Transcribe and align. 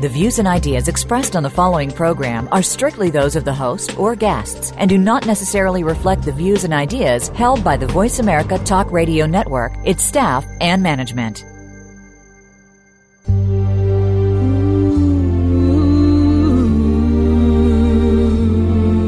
The 0.00 0.08
views 0.08 0.38
and 0.38 0.48
ideas 0.48 0.88
expressed 0.88 1.36
on 1.36 1.42
the 1.42 1.50
following 1.50 1.90
program 1.90 2.48
are 2.52 2.62
strictly 2.62 3.10
those 3.10 3.36
of 3.36 3.44
the 3.44 3.52
host 3.52 3.98
or 3.98 4.16
guests 4.16 4.72
and 4.78 4.88
do 4.88 4.96
not 4.96 5.26
necessarily 5.26 5.84
reflect 5.84 6.22
the 6.22 6.32
views 6.32 6.64
and 6.64 6.72
ideas 6.72 7.28
held 7.28 7.62
by 7.62 7.76
the 7.76 7.86
Voice 7.86 8.18
America 8.18 8.56
Talk 8.60 8.90
Radio 8.92 9.26
Network, 9.26 9.74
its 9.84 10.02
staff, 10.02 10.46
and 10.62 10.82
management. 10.82 11.44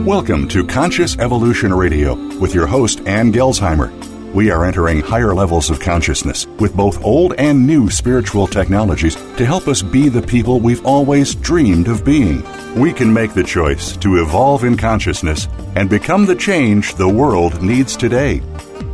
Welcome 0.07 0.47
to 0.49 0.67
Conscious 0.67 1.17
Evolution 1.19 1.73
Radio 1.73 2.17
with 2.39 2.55
your 2.55 2.67
host, 2.67 3.01
Ann 3.07 3.33
Gelsheimer. 3.33 4.12
We 4.35 4.51
are 4.51 4.65
entering 4.65 5.01
higher 5.01 5.35
levels 5.35 5.69
of 5.69 5.79
consciousness 5.79 6.47
with 6.59 6.75
both 6.75 7.05
old 7.05 7.35
and 7.35 7.67
new 7.67 7.91
spiritual 7.91 8.47
technologies 8.47 9.15
to 9.15 9.45
help 9.45 9.69
us 9.69 9.83
be 9.83 10.09
the 10.09 10.23
people 10.23 10.59
we've 10.59 10.87
always 10.87 11.35
dreamed 11.35 11.87
of 11.87 12.03
being. 12.03 12.43
We 12.75 12.95
can 12.95 13.13
make 13.13 13.35
the 13.35 13.45
choice 13.45 13.95
to 13.99 14.23
evolve 14.23 14.65
in 14.65 14.79
consciousness 14.79 15.49
and 15.77 15.91
become 15.91 16.25
the 16.25 16.35
change 16.35 16.95
the 16.95 17.11
world 17.11 17.63
needs 17.63 17.95
today. 17.95 18.41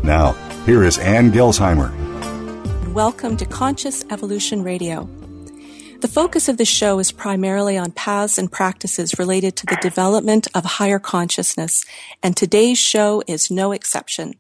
Now, 0.03 0.33
here 0.67 0.83
is 0.83 0.99
Ann 0.99 1.31
Gelsheimer. 1.31 1.93
Welcome 2.93 3.37
to 3.37 3.47
Conscious 3.47 4.05
Evolution 4.11 4.65
Radio. 4.65 5.09
The 6.01 6.09
focus 6.09 6.49
of 6.49 6.57
this 6.57 6.67
show 6.67 6.99
is 6.99 7.13
primarily 7.13 7.79
on 7.79 7.93
paths 7.93 8.39
and 8.39 8.51
practices 8.51 9.21
related 9.21 9.55
to 9.55 9.67
the 9.67 9.79
development 9.83 10.49
of 10.57 10.65
higher 10.65 10.99
consciousness, 10.99 11.85
and 12.25 12.37
today's 12.37 12.79
show 12.79 13.23
is 13.29 13.53
no 13.53 13.71
exception. 13.71 14.35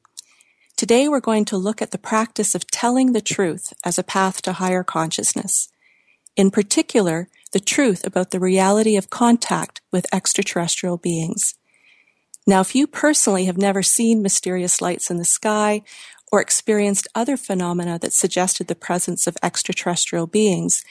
Today 0.78 1.08
we're 1.08 1.18
going 1.18 1.44
to 1.46 1.56
look 1.56 1.82
at 1.82 1.90
the 1.90 1.98
practice 1.98 2.54
of 2.54 2.70
telling 2.70 3.12
the 3.12 3.20
truth 3.20 3.72
as 3.84 3.98
a 3.98 4.04
path 4.04 4.40
to 4.42 4.52
higher 4.52 4.84
consciousness. 4.84 5.70
In 6.36 6.52
particular, 6.52 7.28
the 7.50 7.58
truth 7.58 8.06
about 8.06 8.30
the 8.30 8.38
reality 8.38 8.96
of 8.96 9.10
contact 9.10 9.80
with 9.90 10.06
extraterrestrial 10.14 10.96
beings. 10.96 11.56
Now, 12.46 12.60
if 12.60 12.76
you 12.76 12.86
personally 12.86 13.46
have 13.46 13.58
never 13.58 13.82
seen 13.82 14.22
mysterious 14.22 14.80
lights 14.80 15.10
in 15.10 15.16
the 15.16 15.24
sky 15.24 15.82
or 16.30 16.40
experienced 16.40 17.08
other 17.12 17.36
phenomena 17.36 17.98
that 17.98 18.12
suggested 18.12 18.68
the 18.68 18.76
presence 18.76 19.26
of 19.26 19.36
extraterrestrial 19.42 20.28
beings, 20.28 20.84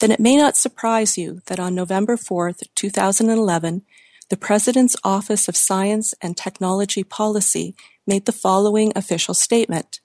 then 0.00 0.10
it 0.10 0.18
may 0.18 0.36
not 0.36 0.56
surprise 0.56 1.16
you 1.16 1.42
that 1.46 1.60
on 1.60 1.76
November 1.76 2.16
4th, 2.16 2.64
2011, 2.74 3.82
the 4.30 4.36
President's 4.36 4.96
Office 5.04 5.46
of 5.48 5.56
Science 5.56 6.12
and 6.20 6.36
Technology 6.36 7.04
Policy 7.04 7.76
made 8.08 8.24
the 8.24 8.32
following 8.32 8.92
official 8.96 9.34
statement. 9.34 10.00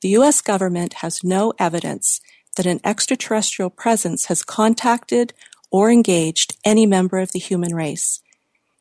The 0.00 0.08
U.S. 0.10 0.40
government 0.40 0.94
has 0.94 1.22
no 1.22 1.52
evidence 1.58 2.20
that 2.56 2.66
an 2.66 2.80
extraterrestrial 2.82 3.70
presence 3.70 4.24
has 4.26 4.42
contacted 4.42 5.34
or 5.70 5.90
engaged 5.90 6.56
any 6.64 6.86
member 6.86 7.18
of 7.18 7.32
the 7.32 7.38
human 7.38 7.74
race. 7.74 8.20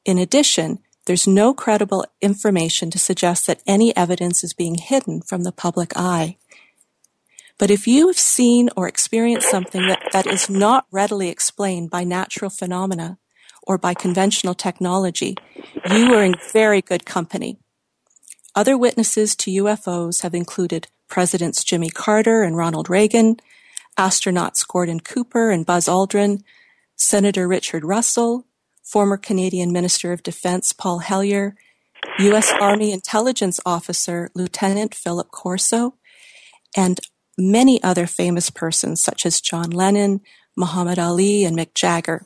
In 0.06 0.18
addition, 0.18 0.80
there's 1.06 1.28
no 1.28 1.54
credible 1.54 2.06
information 2.22 2.90
to 2.92 3.00
suggest 3.00 3.48
that 3.48 3.62
any 3.68 3.96
evidence 3.96 4.44
is 4.44 4.54
being 4.54 4.76
hidden 4.76 5.22
from 5.22 5.44
the 5.44 5.52
public 5.52 5.94
eye. 5.96 6.38
But 7.58 7.70
if 7.70 7.88
you 7.88 8.08
have 8.08 8.18
seen 8.18 8.70
or 8.78 8.88
experienced 8.88 9.50
something 9.50 9.86
that, 9.88 10.02
that 10.14 10.26
is 10.26 10.50
not 10.50 10.88
readily 10.92 11.30
explained 11.30 11.90
by 11.90 12.06
natural 12.06 12.50
phenomena 12.50 13.18
or 13.64 13.78
by 13.78 13.94
conventional 13.94 14.54
technology, 14.54 15.36
you 15.92 16.14
are 16.14 16.24
in 16.24 16.36
very 16.54 16.82
good 16.82 17.06
company. 17.06 17.58
Other 18.60 18.78
witnesses 18.78 19.38
to 19.38 19.64
UFOs 19.64 20.22
have 20.22 20.34
included 20.36 20.90
Presidents 21.08 21.64
Jimmy 21.64 21.90
Carter 21.90 22.44
and 22.44 22.58
Ronald 22.58 22.90
Reagan, 22.90 23.38
astronauts 23.98 24.68
Gordon 24.68 25.00
Cooper 25.00 25.50
and 25.50 25.66
Buzz 25.66 25.88
Aldrin, 25.88 26.44
Senator 26.98 27.48
Richard 27.48 27.86
Russell, 27.86 28.46
former 28.84 29.16
Canadian 29.16 29.72
Minister 29.72 30.12
of 30.12 30.24
Defense 30.24 30.74
Paul 30.74 31.00
Hellyer, 31.00 31.56
U.S. 32.20 32.52
Army 32.60 32.92
Intelligence 32.92 33.62
Officer 33.66 34.30
Lieutenant 34.36 34.94
Philip 34.94 35.32
Corso, 35.32 35.96
and 36.76 37.00
many 37.38 37.82
other 37.82 38.08
famous 38.08 38.50
persons 38.50 39.02
such 39.02 39.26
as 39.26 39.40
John 39.40 39.70
Lennon, 39.70 40.20
Muhammad 40.58 41.00
Ali, 41.00 41.46
and 41.46 41.58
Mick 41.58 41.74
Jagger. 41.76 42.26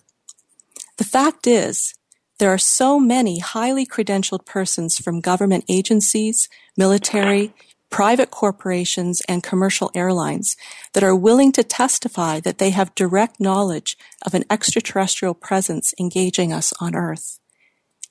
The 0.97 1.03
fact 1.03 1.45
is, 1.45 1.93
there 2.39 2.53
are 2.53 2.57
so 2.57 2.99
many 2.99 3.39
highly 3.39 3.85
credentialed 3.85 4.45
persons 4.45 4.97
from 4.97 5.21
government 5.21 5.65
agencies, 5.69 6.49
military, 6.75 7.53
private 7.89 8.31
corporations, 8.31 9.21
and 9.29 9.43
commercial 9.43 9.91
airlines 9.93 10.57
that 10.93 11.03
are 11.03 11.15
willing 11.15 11.51
to 11.51 11.63
testify 11.63 12.39
that 12.39 12.57
they 12.57 12.71
have 12.71 12.95
direct 12.95 13.39
knowledge 13.39 13.95
of 14.25 14.33
an 14.33 14.43
extraterrestrial 14.49 15.35
presence 15.35 15.93
engaging 15.99 16.51
us 16.51 16.73
on 16.79 16.95
Earth. 16.95 17.39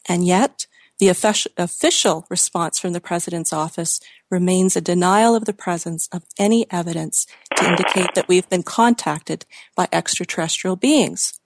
And 0.09 0.25
yet, 0.25 0.66
the 1.00 1.09
official 1.09 2.25
response 2.31 2.78
from 2.78 2.93
the 2.93 3.00
President's 3.00 3.53
office 3.53 3.99
remains 4.31 4.77
a 4.77 4.81
denial 4.81 5.34
of 5.34 5.47
the 5.47 5.53
presence 5.53 6.09
of 6.12 6.22
any 6.38 6.65
evidence 6.71 7.27
to 7.56 7.69
indicate 7.69 8.15
that 8.15 8.28
we've 8.28 8.49
been 8.49 8.62
contacted 8.62 9.44
by 9.75 9.88
extraterrestrial 9.91 10.77
beings. 10.77 11.41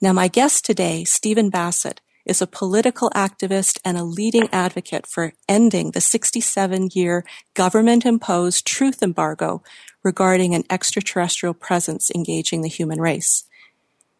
Now, 0.00 0.12
my 0.12 0.28
guest 0.28 0.66
today, 0.66 1.04
Stephen 1.04 1.48
Bassett, 1.48 2.02
is 2.26 2.42
a 2.42 2.46
political 2.46 3.08
activist 3.10 3.78
and 3.82 3.96
a 3.96 4.04
leading 4.04 4.48
advocate 4.52 5.06
for 5.06 5.32
ending 5.48 5.92
the 5.92 6.00
67 6.00 6.90
year 6.92 7.24
government 7.54 8.04
imposed 8.04 8.66
truth 8.66 9.02
embargo 9.02 9.62
regarding 10.02 10.54
an 10.54 10.64
extraterrestrial 10.68 11.54
presence 11.54 12.10
engaging 12.14 12.60
the 12.60 12.68
human 12.68 13.00
race. 13.00 13.44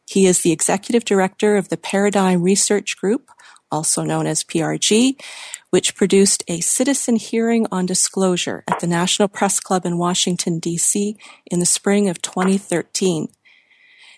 He 0.08 0.24
is 0.24 0.40
the 0.40 0.52
executive 0.52 1.04
director 1.04 1.56
of 1.56 1.68
the 1.68 1.76
Paradigm 1.76 2.42
Research 2.42 2.96
Group, 2.96 3.30
also 3.70 4.02
known 4.02 4.26
as 4.26 4.44
PRG, 4.44 5.20
which 5.70 5.96
produced 5.96 6.42
a 6.48 6.60
citizen 6.60 7.16
hearing 7.16 7.66
on 7.70 7.84
disclosure 7.84 8.64
at 8.68 8.80
the 8.80 8.86
National 8.86 9.28
Press 9.28 9.60
Club 9.60 9.84
in 9.84 9.98
Washington, 9.98 10.58
D.C. 10.58 11.18
in 11.50 11.58
the 11.58 11.66
spring 11.66 12.08
of 12.08 12.22
2013. 12.22 13.28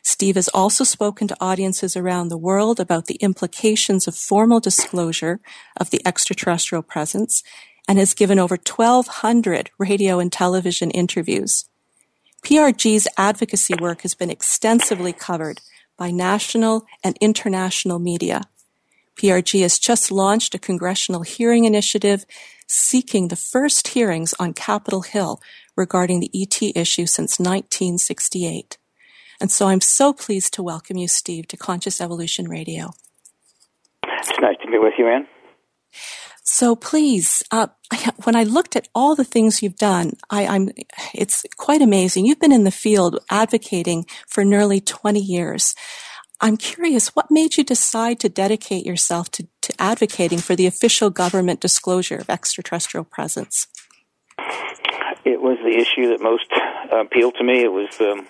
Steve 0.08 0.36
has 0.36 0.48
also 0.48 0.84
spoken 0.84 1.28
to 1.28 1.36
audiences 1.38 1.94
around 1.94 2.28
the 2.28 2.38
world 2.38 2.80
about 2.80 3.04
the 3.04 3.16
implications 3.16 4.08
of 4.08 4.16
formal 4.16 4.58
disclosure 4.58 5.38
of 5.76 5.90
the 5.90 6.00
extraterrestrial 6.06 6.82
presence 6.82 7.42
and 7.86 7.98
has 7.98 8.14
given 8.14 8.38
over 8.38 8.54
1,200 8.54 9.70
radio 9.76 10.18
and 10.18 10.32
television 10.32 10.90
interviews. 10.92 11.68
PRG's 12.42 13.06
advocacy 13.18 13.74
work 13.78 14.00
has 14.00 14.14
been 14.14 14.30
extensively 14.30 15.12
covered 15.12 15.60
by 15.98 16.10
national 16.10 16.86
and 17.04 17.18
international 17.20 17.98
media. 17.98 18.44
PRG 19.16 19.60
has 19.60 19.78
just 19.78 20.10
launched 20.10 20.54
a 20.54 20.58
congressional 20.58 21.20
hearing 21.20 21.66
initiative 21.66 22.24
seeking 22.66 23.28
the 23.28 23.36
first 23.36 23.88
hearings 23.88 24.32
on 24.38 24.54
Capitol 24.54 25.02
Hill 25.02 25.38
regarding 25.76 26.20
the 26.20 26.30
ET 26.34 26.62
issue 26.74 27.04
since 27.04 27.38
1968. 27.38 28.78
And 29.40 29.50
so 29.50 29.68
I'm 29.68 29.80
so 29.80 30.12
pleased 30.12 30.54
to 30.54 30.62
welcome 30.62 30.96
you, 30.96 31.08
Steve, 31.08 31.48
to 31.48 31.56
Conscious 31.56 32.00
Evolution 32.00 32.48
Radio. 32.48 32.90
It's 34.04 34.32
nice 34.40 34.56
to 34.62 34.70
be 34.70 34.78
with 34.78 34.94
you, 34.98 35.06
Anne. 35.08 35.28
So 36.42 36.74
please, 36.74 37.42
uh, 37.52 37.68
when 38.24 38.34
I 38.34 38.42
looked 38.42 38.74
at 38.74 38.88
all 38.94 39.14
the 39.14 39.24
things 39.24 39.62
you've 39.62 39.76
done, 39.76 40.14
I, 40.30 40.42
am 40.42 40.70
it's 41.14 41.44
quite 41.56 41.82
amazing. 41.82 42.26
You've 42.26 42.40
been 42.40 42.52
in 42.52 42.64
the 42.64 42.70
field 42.70 43.18
advocating 43.30 44.06
for 44.26 44.44
nearly 44.44 44.80
20 44.80 45.20
years. 45.20 45.74
I'm 46.40 46.56
curious, 46.56 47.14
what 47.14 47.30
made 47.30 47.56
you 47.56 47.64
decide 47.64 48.20
to 48.20 48.28
dedicate 48.28 48.86
yourself 48.86 49.30
to, 49.32 49.46
to 49.62 49.72
advocating 49.78 50.38
for 50.38 50.56
the 50.56 50.66
official 50.66 51.10
government 51.10 51.60
disclosure 51.60 52.16
of 52.16 52.30
extraterrestrial 52.30 53.04
presence? 53.04 53.66
It 55.24 55.40
was 55.40 55.58
the 55.62 55.76
issue 55.76 56.08
that 56.10 56.20
most 56.20 56.46
uh, 56.92 57.00
appealed 57.00 57.34
to 57.38 57.44
me. 57.44 57.62
It 57.62 57.72
was 57.72 57.88
um, 58.00 58.26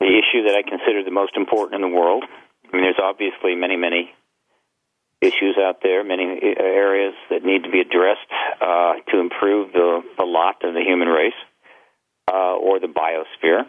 the 0.00 0.06
issue 0.06 0.44
that 0.46 0.54
I 0.54 0.62
consider 0.62 1.02
the 1.04 1.10
most 1.10 1.36
important 1.36 1.82
in 1.82 1.90
the 1.90 1.96
world. 1.96 2.24
I 2.24 2.76
mean, 2.76 2.84
there's 2.84 3.00
obviously 3.02 3.54
many, 3.54 3.76
many 3.76 4.12
issues 5.20 5.56
out 5.58 5.82
there, 5.82 6.04
many 6.04 6.24
uh, 6.24 6.62
areas 6.62 7.14
that 7.30 7.44
need 7.44 7.64
to 7.64 7.70
be 7.70 7.80
addressed 7.80 8.30
uh, 8.60 8.94
to 9.10 9.18
improve 9.18 9.72
the, 9.72 10.02
the 10.16 10.24
lot 10.24 10.62
of 10.62 10.74
the 10.74 10.80
human 10.80 11.08
race 11.08 11.32
uh, 12.30 12.54
or 12.54 12.78
the 12.78 12.86
biosphere. 12.86 13.62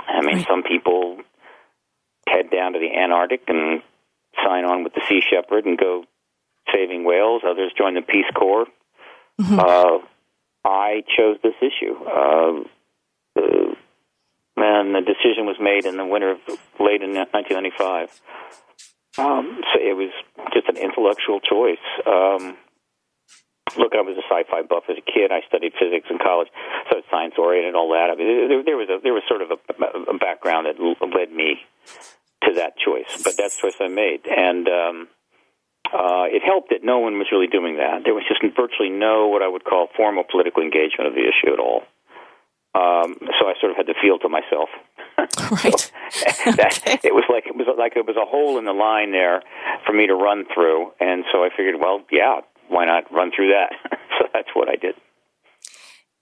I 0.00 0.20
mean, 0.22 0.44
some 0.48 0.62
people 0.62 1.18
head 2.28 2.50
down 2.50 2.72
to 2.72 2.78
the 2.78 2.98
Antarctic 2.98 3.42
and 3.48 3.82
sign 4.44 4.64
on 4.64 4.84
with 4.84 4.94
the 4.94 5.02
Sea 5.08 5.20
Shepherd 5.20 5.64
and 5.64 5.78
go 5.78 6.04
saving 6.72 7.04
whales. 7.04 7.42
Others 7.48 7.72
join 7.78 7.94
the 7.94 8.02
Peace 8.02 8.30
Corps. 8.34 8.66
Mm-hmm. 9.40 9.58
Uh, 9.58 9.98
I 10.64 11.02
chose 11.16 11.36
this 11.42 11.54
issue. 11.60 11.94
Uh, 12.04 12.64
and 14.56 14.94
the 14.94 15.00
decision 15.00 15.44
was 15.44 15.56
made 15.60 15.84
in 15.84 15.96
the 15.96 16.06
winter 16.06 16.32
of 16.32 16.40
late 16.80 17.02
in 17.02 17.12
1995. 17.12 18.08
Um, 19.18 19.60
so 19.72 19.80
it 19.80 19.96
was 19.96 20.12
just 20.52 20.68
an 20.68 20.76
intellectual 20.76 21.40
choice. 21.40 21.82
Um, 22.04 22.56
look, 23.78 23.92
I 23.96 24.04
was 24.04 24.16
a 24.16 24.24
sci-fi 24.28 24.62
buff 24.62 24.84
as 24.88 24.96
a 24.96 25.04
kid. 25.04 25.32
I 25.32 25.40
studied 25.48 25.72
physics 25.78 26.08
in 26.10 26.18
college, 26.18 26.48
so 26.90 26.98
it's 26.98 27.08
science 27.10 27.34
oriented 27.38 27.72
and 27.72 27.76
all 27.76 27.92
that. 27.92 28.12
I 28.12 28.14
mean, 28.16 28.48
there, 28.48 28.62
there 28.64 28.76
was 28.76 28.88
a 28.88 29.00
there 29.02 29.16
was 29.16 29.24
sort 29.28 29.40
of 29.40 29.52
a, 29.52 29.58
a 30.10 30.18
background 30.18 30.68
that 30.68 30.76
led 30.80 31.32
me 31.32 31.60
to 32.44 32.60
that 32.60 32.76
choice, 32.76 33.08
but 33.24 33.36
that's 33.36 33.56
the 33.56 33.68
choice 33.68 33.80
I 33.80 33.88
made, 33.88 34.28
and 34.28 34.68
um, 34.68 35.08
uh, 35.92 36.28
it 36.28 36.42
helped 36.44 36.70
that 36.70 36.84
no 36.84 36.98
one 36.98 37.18
was 37.18 37.28
really 37.32 37.48
doing 37.48 37.76
that. 37.76 38.04
There 38.04 38.14
was 38.14 38.24
just 38.28 38.44
virtually 38.56 38.90
no 38.90 39.28
what 39.28 39.42
I 39.42 39.48
would 39.48 39.64
call 39.64 39.88
formal 39.96 40.24
political 40.28 40.62
engagement 40.62 41.08
of 41.08 41.14
the 41.14 41.24
issue 41.24 41.52
at 41.52 41.60
all. 41.60 41.84
Um, 42.76 43.16
so 43.40 43.48
I 43.48 43.54
sort 43.58 43.72
of 43.72 43.76
had 43.76 43.86
to 43.86 43.94
feel 44.00 44.18
to 44.18 44.28
myself. 44.28 44.68
right. 45.64 45.80
so 46.10 46.52
that, 46.60 46.78
okay. 46.86 47.00
It 47.02 47.14
was 47.14 47.24
like 47.30 47.46
it 47.46 47.56
was 47.56 47.66
like 47.78 47.96
it 47.96 48.04
was 48.06 48.16
a 48.16 48.28
hole 48.28 48.58
in 48.58 48.66
the 48.66 48.74
line 48.74 49.12
there 49.12 49.42
for 49.86 49.94
me 49.94 50.06
to 50.06 50.14
run 50.14 50.44
through, 50.52 50.92
and 51.00 51.24
so 51.32 51.42
I 51.42 51.48
figured, 51.56 51.76
well, 51.80 52.02
yeah, 52.12 52.40
why 52.68 52.84
not 52.84 53.10
run 53.10 53.30
through 53.34 53.48
that? 53.48 53.72
so 54.18 54.26
that's 54.34 54.48
what 54.54 54.68
I 54.68 54.76
did. 54.76 54.94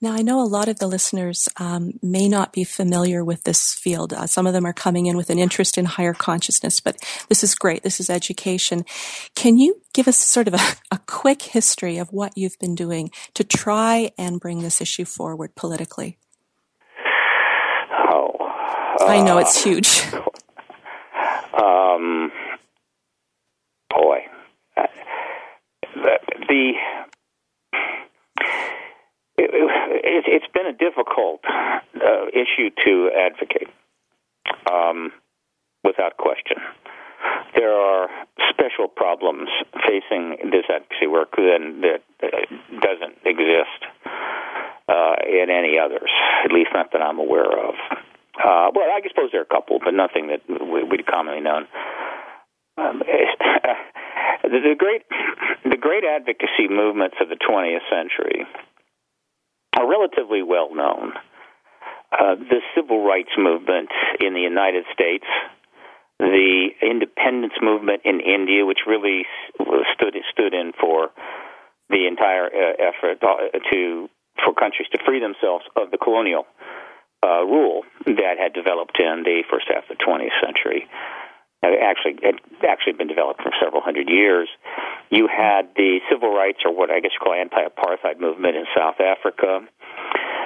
Now, 0.01 0.13
I 0.13 0.23
know 0.23 0.41
a 0.41 0.45
lot 0.45 0.69
of 0.69 0.79
the 0.79 0.87
listeners 0.87 1.49
um, 1.57 1.93
may 2.03 2.29
not 2.29 2.53
be 2.53 2.63
familiar 2.63 3.25
with 3.25 3.45
this 3.45 3.73
field. 3.73 4.13
Uh, 4.13 4.27
some 4.27 4.47
of 4.47 4.53
them 4.53 4.67
are 4.67 4.75
coming 4.75 5.07
in 5.07 5.17
with 5.17 5.31
an 5.31 5.39
interest 5.39 5.79
in 5.79 5.87
higher 5.87 6.13
consciousness, 6.13 6.79
but 6.79 6.97
this 7.31 7.43
is 7.43 7.55
great. 7.55 7.83
This 7.83 8.01
is 8.01 8.11
education. 8.11 8.85
Can 9.35 9.57
you 9.57 9.81
give 9.95 10.07
us 10.07 10.19
sort 10.19 10.47
of 10.47 10.55
a, 10.55 10.61
a 10.91 10.99
quick 11.07 11.41
history 11.41 11.97
of 11.97 12.13
what 12.13 12.37
you've 12.37 12.59
been 12.59 12.75
doing 12.75 13.11
to 13.33 13.45
try 13.45 14.11
and 14.19 14.41
bring 14.41 14.61
this 14.61 14.83
issue 14.83 15.07
forward 15.07 15.55
politically? 15.55 16.19
Uh, 19.05 19.09
I 19.09 19.21
know 19.21 19.39
it's 19.39 19.63
huge. 19.63 20.03
Um, 21.55 22.33
boy, 23.89 24.19
uh, 24.77 24.83
the, 25.95 26.19
the 26.49 26.73
it, 29.39 29.51
it, 29.55 30.25
it's 30.27 30.53
been 30.53 30.67
a 30.67 30.73
difficult 30.73 31.43
uh, 31.47 32.27
issue 32.33 32.71
to 32.85 33.11
advocate, 33.17 33.69
um, 34.69 35.13
without 35.85 36.17
question. 36.17 36.57
There 37.55 37.73
are 37.73 38.09
special 38.51 38.89
problems 38.89 39.49
facing 39.87 40.51
this 40.51 40.65
advocacy 40.69 41.07
work 41.07 41.37
that, 41.37 42.01
that 42.21 42.81
doesn't 42.81 43.19
exist 43.25 43.81
uh, 44.89 45.15
in 45.29 45.51
any 45.51 45.79
others, 45.79 46.11
at 46.45 46.51
least 46.51 46.71
not 46.75 46.91
that 46.93 47.01
I'm 47.01 47.21
aware 47.21 47.53
of. 47.69 47.75
Uh, 48.37 48.71
well, 48.75 48.91
I 48.91 49.01
suppose 49.09 49.31
there 49.31 49.41
are 49.41 49.45
a 49.45 49.55
couple, 49.55 49.79
but 49.85 49.95
nothing 49.95 50.29
that 50.29 50.43
we'd 50.49 51.07
commonly 51.07 51.41
known. 51.41 51.67
Um, 52.77 53.03
the, 54.43 54.75
great, 54.77 55.03
the 55.65 55.77
great 55.77 56.05
advocacy 56.05 56.69
movements 56.69 57.17
of 57.21 57.29
the 57.29 57.37
20th 57.37 57.87
century 57.91 58.47
are 59.77 59.89
relatively 59.89 60.43
well 60.43 60.75
known. 60.75 61.13
Uh, 62.11 62.35
the 62.37 62.61
civil 62.75 63.05
rights 63.05 63.31
movement 63.39 63.91
in 64.21 64.35
the 64.35 64.41
United 64.41 64.85
States, 64.93 65.25
the 66.19 66.69
independence 66.81 67.55
movement 67.61 68.03
in 68.05 68.21
India, 68.21 68.65
which 68.65 68.87
really 68.87 69.27
stood 69.95 70.15
stood 70.31 70.55
in 70.55 70.73
for 70.81 71.11
the 71.91 72.07
entire 72.07 72.47
uh, 72.47 72.75
effort 72.79 73.21
to 73.73 74.09
for 74.45 74.55
countries 74.55 74.89
to 74.93 74.99
free 75.05 75.21
themselves 75.21 75.65
of 75.77 75.91
the 75.91 75.99
colonial 75.99 76.47
uh, 77.25 77.43
rule 77.45 77.83
that 78.05 78.37
had 78.39 78.53
developed 78.53 79.01
in 79.01 79.25
the 79.25 79.43
first 79.51 79.65
half 79.73 79.89
of 79.89 79.97
the 79.97 80.05
20th 80.05 80.37
century. 80.45 80.87
It 81.65 81.81
actually 81.81 82.21
had 82.21 82.37
actually 82.69 82.93
been 82.93 83.09
developed 83.09 83.41
for 83.41 83.51
several 83.57 83.81
hundred 83.81 84.11
years. 84.11 84.49
You 85.09 85.29
had 85.29 85.73
the 85.77 86.01
civil 86.13 86.29
rights, 86.29 86.61
or 86.65 86.77
what 86.77 86.91
I 86.91 87.01
guess 87.01 87.13
you 87.17 87.25
call 87.25 87.33
anti-apartheid 87.33 88.21
movement 88.21 88.57
in 88.57 88.67
South 88.77 89.01
Africa. 89.01 89.65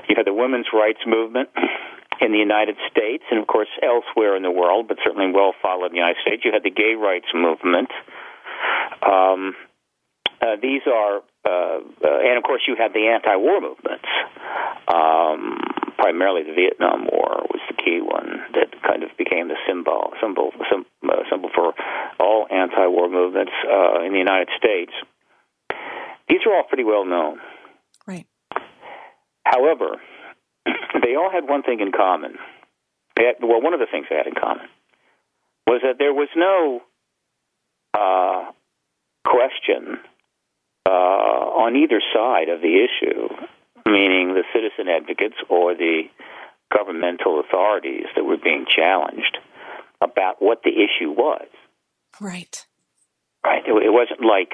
You 0.09 0.15
had 0.17 0.27
the 0.27 0.35
women's 0.35 0.71
rights 0.73 1.01
movement 1.05 1.51
in 2.21 2.31
the 2.31 2.39
United 2.39 2.77
States, 2.91 3.25
and 3.31 3.41
of 3.41 3.49
course 3.49 3.69
elsewhere 3.83 4.37
in 4.37 4.43
the 4.43 4.51
world, 4.51 4.87
but 4.87 4.99
certainly 5.03 5.33
well 5.33 5.55
followed 5.61 5.87
in 5.87 5.99
the 5.99 5.99
United 5.99 6.23
States. 6.23 6.45
You 6.45 6.53
had 6.53 6.63
the 6.63 6.71
gay 6.71 6.95
rights 6.95 7.27
movement. 7.35 7.91
Um, 9.03 9.57
uh, 10.41 10.55
these 10.63 10.83
are, 10.87 11.19
uh, 11.45 11.83
uh, 12.05 12.19
and 12.23 12.39
of 12.39 12.45
course, 12.45 12.63
you 12.69 12.77
had 12.79 12.93
the 12.95 13.11
anti-war 13.11 13.61
movements. 13.61 14.07
Um, 14.87 15.59
primarily, 15.99 16.45
the 16.45 16.55
Vietnam 16.55 17.07
War 17.11 17.45
was 17.51 17.61
the 17.69 17.75
key 17.75 18.01
one 18.01 18.41
that 18.55 18.71
kind 18.87 19.03
of 19.03 19.11
became 19.19 19.49
the 19.49 19.59
symbol, 19.67 20.13
symbol, 20.23 20.53
symbol, 20.71 20.89
uh, 21.05 21.23
symbol 21.31 21.51
for 21.55 21.75
all 22.21 22.47
anti-war 22.51 23.11
movements 23.11 23.53
uh, 23.67 24.01
in 24.05 24.13
the 24.13 24.19
United 24.19 24.49
States. 24.57 24.93
These 26.29 26.41
are 26.47 26.55
all 26.55 26.65
pretty 26.65 26.85
well 26.85 27.05
known. 27.05 27.41
Right. 28.07 28.27
However, 29.45 29.97
they 31.03 31.17
all 31.17 31.31
had 31.31 31.49
one 31.49 31.63
thing 31.63 31.81
in 31.81 31.93
common. 31.93 32.39
Had, 33.17 33.37
well, 33.43 33.61
one 33.61 33.75
of 33.75 33.81
the 33.81 33.87
things 33.91 34.07
they 34.09 34.17
had 34.17 34.27
in 34.27 34.35
common 34.35 34.67
was 35.67 35.81
that 35.83 35.97
there 35.99 36.15
was 36.15 36.29
no 36.37 36.81
uh, 37.95 38.53
question 39.27 39.99
uh, 40.87 40.91
on 40.91 41.77
either 41.77 42.01
side 42.15 42.49
of 42.49 42.61
the 42.61 42.87
issue, 42.87 43.29
meaning 43.91 44.35
the 44.35 44.45
citizen 44.53 44.89
advocates 44.93 45.37
or 45.49 45.75
the 45.75 46.05
governmental 46.73 47.41
authorities 47.41 48.05
that 48.15 48.25
were 48.25 48.37
being 48.37 48.67
challenged 48.69 49.39
about 50.01 50.37
what 50.41 50.63
the 50.63 50.71
issue 50.71 51.11
was. 51.11 51.49
Right. 52.21 52.67
Right. 53.45 53.63
It, 53.67 53.73
it 53.73 53.93
wasn't 53.93 54.21
like, 54.21 54.53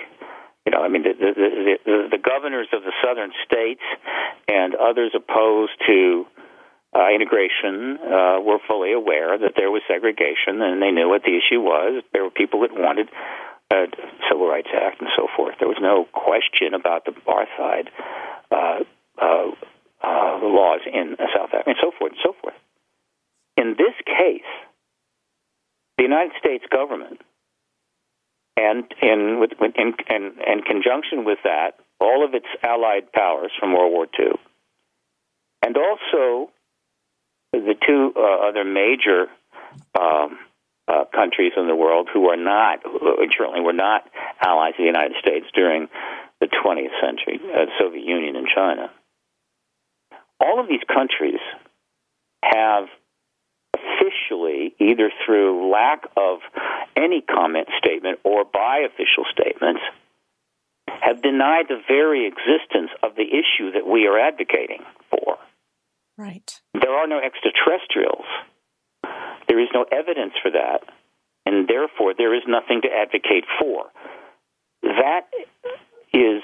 you 0.66 0.72
know, 0.72 0.82
I 0.82 0.88
mean, 0.88 1.02
the, 1.02 1.12
the, 1.18 1.76
the, 1.84 1.96
the 2.12 2.22
governors 2.22 2.68
of 2.72 2.82
the 2.82 2.92
southern 3.02 3.32
states 3.44 3.82
and 4.48 4.74
others 4.74 5.12
opposed 5.14 5.72
to 5.86 6.26
uh, 6.94 7.10
integration 7.10 7.98
uh, 7.98 8.38
were 8.40 8.58
fully 8.68 8.92
aware 8.92 9.36
that 9.36 9.54
there 9.56 9.70
was 9.70 9.82
segregation 9.88 10.62
and 10.62 10.80
they 10.80 10.92
knew 10.92 11.08
what 11.08 11.22
the 11.22 11.34
issue 11.34 11.60
was. 11.60 12.04
There 12.12 12.22
were 12.22 12.30
people 12.30 12.60
that 12.60 12.72
wanted 12.72 13.08
uh, 13.70 13.90
Civil 14.30 14.46
Rights 14.46 14.70
Act 14.70 15.00
and 15.00 15.10
so 15.16 15.26
forth. 15.36 15.56
There 15.58 15.68
was 15.68 15.80
no 15.80 16.06
question 16.12 16.72
about 16.72 17.04
the 17.04 17.12
apartheid 17.12 17.88
uh, 18.52 18.84
uh, 19.20 19.50
uh, 20.02 20.38
laws 20.42 20.80
in 20.92 21.16
South 21.34 21.50
Africa 21.52 21.64
and 21.66 21.76
so 21.82 21.90
forth 21.98 22.12
and 22.12 22.20
so 22.24 22.34
forth. 22.40 22.54
In 23.56 23.76
this 23.78 23.94
case, 24.04 24.50
the 25.96 26.04
United 26.04 26.32
States 26.38 26.64
government, 26.70 27.20
and 28.56 28.84
in, 29.00 29.40
with, 29.40 29.52
in, 29.76 29.94
in, 30.10 30.32
in 30.46 30.62
conjunction 30.62 31.24
with 31.24 31.38
that, 31.44 31.78
all 32.00 32.24
of 32.24 32.34
its 32.34 32.46
allied 32.62 33.12
powers 33.12 33.52
from 33.58 33.72
World 33.72 33.92
War 33.92 34.06
II, 34.18 34.32
and 35.64 35.76
also 35.76 36.50
the 37.52 37.74
two 37.86 38.12
uh, 38.16 38.48
other 38.48 38.64
major 38.64 39.26
um, 39.98 40.38
uh, 40.86 41.04
countries 41.14 41.52
in 41.56 41.68
the 41.68 41.76
world 41.76 42.08
who 42.12 42.28
are 42.28 42.36
not, 42.36 42.80
who 42.84 43.16
certainly 43.36 43.60
were 43.60 43.72
not 43.72 44.02
allies 44.40 44.72
of 44.72 44.78
the 44.78 44.84
United 44.84 45.16
States 45.20 45.46
during 45.54 45.88
the 46.40 46.46
20th 46.46 47.00
century, 47.00 47.40
uh, 47.42 47.64
the 47.64 47.72
Soviet 47.78 48.04
Union 48.04 48.36
and 48.36 48.46
China. 48.54 48.90
All 50.40 50.60
of 50.60 50.68
these 50.68 50.84
countries 50.92 51.40
have 52.42 52.84
officially, 53.74 54.74
either 54.78 55.10
through 55.24 55.70
lack 55.72 56.04
of 56.16 56.38
any 56.96 57.22
comment 57.22 57.68
statement 57.78 58.20
or 58.24 58.44
by 58.44 58.86
official 58.86 59.24
statements, 59.32 59.80
have 60.88 61.22
denied 61.22 61.66
the 61.68 61.80
very 61.88 62.26
existence 62.26 62.90
of 63.02 63.16
the 63.16 63.24
issue 63.24 63.72
that 63.72 63.86
we 63.86 64.06
are 64.06 64.18
advocating 64.18 64.82
for. 65.10 65.38
Right. 66.16 66.60
There 66.74 66.94
are 66.94 67.08
no 67.08 67.18
extraterrestrials 67.18 68.26
there 69.48 69.62
is 69.62 69.68
no 69.72 69.84
evidence 69.90 70.32
for 70.42 70.50
that, 70.50 70.80
and 71.46 71.68
therefore 71.68 72.14
there 72.16 72.34
is 72.34 72.42
nothing 72.46 72.80
to 72.82 72.88
advocate 72.88 73.44
for. 73.60 73.86
That 74.82 75.26
is 76.12 76.42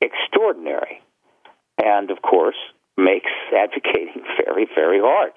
extraordinary, 0.00 1.00
and 1.82 2.10
of 2.10 2.20
course 2.22 2.56
makes 3.00 3.30
advocating 3.56 4.22
very, 4.44 4.66
very 4.74 5.00
hard. 5.00 5.32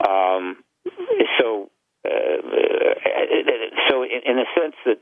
Um, 0.00 0.56
so, 1.38 1.70
uh, 2.04 2.10
so 3.88 4.02
in, 4.02 4.20
in 4.26 4.36
the 4.36 4.46
sense 4.58 4.74
that 4.86 4.98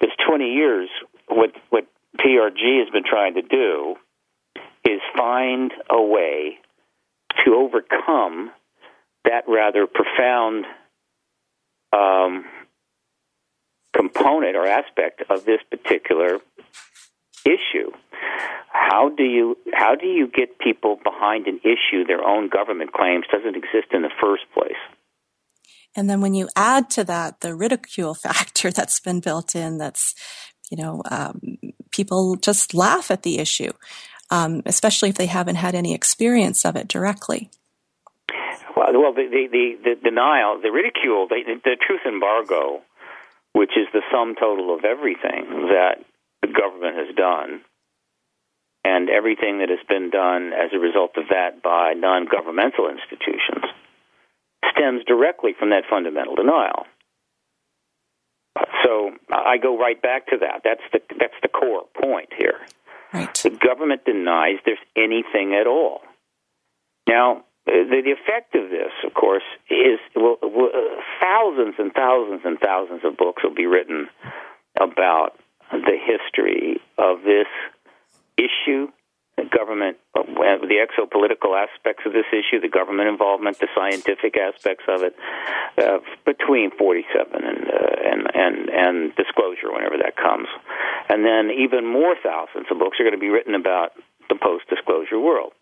this 0.00 0.10
20 0.26 0.44
years, 0.52 0.88
what 1.28 1.52
what 1.70 1.86
PRG 2.18 2.80
has 2.80 2.90
been 2.92 3.04
trying 3.08 3.34
to 3.34 3.42
do 3.42 3.96
is 4.84 5.00
find 5.16 5.72
a 5.90 6.00
way 6.00 6.58
to 7.44 7.54
overcome 7.54 8.50
that 9.24 9.44
rather 9.48 9.86
profound 9.86 10.66
um, 11.92 12.44
component 13.94 14.56
or 14.56 14.66
aspect 14.66 15.22
of 15.30 15.44
this 15.44 15.60
particular 15.70 16.38
issue. 17.44 17.90
How 18.70 19.08
do 19.08 19.22
you 19.22 19.56
how 19.72 19.94
do 19.94 20.06
you 20.06 20.26
get 20.26 20.58
people 20.58 20.98
behind 21.02 21.46
an 21.46 21.60
issue 21.62 22.04
their 22.04 22.24
own 22.24 22.48
government 22.48 22.92
claims 22.92 23.24
doesn't 23.30 23.56
exist 23.56 23.92
in 23.92 24.02
the 24.02 24.10
first 24.20 24.44
place? 24.52 24.72
And 25.96 26.10
then 26.10 26.20
when 26.20 26.34
you 26.34 26.48
add 26.56 26.90
to 26.90 27.04
that 27.04 27.40
the 27.40 27.54
ridicule 27.54 28.14
factor 28.26 28.70
that's 28.70 29.00
been 29.00 29.20
built 29.20 29.54
in, 29.54 29.78
that's 29.78 30.14
you 30.70 30.76
know 30.76 31.02
um, 31.10 31.58
people 31.90 32.36
just 32.36 32.74
laugh 32.74 33.10
at 33.10 33.22
the 33.22 33.38
issue, 33.38 33.72
um, 34.30 34.62
especially 34.66 35.08
if 35.08 35.16
they 35.16 35.26
haven't 35.26 35.56
had 35.56 35.74
any 35.74 35.94
experience 35.94 36.64
of 36.64 36.76
it 36.76 36.88
directly. 36.88 37.50
Well, 38.76 38.92
well, 39.00 39.12
the 39.14 39.28
the, 39.30 39.46
the, 39.50 39.94
the 39.94 39.94
denial, 40.02 40.60
the 40.60 40.72
ridicule, 40.72 41.28
the, 41.28 41.42
the 41.62 41.76
truth 41.80 42.00
embargo, 42.06 42.82
which 43.52 43.72
is 43.76 43.86
the 43.92 44.02
sum 44.10 44.34
total 44.34 44.74
of 44.74 44.84
everything 44.84 45.68
that 45.70 46.04
the 46.44 46.52
government 46.52 46.96
has 46.96 47.14
done, 47.16 47.62
and 48.84 49.08
everything 49.08 49.58
that 49.58 49.70
has 49.70 49.80
been 49.88 50.10
done 50.10 50.52
as 50.52 50.70
a 50.74 50.78
result 50.78 51.16
of 51.16 51.24
that 51.30 51.62
by 51.62 51.94
non-governmental 51.94 52.88
institutions, 52.90 53.64
stems 54.76 55.04
directly 55.06 55.52
from 55.58 55.70
that 55.70 55.84
fundamental 55.88 56.34
denial. 56.34 56.84
So 58.84 59.12
I 59.30 59.56
go 59.56 59.78
right 59.78 60.00
back 60.00 60.26
to 60.28 60.36
that. 60.40 60.60
That's 60.62 60.84
the 60.92 61.00
that's 61.18 61.34
the 61.42 61.48
core 61.48 61.84
point 62.00 62.28
here. 62.36 62.60
Right. 63.12 63.32
The 63.34 63.50
government 63.50 64.04
denies 64.04 64.58
there's 64.64 64.78
anything 64.96 65.56
at 65.58 65.66
all. 65.66 66.02
Now, 67.08 67.44
the, 67.66 68.02
the 68.04 68.12
effect 68.12 68.54
of 68.54 68.70
this, 68.70 68.92
of 69.06 69.14
course, 69.14 69.42
is 69.70 69.98
well, 70.14 70.36
well, 70.42 70.70
uh, 70.74 71.00
thousands 71.20 71.74
and 71.78 71.92
thousands 71.92 72.42
and 72.44 72.58
thousands 72.60 73.00
of 73.04 73.16
books 73.16 73.42
will 73.42 73.54
be 73.54 73.66
written 73.66 74.08
about 74.78 75.38
the 75.72 75.96
history 75.98 76.80
of 76.98 77.22
this 77.22 77.48
issue, 78.36 78.88
the 79.36 79.44
government, 79.44 79.98
the 80.14 80.78
exopolitical 80.78 81.58
aspects 81.58 82.04
of 82.06 82.12
this 82.12 82.26
issue, 82.30 82.60
the 82.60 82.68
government 82.68 83.08
involvement, 83.08 83.58
the 83.58 83.68
scientific 83.74 84.36
aspects 84.36 84.84
of 84.88 85.02
it, 85.02 85.14
uh, 85.78 85.98
between 86.24 86.70
47 86.76 87.26
and, 87.34 87.68
uh, 87.68 87.94
and 88.04 88.26
and 88.34 88.70
and 88.70 89.16
disclosure, 89.16 89.72
whenever 89.72 89.96
that 89.98 90.16
comes, 90.16 90.48
and 91.08 91.24
then 91.24 91.50
even 91.50 91.86
more 91.86 92.14
thousands 92.22 92.66
of 92.70 92.78
books 92.78 92.98
are 93.00 93.04
going 93.04 93.14
to 93.14 93.20
be 93.20 93.30
written 93.30 93.54
about 93.54 93.92
the 94.28 94.36
post-disclosure 94.36 95.18
world. 95.18 95.52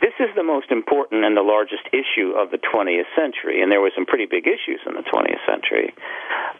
This 0.00 0.14
is 0.20 0.30
the 0.36 0.44
most 0.44 0.70
important 0.70 1.24
and 1.24 1.36
the 1.36 1.42
largest 1.42 1.82
issue 1.92 2.32
of 2.38 2.50
the 2.50 2.58
20th 2.58 3.10
century, 3.16 3.62
and 3.62 3.72
there 3.72 3.80
were 3.80 3.90
some 3.94 4.06
pretty 4.06 4.26
big 4.26 4.46
issues 4.46 4.80
in 4.86 4.94
the 4.94 5.02
20th 5.02 5.42
century. 5.46 5.94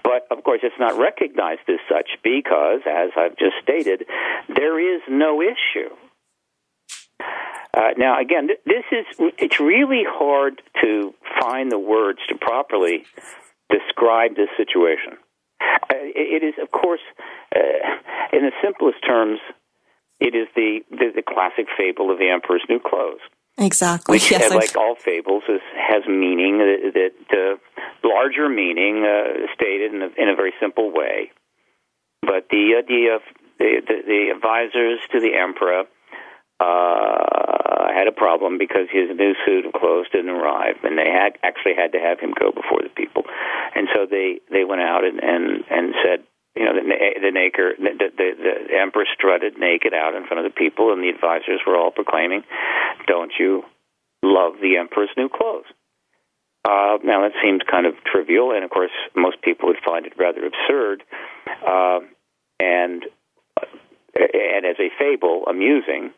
But 0.03 0.27
of 0.31 0.43
course, 0.43 0.61
it's 0.63 0.79
not 0.79 0.99
recognized 0.99 1.69
as 1.69 1.79
such 1.89 2.19
because, 2.25 2.81
as 2.87 3.11
I've 3.17 3.37
just 3.37 3.57
stated, 3.63 4.07
there 4.49 4.79
is 4.81 5.03
no 5.09 5.41
issue. 5.43 5.95
Uh, 7.77 7.95
now, 7.97 8.21
again, 8.21 8.49
this 8.67 8.85
is 8.91 9.07
it's 9.39 9.61
really 9.61 10.03
hard 10.07 10.63
to 10.83 11.15
find 11.41 11.71
the 11.71 11.79
words 11.79 12.19
to 12.29 12.35
properly 12.35 13.05
describe 13.71 14.35
this 14.35 14.49
situation. 14.57 15.19
Uh, 15.61 15.95
it 15.95 16.43
is, 16.43 16.55
of 16.61 16.71
course, 16.71 17.01
uh, 17.55 17.61
in 18.33 18.43
the 18.43 18.53
simplest 18.63 18.99
terms, 19.07 19.39
it 20.21 20.35
is 20.35 20.49
the, 20.55 20.81
the, 20.91 21.13
the 21.17 21.23
classic 21.23 21.67
fable 21.77 22.11
of 22.11 22.19
the 22.19 22.29
emperor's 22.29 22.65
new 22.69 22.81
clothes. 22.81 23.21
Exactly. 23.59 24.15
Which, 24.15 24.31
yes, 24.31 24.55
like 24.55 24.77
all 24.77 24.95
fables, 24.95 25.43
is, 25.49 25.61
has 25.77 26.07
meaning 26.07 26.59
that, 26.59 26.93
that 26.95 27.37
uh, 27.37 27.57
larger 28.07 28.49
meaning 28.49 29.05
uh, 29.05 29.47
stated 29.55 29.93
in 29.93 30.03
a, 30.03 30.11
in 30.17 30.29
a 30.29 30.37
very 30.37 30.53
simple 30.61 30.93
way. 30.93 31.33
But 32.23 32.49
the 32.51 32.79
idea 32.79 33.17
of 33.17 33.23
the, 33.59 33.83
the, 33.87 33.97
the 34.07 34.31
advisors 34.35 35.01
to 35.11 35.21
the 35.21 35.35
emperor 35.35 35.85
uh, 36.61 37.93
had 37.95 38.07
a 38.07 38.13
problem 38.13 38.59
because 38.59 38.87
his 38.93 39.11
new 39.17 39.35
suit 39.47 39.67
of 39.67 39.73
clothes 39.73 40.07
didn't 40.13 40.31
arrive, 40.31 40.77
and 40.83 40.99
they 40.99 41.11
had 41.11 41.39
actually 41.43 41.75
had 41.75 41.93
to 41.93 41.99
have 41.99 42.21
him 42.21 42.35
go 42.39 42.51
before 42.51 42.83
the 42.83 42.91
people. 42.95 43.25
And 43.75 43.89
so 43.95 44.07
they 44.07 44.41
they 44.51 44.65
went 44.65 44.83
out 44.83 45.05
and 45.05 45.23
and, 45.23 45.65
and 45.71 45.95
said, 46.05 46.23
you 46.59 46.65
know, 46.65 46.75
the 46.75 46.83
the, 46.83 47.31
naked, 47.31 47.79
the, 47.79 48.11
the, 48.11 48.29
the 48.69 48.75
emperor 48.75 49.07
strutted 49.15 49.59
naked 49.59 49.95
out 49.95 50.15
in 50.15 50.27
front 50.27 50.45
of 50.45 50.51
the 50.51 50.55
people, 50.55 50.93
and 50.93 51.03
the 51.03 51.09
advisors 51.09 51.61
were 51.67 51.77
all 51.77 51.93
proclaiming, 51.93 52.43
"Don't 53.07 53.33
you 53.39 53.63
love 54.23 54.55
the 54.61 54.77
emperor's 54.77 55.11
new 55.17 55.29
clothes?" 55.29 55.71
Uh, 56.67 56.99
now 57.05 57.23
that 57.23 57.33
seems 57.43 57.63
kind 57.71 57.87
of 57.87 57.95
trivial, 58.05 58.51
and 58.51 58.65
of 58.65 58.71
course, 58.71 58.91
most 59.15 59.41
people 59.43 59.69
would 59.69 59.79
find 59.87 60.05
it 60.05 60.13
rather 60.19 60.43
absurd, 60.45 61.05
uh, 61.47 62.01
and 62.59 63.07
and 64.19 64.67
as 64.67 64.77
a 64.81 64.91
fable, 64.99 65.45
amusing. 65.49 66.11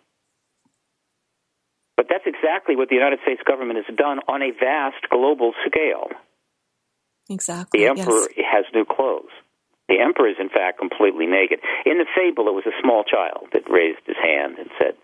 But 1.97 2.07
that's 2.09 2.25
exactly 2.25 2.77
what 2.77 2.89
the 2.89 2.95
United 2.95 3.19
States 3.23 3.43
government 3.47 3.85
has 3.85 3.95
done 3.95 4.21
on 4.27 4.41
a 4.41 4.53
vast 4.53 5.05
global 5.11 5.53
scale. 5.67 6.09
Exactly. 7.29 7.81
The 7.81 7.87
emperor 7.89 8.27
yes. 8.35 8.47
has 8.51 8.65
new 8.75 8.87
clothes. 8.87 9.29
The 9.91 9.99
emperor 9.99 10.31
is, 10.31 10.39
in 10.39 10.49
fact, 10.49 10.79
completely 10.79 11.27
naked. 11.27 11.59
In 11.85 11.99
the 11.99 12.07
fable, 12.15 12.47
it 12.47 12.55
was 12.55 12.63
a 12.65 12.81
small 12.81 13.03
child 13.03 13.51
that 13.53 13.67
raised 13.67 14.07
his 14.07 14.17
hand 14.17 14.55
and 14.63 14.71
said, 14.79 14.95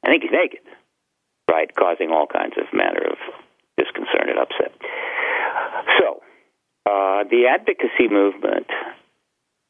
I 0.00 0.08
think 0.08 0.24
he's 0.24 0.32
naked, 0.32 0.64
right? 1.44 1.68
Causing 1.76 2.08
all 2.10 2.26
kinds 2.26 2.56
of 2.56 2.64
manner 2.72 3.04
of 3.12 3.20
disconcern 3.76 4.32
and 4.32 4.40
upset. 4.40 4.72
So, 6.00 6.24
uh, 6.88 7.28
the 7.28 7.44
advocacy 7.52 8.08
movement 8.08 8.72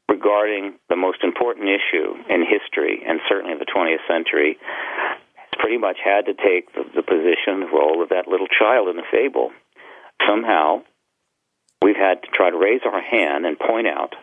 regarding 0.07 0.79
the 0.87 0.95
most 0.95 1.27
important 1.27 1.67
issue 1.67 2.15
in 2.31 2.47
history 2.47 3.03
and 3.05 3.19
certainly 3.27 3.51
in 3.51 3.59
the 3.59 3.67
20th 3.67 4.07
century 4.07 4.57
has 5.35 5.51
pretty 5.59 5.77
much 5.77 5.97
had 5.99 6.31
to 6.31 6.33
take 6.33 6.71
the, 6.71 6.87
the 6.95 7.03
position, 7.03 7.59
the 7.59 7.71
role 7.73 8.01
of 8.01 8.09
that 8.15 8.31
little 8.31 8.47
child 8.47 8.87
in 8.87 8.95
the 8.95 9.07
fable. 9.11 9.51
Somehow, 10.25 10.83
we've 11.81 11.99
had 11.99 12.23
to 12.23 12.29
try 12.31 12.49
to 12.49 12.57
raise 12.57 12.81
our 12.85 13.01
hand 13.01 13.45
and 13.45 13.59
point 13.59 13.87
out 13.87 14.15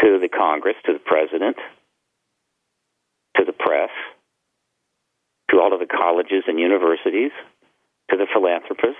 to 0.00 0.18
the 0.20 0.28
Congress, 0.28 0.76
to 0.86 0.92
the 0.92 0.98
President, 0.98 1.56
to 3.36 3.44
the 3.44 3.52
press, 3.52 3.90
to 5.50 5.60
all 5.60 5.72
of 5.72 5.80
the 5.80 5.86
colleges 5.86 6.44
and 6.46 6.58
universities, 6.58 7.32
to 8.10 8.16
the 8.16 8.26
philanthropists, 8.32 8.96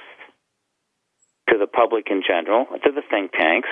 to 1.49 1.59
the 1.59 1.67
public 1.67 2.09
in 2.11 2.23
general, 2.27 2.67
to 2.67 2.93
the 2.93 3.03
think 3.11 3.33
tanks, 3.33 3.69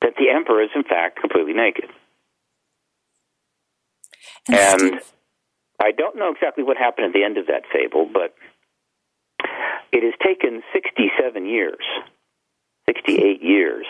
that 0.00 0.14
the 0.18 0.30
emperor 0.34 0.62
is 0.62 0.70
in 0.74 0.82
fact 0.82 1.20
completely 1.20 1.54
naked. 1.54 1.88
And, 4.48 4.82
And 4.82 5.00
I 5.80 5.92
don't 5.92 6.16
know 6.16 6.30
exactly 6.30 6.64
what 6.64 6.76
happened 6.76 7.06
at 7.06 7.12
the 7.12 7.24
end 7.24 7.38
of 7.38 7.46
that 7.46 7.62
fable, 7.72 8.08
but 8.12 8.34
it 9.92 10.02
has 10.02 10.14
taken 10.24 10.62
67 10.72 11.46
years, 11.46 11.84
68 12.86 13.42
years, 13.42 13.86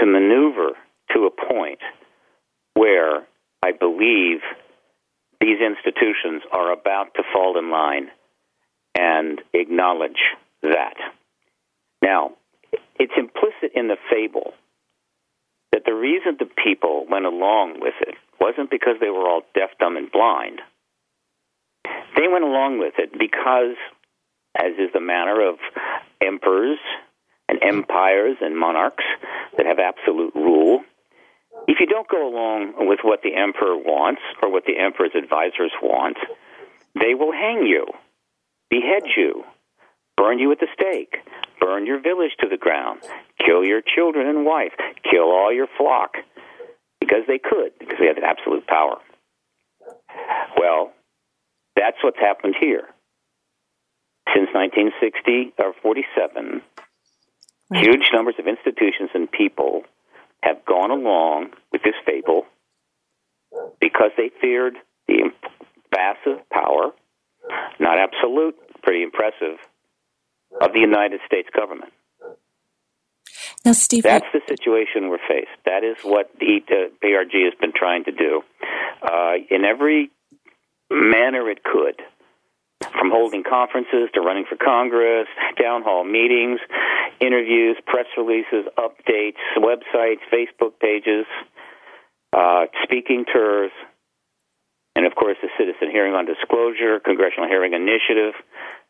to 0.00 0.06
maneuver 0.06 0.70
to 1.14 1.26
a 1.26 1.52
point 1.52 1.80
where 2.74 3.26
I 3.62 3.72
believe 3.72 4.40
these 5.40 5.58
institutions 5.60 6.42
are 6.52 6.72
about 6.72 7.14
to 7.14 7.22
fall 7.32 7.58
in 7.58 7.70
line 7.70 8.08
and 8.96 9.40
acknowledge 9.52 10.20
that. 10.62 10.94
Now, 12.02 12.32
it's 12.98 13.12
implicit 13.16 13.72
in 13.74 13.88
the 13.88 13.96
fable 14.10 14.52
that 15.72 15.82
the 15.86 15.94
reason 15.94 16.36
the 16.38 16.48
people 16.62 17.06
went 17.10 17.24
along 17.24 17.80
with 17.80 17.94
it 18.00 18.14
wasn't 18.40 18.70
because 18.70 18.96
they 19.00 19.10
were 19.10 19.28
all 19.28 19.42
deaf, 19.54 19.70
dumb, 19.78 19.96
and 19.96 20.10
blind. 20.10 20.60
They 22.16 22.28
went 22.28 22.44
along 22.44 22.78
with 22.78 22.94
it 22.98 23.12
because, 23.12 23.76
as 24.56 24.72
is 24.78 24.92
the 24.92 25.00
manner 25.00 25.48
of 25.48 25.56
emperors 26.20 26.78
and 27.48 27.58
empires 27.62 28.36
and 28.40 28.58
monarchs 28.58 29.04
that 29.60 29.66
have 29.66 29.78
absolute 29.78 30.34
rule, 30.34 30.80
if 31.68 31.76
you 31.80 31.86
don't 31.86 32.08
go 32.08 32.26
along 32.26 32.88
with 32.88 33.00
what 33.02 33.20
the 33.22 33.36
emperor 33.36 33.76
wants 33.76 34.22
or 34.42 34.50
what 34.50 34.64
the 34.64 34.78
emperor's 34.78 35.12
advisors 35.14 35.72
want, 35.82 36.16
they 36.94 37.14
will 37.14 37.32
hang 37.32 37.66
you, 37.66 37.86
behead 38.70 39.02
you, 39.16 39.44
burn 40.16 40.38
you 40.38 40.50
at 40.50 40.60
the 40.60 40.68
stake, 40.72 41.18
burn 41.60 41.84
your 41.84 42.00
village 42.00 42.32
to 42.40 42.48
the 42.48 42.56
ground, 42.56 43.00
kill 43.44 43.62
your 43.62 43.82
children 43.82 44.28
and 44.28 44.46
wife, 44.46 44.72
kill 45.10 45.28
all 45.28 45.52
your 45.52 45.68
flock, 45.76 46.14
because 46.98 47.24
they 47.28 47.38
could, 47.38 47.72
because 47.78 47.96
they 48.00 48.06
had 48.06 48.18
absolute 48.24 48.66
power. 48.66 48.96
Well, 50.56 50.92
that's 51.76 51.98
what's 52.02 52.18
happened 52.18 52.54
here. 52.58 52.88
Since 54.34 54.48
1960 54.54 55.52
or 55.58 55.74
47, 55.82 56.62
Right. 57.70 57.84
huge 57.84 58.10
numbers 58.12 58.34
of 58.38 58.46
institutions 58.48 59.10
and 59.14 59.30
people 59.30 59.82
have 60.42 60.64
gone 60.64 60.90
along 60.90 61.50
with 61.72 61.82
this 61.82 61.94
fable 62.04 62.46
because 63.80 64.10
they 64.16 64.30
feared 64.40 64.74
the 65.06 65.30
massive 65.94 66.48
power, 66.50 66.90
not 67.78 67.98
absolute, 67.98 68.56
pretty 68.82 69.02
impressive, 69.02 69.58
of 70.60 70.72
the 70.72 70.80
United 70.80 71.20
States 71.26 71.48
government. 71.54 71.92
now, 73.64 73.72
Steve, 73.72 74.02
That's 74.02 74.26
the 74.32 74.40
situation 74.48 75.08
we're 75.08 75.18
faced. 75.28 75.50
That 75.64 75.84
is 75.84 75.96
what 76.02 76.30
the 76.40 76.60
PRG 77.02 77.44
has 77.44 77.54
been 77.60 77.72
trying 77.74 78.04
to 78.04 78.12
do. 78.12 78.42
uh, 79.02 79.32
in 79.50 79.64
every 79.64 80.10
manner 80.90 81.48
it 81.50 81.62
could. 81.62 82.02
From 82.98 83.10
holding 83.10 83.44
conferences 83.44 84.10
to 84.14 84.20
running 84.20 84.44
for 84.48 84.56
Congress, 84.56 85.28
town 85.60 85.82
hall 85.82 86.04
meetings, 86.04 86.60
interviews, 87.20 87.76
press 87.86 88.06
releases, 88.16 88.66
updates, 88.76 89.40
websites, 89.56 90.20
Facebook 90.32 90.78
pages, 90.80 91.26
uh, 92.32 92.66
speaking 92.84 93.24
tours, 93.32 93.70
and 94.96 95.06
of 95.06 95.14
course 95.14 95.36
the 95.40 95.48
citizen 95.56 95.90
hearing 95.90 96.14
on 96.14 96.26
disclosure, 96.26 96.98
congressional 97.00 97.48
hearing 97.48 97.72
initiative, 97.74 98.34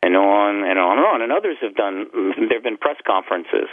and 0.03 0.17
on 0.17 0.65
and 0.65 0.79
on 0.79 0.97
and 0.97 1.07
on. 1.07 1.23
And 1.23 1.31
others 1.31 1.61
have 1.61 1.77
done. 1.77 2.09
There 2.49 2.57
have 2.57 2.65
been 2.65 2.81
press 2.81 2.97
conferences. 3.07 3.69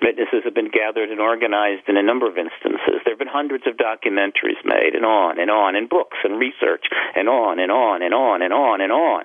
Witnesses 0.00 0.46
have 0.46 0.54
been 0.54 0.70
gathered 0.70 1.10
and 1.10 1.20
organized 1.20 1.88
in 1.88 1.96
a 1.96 2.02
number 2.02 2.30
of 2.30 2.38
instances. 2.38 3.02
There 3.02 3.12
have 3.12 3.18
been 3.18 3.30
hundreds 3.30 3.66
of 3.66 3.76
documentaries 3.76 4.62
made, 4.64 4.94
and 4.94 5.04
on 5.04 5.38
and 5.38 5.50
on, 5.50 5.74
and 5.74 5.88
books 5.88 6.18
and 6.22 6.38
research, 6.38 6.86
and 7.16 7.28
on 7.28 7.58
and 7.58 7.72
on 7.72 8.02
and 8.02 8.14
on 8.14 8.42
and 8.42 8.52
on 8.52 8.80
and 8.80 8.92
on. 8.92 9.24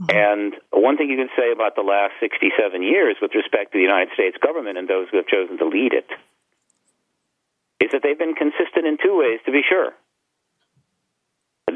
Mm-hmm. 0.00 0.12
And 0.12 0.54
one 0.70 0.96
thing 0.96 1.08
you 1.08 1.16
can 1.16 1.30
say 1.36 1.52
about 1.52 1.74
the 1.74 1.82
last 1.82 2.12
67 2.20 2.82
years 2.82 3.16
with 3.20 3.34
respect 3.34 3.72
to 3.72 3.78
the 3.78 3.82
United 3.82 4.12
States 4.14 4.36
government 4.42 4.76
and 4.76 4.86
those 4.88 5.08
who 5.10 5.16
have 5.16 5.26
chosen 5.26 5.56
to 5.58 5.66
lead 5.66 5.92
it 5.94 6.08
is 7.80 7.90
that 7.92 8.02
they've 8.02 8.18
been 8.18 8.34
consistent 8.34 8.86
in 8.86 8.98
two 9.02 9.16
ways, 9.16 9.40
to 9.46 9.52
be 9.52 9.62
sure 9.66 9.92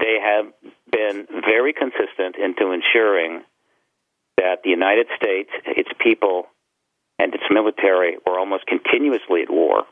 they 0.00 0.18
have 0.22 0.46
been 0.90 1.26
very 1.46 1.72
consistent 1.72 2.36
into 2.36 2.72
ensuring 2.72 3.42
that 4.36 4.62
the 4.64 4.70
United 4.70 5.06
States, 5.16 5.50
its 5.66 5.90
people, 6.00 6.46
and 7.18 7.34
its 7.34 7.44
military 7.50 8.16
were 8.26 8.38
almost 8.38 8.66
continuously 8.66 9.42
at 9.42 9.50
war. 9.50 9.84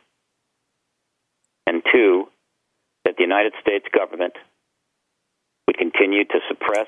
And 1.66 1.82
two, 1.92 2.28
that 3.04 3.16
the 3.16 3.22
United 3.22 3.52
States 3.60 3.84
government 3.94 4.34
would 5.66 5.76
continue 5.76 6.24
to 6.24 6.40
suppress, 6.48 6.86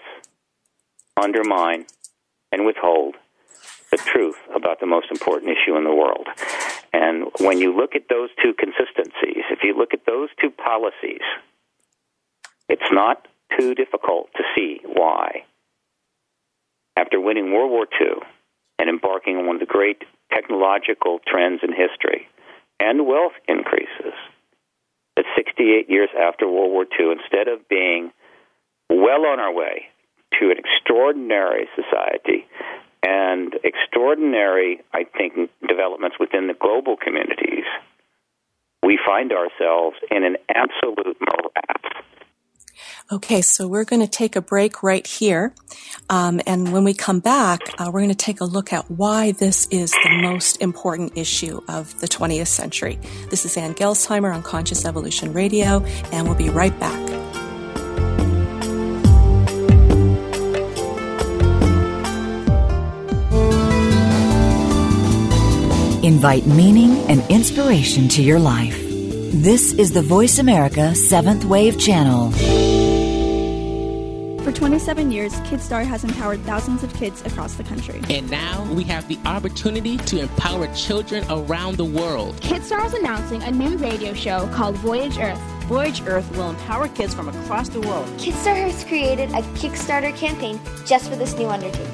undermine, 1.20 1.86
and 2.52 2.66
withhold 2.66 3.16
the 3.90 3.96
truth 3.96 4.36
about 4.54 4.80
the 4.80 4.86
most 4.86 5.10
important 5.10 5.50
issue 5.50 5.76
in 5.76 5.84
the 5.84 5.94
world. 5.94 6.26
And 6.92 7.26
when 7.40 7.58
you 7.58 7.76
look 7.76 7.94
at 7.94 8.08
those 8.08 8.30
two 8.42 8.54
consistencies, 8.54 9.44
if 9.50 9.60
you 9.62 9.76
look 9.76 9.94
at 9.94 10.06
those 10.06 10.28
two 10.40 10.50
policies, 10.50 11.22
it's 12.68 12.90
not 12.90 13.26
too 13.58 13.74
difficult 13.74 14.30
to 14.36 14.42
see 14.54 14.80
why. 14.84 15.44
After 16.96 17.20
winning 17.20 17.52
World 17.52 17.70
War 17.70 17.86
II 18.00 18.22
and 18.78 18.88
embarking 18.88 19.36
on 19.36 19.46
one 19.46 19.56
of 19.56 19.60
the 19.60 19.66
great 19.66 20.02
technological 20.32 21.20
trends 21.26 21.60
in 21.62 21.70
history 21.70 22.28
and 22.78 23.06
wealth 23.06 23.32
increases, 23.48 24.14
that 25.16 25.24
68 25.36 25.90
years 25.90 26.10
after 26.18 26.48
World 26.48 26.70
War 26.70 26.86
II, 26.98 27.12
instead 27.12 27.48
of 27.48 27.68
being 27.68 28.12
well 28.88 29.26
on 29.26 29.40
our 29.40 29.52
way 29.52 29.86
to 30.38 30.50
an 30.50 30.56
extraordinary 30.58 31.68
society 31.74 32.46
and 33.02 33.54
extraordinary, 33.64 34.80
I 34.92 35.04
think, 35.04 35.50
developments 35.66 36.16
within 36.20 36.46
the 36.46 36.54
global 36.54 36.96
communities, 36.96 37.64
we 38.82 38.98
find 39.04 39.32
ourselves 39.32 39.96
in 40.10 40.24
an 40.24 40.36
absolute 40.54 41.16
morass 41.20 41.80
Okay, 43.12 43.42
so 43.42 43.66
we're 43.66 43.84
going 43.84 44.02
to 44.02 44.08
take 44.08 44.36
a 44.36 44.40
break 44.40 44.84
right 44.84 45.04
here. 45.04 45.52
Um, 46.08 46.40
and 46.46 46.72
when 46.72 46.84
we 46.84 46.94
come 46.94 47.18
back, 47.18 47.60
uh, 47.76 47.90
we're 47.92 48.00
going 48.00 48.08
to 48.08 48.14
take 48.14 48.40
a 48.40 48.44
look 48.44 48.72
at 48.72 48.88
why 48.88 49.32
this 49.32 49.66
is 49.72 49.90
the 49.90 50.20
most 50.22 50.62
important 50.62 51.18
issue 51.18 51.60
of 51.66 51.98
the 51.98 52.06
20th 52.06 52.46
century. 52.46 53.00
This 53.28 53.44
is 53.44 53.56
Ann 53.56 53.74
Gelsheimer 53.74 54.32
on 54.32 54.44
Conscious 54.44 54.84
Evolution 54.84 55.32
Radio, 55.32 55.82
and 56.12 56.28
we'll 56.28 56.36
be 56.36 56.50
right 56.50 56.78
back. 56.78 57.19
Invite 66.02 66.46
meaning 66.46 66.92
and 67.10 67.22
inspiration 67.30 68.08
to 68.08 68.22
your 68.22 68.38
life. 68.38 68.74
This 68.80 69.74
is 69.74 69.92
the 69.92 70.00
Voice 70.00 70.38
America 70.38 70.94
Seventh 70.94 71.44
Wave 71.44 71.78
Channel. 71.78 72.30
For 74.42 74.50
27 74.50 75.10
years, 75.10 75.34
KidStar 75.40 75.84
has 75.84 76.02
empowered 76.02 76.40
thousands 76.40 76.82
of 76.82 76.94
kids 76.94 77.20
across 77.26 77.56
the 77.56 77.64
country. 77.64 78.00
And 78.08 78.30
now 78.30 78.64
we 78.72 78.82
have 78.84 79.08
the 79.08 79.18
opportunity 79.26 79.98
to 79.98 80.20
empower 80.20 80.68
children 80.74 81.22
around 81.28 81.76
the 81.76 81.84
world. 81.84 82.36
KidStar 82.36 82.82
is 82.86 82.94
announcing 82.94 83.42
a 83.42 83.50
new 83.50 83.76
radio 83.76 84.14
show 84.14 84.48
called 84.54 84.76
Voyage 84.76 85.18
Earth. 85.18 85.38
Voyage 85.64 86.00
Earth 86.06 86.34
will 86.34 86.48
empower 86.48 86.88
kids 86.88 87.12
from 87.12 87.28
across 87.28 87.68
the 87.68 87.80
world. 87.82 88.08
KidStar 88.16 88.56
has 88.56 88.84
created 88.84 89.28
a 89.32 89.42
Kickstarter 89.52 90.16
campaign 90.16 90.58
just 90.86 91.10
for 91.10 91.16
this 91.16 91.34
new 91.36 91.46
undertaking. 91.46 91.92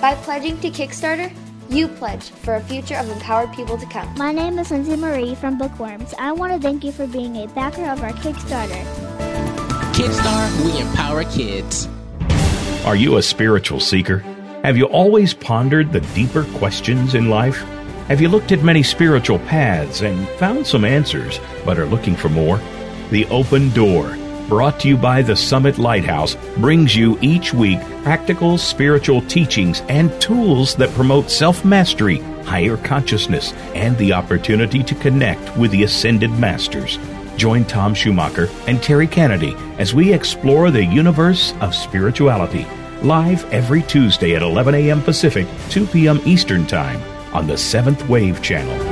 By 0.00 0.14
pledging 0.14 0.58
to 0.60 0.70
Kickstarter, 0.70 1.30
you 1.72 1.88
pledge 1.88 2.30
for 2.30 2.54
a 2.54 2.60
future 2.60 2.96
of 2.96 3.08
empowered 3.08 3.52
people 3.54 3.78
to 3.78 3.86
come. 3.86 4.12
My 4.16 4.32
name 4.32 4.58
is 4.58 4.70
Lindsay 4.70 4.96
Marie 4.96 5.34
from 5.34 5.56
Bookworms. 5.56 6.14
I 6.18 6.32
want 6.32 6.52
to 6.52 6.60
thank 6.60 6.84
you 6.84 6.92
for 6.92 7.06
being 7.06 7.36
a 7.36 7.48
backer 7.48 7.84
of 7.84 8.02
our 8.02 8.12
Kickstarter. 8.12 8.84
Kidstar, 9.92 10.64
we 10.64 10.80
empower 10.80 11.24
kids. 11.24 11.88
Are 12.84 12.96
you 12.96 13.16
a 13.16 13.22
spiritual 13.22 13.80
seeker? 13.80 14.18
Have 14.64 14.76
you 14.76 14.84
always 14.86 15.34
pondered 15.34 15.92
the 15.92 16.00
deeper 16.14 16.44
questions 16.58 17.14
in 17.14 17.30
life? 17.30 17.62
Have 18.08 18.20
you 18.20 18.28
looked 18.28 18.52
at 18.52 18.62
many 18.62 18.82
spiritual 18.82 19.38
paths 19.40 20.02
and 20.02 20.28
found 20.38 20.66
some 20.66 20.84
answers, 20.84 21.40
but 21.64 21.78
are 21.78 21.86
looking 21.86 22.16
for 22.16 22.28
more? 22.28 22.60
The 23.10 23.24
Open 23.26 23.70
Door, 23.70 24.16
brought 24.48 24.80
to 24.80 24.88
you 24.88 24.96
by 24.96 25.22
the 25.22 25.36
Summit 25.36 25.78
Lighthouse, 25.78 26.36
brings 26.56 26.94
you 26.94 27.18
each 27.20 27.52
week 27.54 27.80
practical 28.02 28.58
spiritual 28.58 29.22
teachings 29.22 29.82
and 29.88 30.12
tools 30.20 30.74
that 30.76 30.90
promote 30.90 31.30
self 31.30 31.64
mastery, 31.64 32.18
higher 32.44 32.76
consciousness, 32.76 33.52
and 33.74 33.96
the 33.98 34.12
opportunity 34.12 34.82
to 34.82 34.94
connect 34.96 35.56
with 35.56 35.70
the 35.70 35.84
ascended 35.84 36.30
masters. 36.32 36.98
Join 37.36 37.64
Tom 37.64 37.94
Schumacher 37.94 38.48
and 38.66 38.82
Terry 38.82 39.06
Kennedy 39.06 39.56
as 39.78 39.94
we 39.94 40.12
explore 40.12 40.70
the 40.70 40.84
universe 40.84 41.54
of 41.60 41.74
spirituality. 41.74 42.66
Live 43.02 43.50
every 43.52 43.82
Tuesday 43.82 44.36
at 44.36 44.42
11 44.42 44.74
a.m. 44.74 45.02
Pacific, 45.02 45.46
2 45.70 45.86
p.m. 45.86 46.20
Eastern 46.24 46.66
Time 46.66 47.02
on 47.34 47.46
the 47.46 47.56
Seventh 47.56 48.08
Wave 48.08 48.42
Channel. 48.42 48.91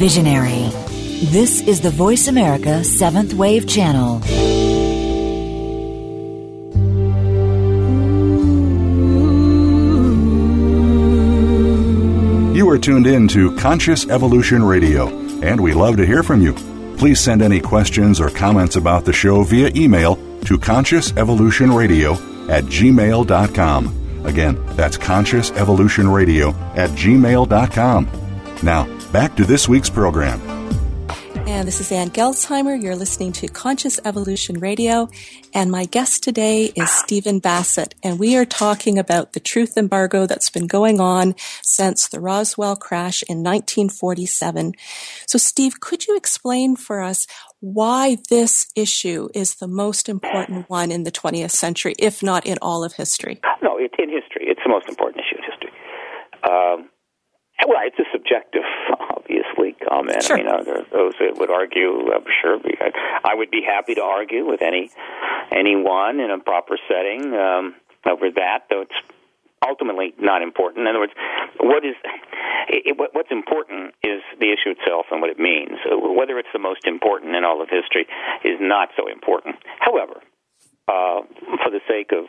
Visionary. 0.00 0.70
This 1.30 1.60
is 1.60 1.82
the 1.82 1.90
Voice 1.90 2.26
America 2.26 2.82
Seventh 2.82 3.34
Wave 3.34 3.68
Channel. 3.68 4.22
You 12.56 12.66
are 12.70 12.78
tuned 12.78 13.06
in 13.06 13.28
to 13.28 13.54
Conscious 13.56 14.08
Evolution 14.08 14.64
Radio, 14.64 15.08
and 15.42 15.60
we 15.60 15.74
love 15.74 15.98
to 15.98 16.06
hear 16.06 16.22
from 16.22 16.40
you. 16.40 16.54
Please 16.96 17.20
send 17.20 17.42
any 17.42 17.60
questions 17.60 18.22
or 18.22 18.30
comments 18.30 18.76
about 18.76 19.04
the 19.04 19.12
show 19.12 19.42
via 19.42 19.70
email 19.76 20.16
to 20.46 20.56
consciousevolutionradio 20.56 22.48
at 22.48 22.64
gmail.com. 22.64 24.24
Again, 24.24 24.58
that's 24.76 24.96
consciousevolutionradio 24.96 26.54
at 26.74 26.88
gmail.com. 26.90 28.08
Now, 28.62 28.99
Back 29.12 29.34
to 29.36 29.44
this 29.44 29.68
week's 29.68 29.90
program. 29.90 30.40
And 31.48 31.66
this 31.66 31.80
is 31.80 31.90
Ann 31.90 32.10
Gelsheimer. 32.10 32.80
You're 32.80 32.94
listening 32.94 33.32
to 33.32 33.48
Conscious 33.48 33.98
Evolution 34.04 34.60
Radio. 34.60 35.08
And 35.52 35.68
my 35.68 35.84
guest 35.84 36.22
today 36.22 36.66
is 36.76 36.88
Stephen 36.88 37.40
Bassett. 37.40 37.96
And 38.04 38.20
we 38.20 38.36
are 38.36 38.44
talking 38.44 39.00
about 39.00 39.32
the 39.32 39.40
truth 39.40 39.76
embargo 39.76 40.26
that's 40.26 40.48
been 40.48 40.68
going 40.68 41.00
on 41.00 41.34
since 41.60 42.06
the 42.06 42.20
Roswell 42.20 42.76
crash 42.76 43.24
in 43.24 43.38
1947. 43.38 44.74
So, 45.26 45.38
Steve, 45.38 45.80
could 45.80 46.06
you 46.06 46.16
explain 46.16 46.76
for 46.76 47.00
us 47.00 47.26
why 47.58 48.18
this 48.30 48.68
issue 48.76 49.28
is 49.34 49.56
the 49.56 49.66
most 49.66 50.08
important 50.08 50.70
one 50.70 50.92
in 50.92 51.02
the 51.02 51.10
20th 51.10 51.50
century, 51.50 51.96
if 51.98 52.22
not 52.22 52.46
in 52.46 52.58
all 52.62 52.84
of 52.84 52.92
history? 52.92 53.40
No, 53.60 53.76
it, 53.76 53.90
in 53.98 54.08
history, 54.08 54.46
it's 54.46 54.60
the 54.64 54.70
most 54.70 54.88
important 54.88 55.24
issue 55.24 55.36
in 55.36 55.50
history. 55.50 55.70
Um, 56.48 56.90
well, 57.66 57.80
it's 57.84 57.98
a 57.98 58.08
subjective, 58.12 58.62
obviously, 59.00 59.76
comment. 59.88 60.22
Sure. 60.22 60.36
I 60.36 60.40
mean, 60.40 60.48
uh, 60.48 60.62
there 60.62 60.78
are 60.78 60.86
those 60.92 61.14
that 61.20 61.38
would 61.38 61.50
argue. 61.50 62.12
I'm 62.12 62.24
sure 62.42 62.58
I 63.24 63.34
would 63.34 63.50
be 63.50 63.62
happy 63.66 63.94
to 63.94 64.02
argue 64.02 64.46
with 64.46 64.62
any 64.62 64.90
anyone 65.52 66.20
in 66.20 66.30
a 66.30 66.38
proper 66.38 66.78
setting 66.88 67.32
um, 67.34 67.74
over 68.06 68.30
that, 68.36 68.66
though 68.70 68.82
it's 68.82 68.98
ultimately 69.66 70.14
not 70.18 70.42
important. 70.42 70.82
In 70.82 70.86
other 70.88 71.00
words, 71.00 71.12
what 71.60 71.84
is 71.84 71.96
it, 72.68 72.98
what, 72.98 73.10
what's 73.14 73.30
important 73.30 73.94
is 74.02 74.22
the 74.38 74.52
issue 74.52 74.70
itself 74.70 75.06
and 75.10 75.20
what 75.20 75.30
it 75.30 75.38
means. 75.38 75.78
Whether 75.86 76.38
it's 76.38 76.52
the 76.52 76.58
most 76.58 76.86
important 76.86 77.34
in 77.34 77.44
all 77.44 77.62
of 77.62 77.68
history 77.68 78.06
is 78.44 78.58
not 78.60 78.88
so 78.96 79.08
important. 79.10 79.56
However, 79.78 80.22
uh, 80.88 81.22
for 81.62 81.70
the 81.70 81.80
sake 81.88 82.10
of 82.12 82.26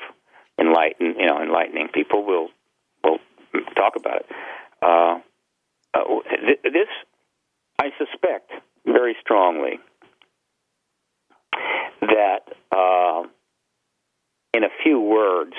enlighten, 0.60 1.16
you 1.18 1.28
know, 1.28 1.42
enlightening 1.42 1.90
people, 1.94 2.26
we'll 2.26 2.50
we'll 3.04 3.20
talk 3.76 3.96
about 3.96 4.22
it. 4.22 4.26
Uh, 4.82 5.20
uh, 5.94 6.00
this, 6.64 6.88
I 7.80 7.90
suspect 7.98 8.52
very 8.86 9.16
strongly 9.22 9.80
that, 12.02 12.42
uh, 12.72 13.24
in 14.54 14.64
a 14.64 14.70
few 14.84 15.00
words, 15.00 15.54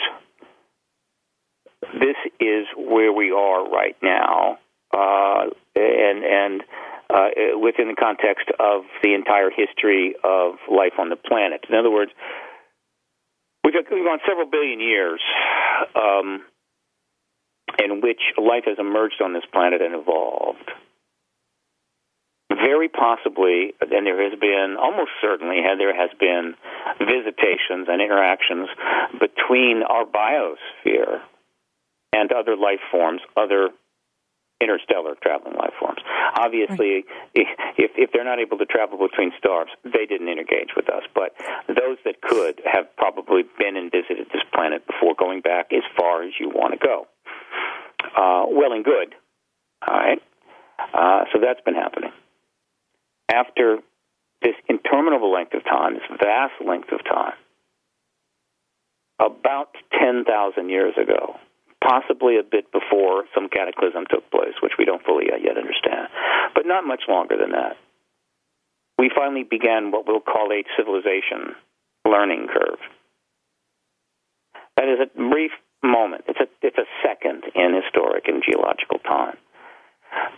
this 1.93 2.17
is 2.41 2.67
where 2.77 3.13
we 3.13 3.33
are 3.33 3.69
right 3.69 3.97
now, 4.03 4.59
uh, 4.97 5.45
and 5.75 6.25
and 6.25 6.63
uh, 7.11 7.59
within 7.59 7.89
the 7.89 7.97
context 7.99 8.49
of 8.59 8.83
the 9.03 9.15
entire 9.15 9.51
history 9.51 10.15
of 10.23 10.55
life 10.71 10.95
on 10.99 11.09
the 11.09 11.17
planet. 11.17 11.65
In 11.69 11.75
other 11.75 11.91
words, 11.91 12.13
we've 13.65 13.75
gone 13.75 14.21
several 14.27 14.47
billion 14.47 14.81
years. 14.81 15.21
Um, 15.95 16.45
in 17.79 18.01
which 18.01 18.21
life 18.39 18.65
has 18.67 18.79
emerged 18.79 19.21
on 19.23 19.33
this 19.33 19.45
planet 19.53 19.81
and 19.81 19.95
evolved. 19.95 20.71
Very 22.51 22.89
possibly, 22.89 23.73
and 23.81 24.07
there 24.07 24.23
has 24.29 24.39
been, 24.39 24.77
almost 24.79 25.11
certainly, 25.21 25.61
there 25.79 25.97
has 25.97 26.11
been 26.21 26.55
visitations 27.01 27.89
and 27.89 28.03
interactions 28.03 28.69
between 29.19 29.83
our 29.83 30.05
biosphere 30.05 31.23
and 32.13 32.31
other 32.31 32.57
life 32.57 32.81
forms, 32.91 33.23
other 33.37 33.71
interstellar 34.61 35.17
traveling 35.23 35.57
life 35.57 35.73
forms. 35.81 35.99
Obviously, 36.39 37.05
right. 37.35 37.47
if 37.79 37.91
if 37.97 38.11
they're 38.13 38.25
not 38.25 38.39
able 38.39 38.59
to 38.59 38.67
travel 38.67 38.99
between 38.99 39.33
stars, 39.39 39.69
they 39.83 40.07
didn't 40.07 40.29
engage 40.29 40.77
with 40.77 40.89
us. 40.89 41.03
But 41.15 41.35
those 41.67 41.99
that 42.05 42.21
could 42.21 42.61
have 42.71 42.95
probably 42.97 43.43
been 43.59 43.77
and 43.77 43.91
visited 43.91 44.29
this 44.33 44.43
planet 44.55 44.87
before 44.87 45.15
going 45.19 45.41
back 45.41 45.73
as 45.73 45.83
far 45.97 46.23
as 46.23 46.33
you 46.39 46.49
want 46.49 46.79
to 46.79 46.79
go 46.79 47.09
uh, 48.17 48.45
well 48.49 48.73
and 48.73 48.85
good. 48.85 49.15
All 49.87 49.95
right. 49.95 50.23
Uh, 50.79 51.25
so 51.33 51.41
that's 51.41 51.61
been 51.65 51.75
happening. 51.75 52.13
After 53.33 53.79
this 54.43 54.55
interminable 54.69 55.33
length 55.33 55.55
of 55.55 55.65
time, 55.65 55.95
this 55.95 56.19
vast 56.19 56.55
length 56.67 56.93
of 56.93 57.05
time, 57.05 57.35
about 59.21 59.75
10,000 59.99 60.69
years 60.69 60.95
ago, 61.01 61.37
possibly 61.83 62.39
a 62.39 62.43
bit 62.43 62.71
before 62.73 63.25
some 63.35 63.49
cataclysm 63.49 64.05
took 64.11 64.29
place, 64.31 64.55
which 64.63 64.73
we 64.79 64.85
don't 64.85 65.05
fully 65.05 65.27
yet 65.27 65.57
understand, 65.57 66.09
but 66.55 66.67
not 66.67 66.85
much 66.85 67.03
longer 67.09 67.37
than 67.37 67.53
that, 67.53 67.77
we 68.99 69.11
finally 69.15 69.43
began 69.43 69.91
what 69.91 70.07
we'll 70.07 70.21
call 70.21 70.51
a 70.53 70.63
civilization 70.77 71.55
learning 72.07 72.47
curve. 72.53 72.79
That 74.77 74.89
is 74.89 74.99
a 75.01 75.07
brief 75.17 75.53
moment. 75.83 76.25
It's 76.29 76.41
a 76.41 76.49
it's 76.63 76.79
a 76.79 76.87
second 77.03 77.45
in 77.55 77.81
historic 77.83 78.29
and 78.29 78.43
geological 78.43 78.99
time. 78.99 79.37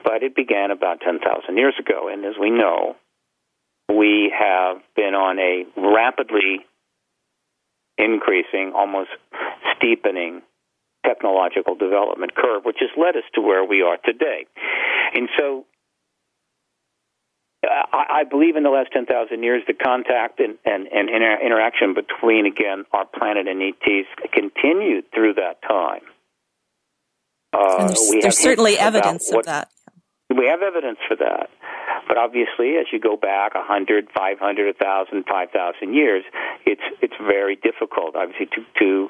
But 0.04 0.22
it 0.22 0.36
began 0.36 0.70
about 0.70 1.00
10,000 1.00 1.56
years 1.56 1.74
ago, 1.80 2.08
and 2.08 2.24
as 2.24 2.34
we 2.40 2.50
know, 2.50 2.94
we 3.88 4.32
have 4.32 4.78
been 4.94 5.14
on 5.14 5.38
a 5.40 5.64
rapidly 5.76 6.64
increasing, 7.98 8.72
almost 8.74 9.10
steepening 9.76 10.42
technological 11.04 11.74
development 11.74 12.34
curve, 12.34 12.64
which 12.64 12.78
has 12.80 12.90
led 12.96 13.16
us 13.16 13.24
to 13.34 13.40
where 13.40 13.64
we 13.64 13.82
are 13.82 13.98
today. 14.04 14.46
And 15.14 15.28
so 15.38 15.66
I, 17.68 18.20
I 18.20 18.24
believe 18.24 18.56
in 18.56 18.62
the 18.62 18.70
last 18.70 18.90
10,000 18.92 19.42
years, 19.42 19.62
the 19.66 19.74
contact 19.74 20.40
and, 20.40 20.58
and, 20.64 20.86
and 20.88 21.08
inter- 21.08 21.40
interaction 21.44 21.94
between, 21.94 22.46
again, 22.46 22.84
our 22.92 23.06
planet 23.06 23.46
and 23.48 23.62
ETs 23.62 24.08
continued 24.32 25.04
through 25.14 25.34
that 25.34 25.62
time. 25.66 26.02
Uh, 27.52 27.86
there's, 27.86 28.10
there's 28.20 28.38
certainly 28.38 28.78
evidence 28.78 29.30
what, 29.30 29.40
of 29.40 29.46
that. 29.46 29.68
We 30.30 30.46
have 30.46 30.62
evidence 30.62 30.98
for 31.06 31.16
that. 31.16 31.50
But 32.08 32.18
obviously, 32.18 32.76
as 32.76 32.86
you 32.92 33.00
go 33.00 33.16
back 33.16 33.54
100, 33.54 34.08
500, 34.14 34.76
1,000, 34.78 35.24
5,000 35.24 35.94
years, 35.94 36.24
it's, 36.66 36.82
it's 37.00 37.14
very 37.20 37.56
difficult, 37.56 38.16
obviously, 38.16 38.46
to, 38.46 38.60
to, 38.78 39.08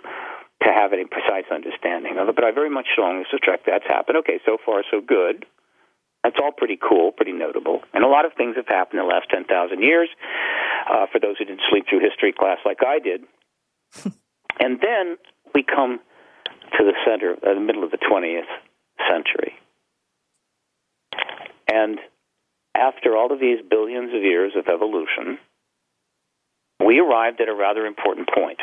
to 0.62 0.69
have 0.71 0.93
any 0.93 1.05
precise 1.05 1.49
understanding 1.51 2.19
of 2.19 2.29
it. 2.29 2.35
But 2.37 2.45
I 2.45 2.53
very 2.53 2.71
much 2.71 2.87
strongly 2.93 3.25
suspect 3.31 3.67
that's 3.67 3.87
happened. 3.87 4.19
Okay, 4.19 4.38
so 4.47 4.59
far, 4.64 4.85
so 4.90 5.01
good. 5.01 5.47
That's 6.24 6.37
all 6.42 6.52
pretty 6.52 6.78
cool, 6.80 7.12
pretty 7.12 7.32
notable. 7.32 7.82
And 7.92 8.02
a 8.02 8.08
lot 8.08 8.24
of 8.24 8.32
things 8.32 8.56
have 8.56 8.66
happened 8.66 8.98
in 8.98 9.06
the 9.06 9.12
last 9.12 9.28
10,000 9.28 9.82
years 9.82 10.08
uh, 10.90 11.06
for 11.12 11.20
those 11.20 11.37
who 11.38 11.44
didn't 11.44 11.60
sleep 11.70 11.84
through 11.88 12.00
history 12.00 12.32
class 12.32 12.58
like 12.64 12.78
I 12.84 12.98
did. 12.98 13.24
and 14.58 14.80
then 14.80 15.18
we 15.54 15.62
come 15.62 16.00
to 16.78 16.84
the 16.84 16.94
center, 17.06 17.34
uh, 17.34 17.54
the 17.54 17.60
middle 17.60 17.84
of 17.84 17.90
the 17.90 17.98
20th 17.98 18.48
century. 19.08 19.52
And 21.70 21.98
after 22.74 23.16
all 23.16 23.30
of 23.30 23.38
these 23.38 23.58
billions 23.68 24.14
of 24.14 24.22
years 24.22 24.52
of 24.56 24.66
evolution, 24.66 25.38
we 26.84 27.00
arrived 27.00 27.40
at 27.42 27.48
a 27.48 27.54
rather 27.54 27.84
important 27.84 28.28
point 28.34 28.60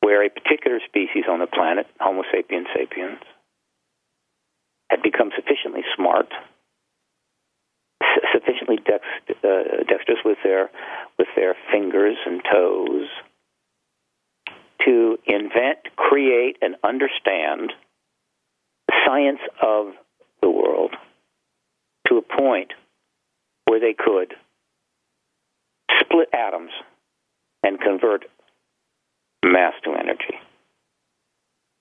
where 0.00 0.24
a 0.24 0.30
particular 0.30 0.80
species 0.88 1.24
on 1.30 1.38
the 1.38 1.46
planet, 1.46 1.86
Homo 2.00 2.22
sapiens 2.32 2.66
sapiens, 2.74 3.20
had 4.90 5.02
become 5.02 5.30
sufficiently 5.36 5.82
smart, 5.96 6.26
sufficiently 8.32 8.76
dex, 8.76 9.04
uh, 9.44 9.84
dexterous 9.88 10.18
with 10.24 10.38
their 10.42 10.70
with 11.18 11.28
their 11.36 11.54
fingers 11.70 12.16
and 12.26 12.42
toes 12.50 13.08
to 14.84 15.18
invent, 15.26 15.78
create, 15.96 16.56
and 16.60 16.74
understand 16.82 17.72
the 18.88 18.94
science 19.06 19.40
of 19.62 19.92
the 20.42 20.50
world 20.50 20.96
to 22.08 22.16
a 22.16 22.22
point 22.22 22.72
where 23.66 23.78
they 23.78 23.94
could 23.94 24.34
split 26.00 26.28
atoms 26.32 26.72
and 27.62 27.78
convert 27.80 28.24
mass 29.44 29.74
to 29.84 29.92
energy. 29.92 30.40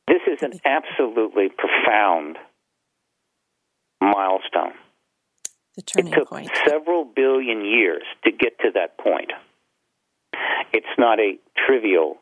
This 0.07 0.21
is 0.27 0.43
an 0.43 0.59
absolutely 0.65 1.49
profound 1.49 2.37
milestone. 4.01 4.73
The 5.75 5.81
turning 5.83 6.13
it 6.13 6.15
took 6.15 6.29
point. 6.29 6.51
several 6.67 7.05
billion 7.05 7.63
years 7.63 8.03
to 8.23 8.31
get 8.31 8.59
to 8.59 8.71
that 8.75 8.97
point. 8.97 9.31
It's 10.73 10.85
not 10.97 11.19
a 11.19 11.37
trivial 11.67 12.17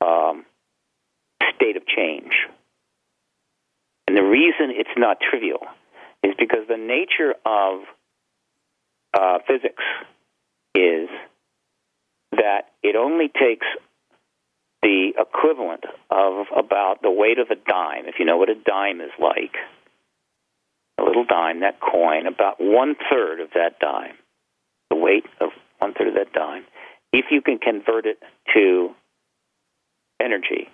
um, 0.00 0.44
state 1.54 1.76
of 1.76 1.86
change. 1.86 2.32
And 4.06 4.16
the 4.16 4.22
reason 4.22 4.70
it's 4.70 4.90
not 4.96 5.18
trivial 5.20 5.60
is 6.22 6.34
because 6.38 6.66
the 6.68 6.76
nature 6.76 7.34
of 7.46 7.82
uh, 9.18 9.38
physics 9.46 9.82
is 10.74 11.08
that 12.32 12.70
it 12.82 12.96
only 12.96 13.28
takes 13.28 13.66
the 14.82 15.12
equivalent 15.18 15.84
of 16.10 16.46
about 16.56 17.02
the 17.02 17.10
weight 17.10 17.38
of 17.38 17.50
a 17.50 17.54
dime, 17.54 18.06
if 18.06 18.14
you 18.18 18.24
know 18.24 18.36
what 18.36 18.48
a 18.48 18.54
dime 18.54 19.00
is 19.00 19.10
like, 19.20 19.54
little 21.10 21.24
dime, 21.24 21.60
that 21.60 21.80
coin, 21.80 22.26
about 22.26 22.56
one 22.60 22.94
third 23.10 23.40
of 23.40 23.50
that 23.54 23.80
dime, 23.80 24.14
the 24.90 24.96
weight 24.96 25.26
of 25.40 25.50
one 25.78 25.92
third 25.92 26.08
of 26.08 26.14
that 26.14 26.32
dime, 26.32 26.64
if 27.12 27.26
you 27.30 27.42
can 27.42 27.58
convert 27.58 28.06
it 28.06 28.22
to 28.54 28.94
energy 30.22 30.70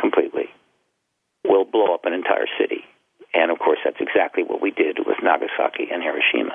completely, 0.00 0.52
will 1.46 1.64
blow 1.64 1.94
up 1.94 2.04
an 2.04 2.12
entire 2.12 2.46
city 2.60 2.84
And 3.34 3.50
of 3.50 3.58
course, 3.58 3.82
that's 3.84 3.98
exactly 3.98 4.44
what 4.46 4.62
we 4.62 4.70
did 4.70 5.02
with 5.04 5.18
Nagasaki 5.20 5.90
and 5.90 6.00
Hiroshima. 6.00 6.54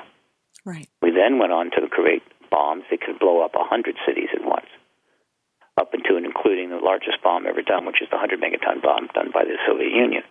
Right. 0.64 0.88
We 1.02 1.12
then 1.12 1.38
went 1.38 1.52
on 1.52 1.70
to 1.76 1.86
create 1.88 2.22
bombs 2.50 2.84
that 2.90 3.00
could 3.02 3.20
blow 3.20 3.44
up 3.44 3.54
100 3.54 3.96
cities 4.08 4.32
at 4.34 4.42
once, 4.42 4.66
up 5.76 5.92
into 5.92 6.16
and 6.16 6.24
including 6.24 6.70
the 6.70 6.80
largest 6.80 7.22
bomb 7.22 7.46
ever 7.46 7.62
done, 7.62 7.84
which 7.84 8.00
is 8.00 8.08
the 8.10 8.16
100 8.16 8.40
megaton 8.40 8.82
bomb 8.82 9.08
done 9.14 9.30
by 9.32 9.44
the 9.44 9.60
Soviet 9.68 9.92
Union. 9.92 10.24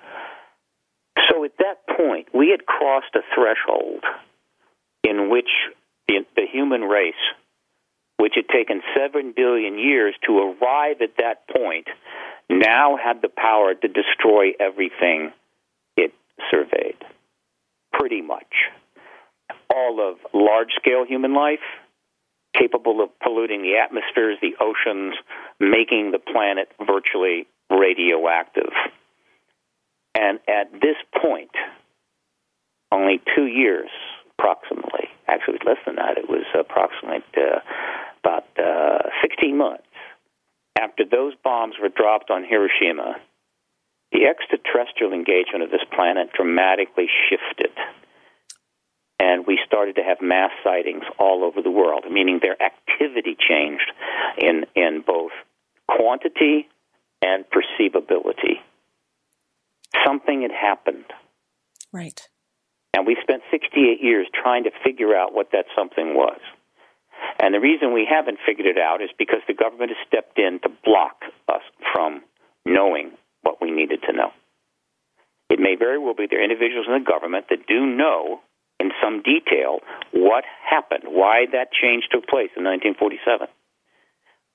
So 1.29 1.43
at 1.45 1.53
that 1.59 1.78
point, 1.99 2.27
we 2.33 2.49
had 2.49 2.65
crossed 2.65 3.15
a 3.15 3.21
threshold 3.35 4.03
in 5.03 5.29
which 5.29 5.49
the, 6.07 6.25
the 6.35 6.45
human 6.51 6.81
race, 6.81 7.13
which 8.17 8.33
had 8.35 8.47
taken 8.47 8.81
7 8.95 9.33
billion 9.35 9.77
years 9.77 10.15
to 10.25 10.37
arrive 10.37 11.01
at 11.01 11.17
that 11.17 11.47
point, 11.47 11.87
now 12.49 12.97
had 12.97 13.21
the 13.21 13.29
power 13.29 13.73
to 13.73 13.87
destroy 13.87 14.51
everything 14.59 15.31
it 15.95 16.13
surveyed. 16.49 16.97
Pretty 17.93 18.21
much. 18.21 18.53
All 19.73 19.99
of 20.01 20.17
large 20.33 20.71
scale 20.75 21.05
human 21.05 21.33
life, 21.33 21.59
capable 22.55 23.03
of 23.03 23.09
polluting 23.19 23.61
the 23.61 23.77
atmospheres, 23.77 24.37
the 24.41 24.55
oceans, 24.59 25.15
making 25.59 26.11
the 26.11 26.19
planet 26.19 26.69
virtually 26.85 27.47
radioactive. 27.69 28.71
And 30.15 30.39
at 30.47 30.71
this 30.73 30.97
point, 31.21 31.51
only 32.91 33.21
two 33.35 33.45
years 33.45 33.89
approximately, 34.37 35.09
actually 35.27 35.55
it 35.55 35.63
was 35.63 35.75
less 35.75 35.85
than 35.85 35.95
that, 35.95 36.17
it 36.17 36.29
was 36.29 36.45
approximately 36.57 37.23
uh, 37.37 37.59
about 38.23 38.45
uh, 38.57 39.09
16 39.21 39.57
months 39.57 39.83
after 40.79 41.03
those 41.03 41.33
bombs 41.43 41.75
were 41.81 41.89
dropped 41.89 42.29
on 42.31 42.43
Hiroshima, 42.43 43.15
the 44.11 44.25
extraterrestrial 44.25 45.13
engagement 45.13 45.63
of 45.63 45.71
this 45.71 45.83
planet 45.93 46.31
dramatically 46.33 47.07
shifted. 47.29 47.71
And 49.19 49.45
we 49.45 49.59
started 49.65 49.95
to 49.95 50.03
have 50.03 50.21
mass 50.21 50.51
sightings 50.63 51.03
all 51.19 51.43
over 51.43 51.61
the 51.61 51.71
world, 51.71 52.05
meaning 52.09 52.39
their 52.41 52.55
activity 52.61 53.35
changed 53.37 53.91
in, 54.37 54.65
in 54.75 55.03
both 55.05 55.31
quantity 55.87 56.69
and 57.21 57.43
perceivability. 57.49 58.61
Something 60.05 60.43
had 60.43 60.51
happened. 60.51 61.05
Right. 61.91 62.29
And 62.95 63.05
we 63.05 63.17
spent 63.21 63.43
68 63.51 64.01
years 64.01 64.27
trying 64.33 64.63
to 64.63 64.71
figure 64.83 65.15
out 65.15 65.33
what 65.33 65.51
that 65.51 65.65
something 65.75 66.15
was. 66.15 66.39
And 67.39 67.53
the 67.53 67.59
reason 67.59 67.93
we 67.93 68.07
haven't 68.09 68.39
figured 68.45 68.67
it 68.67 68.77
out 68.77 69.01
is 69.01 69.09
because 69.17 69.39
the 69.47 69.53
government 69.53 69.91
has 69.91 70.07
stepped 70.07 70.39
in 70.39 70.59
to 70.63 70.69
block 70.83 71.23
us 71.47 71.61
from 71.93 72.21
knowing 72.65 73.11
what 73.41 73.61
we 73.61 73.71
needed 73.71 74.01
to 74.07 74.13
know. 74.13 74.31
It 75.49 75.59
may 75.59 75.75
very 75.75 75.97
well 75.97 76.13
be 76.13 76.27
there 76.29 76.39
are 76.39 76.43
individuals 76.43 76.87
in 76.87 76.93
the 76.93 77.09
government 77.09 77.45
that 77.49 77.67
do 77.67 77.85
know 77.85 78.41
in 78.79 78.91
some 79.01 79.21
detail 79.23 79.79
what 80.11 80.43
happened, 80.63 81.03
why 81.05 81.45
that 81.51 81.71
change 81.73 82.05
took 82.11 82.27
place 82.27 82.51
in 82.55 82.63
1947. 82.63 83.47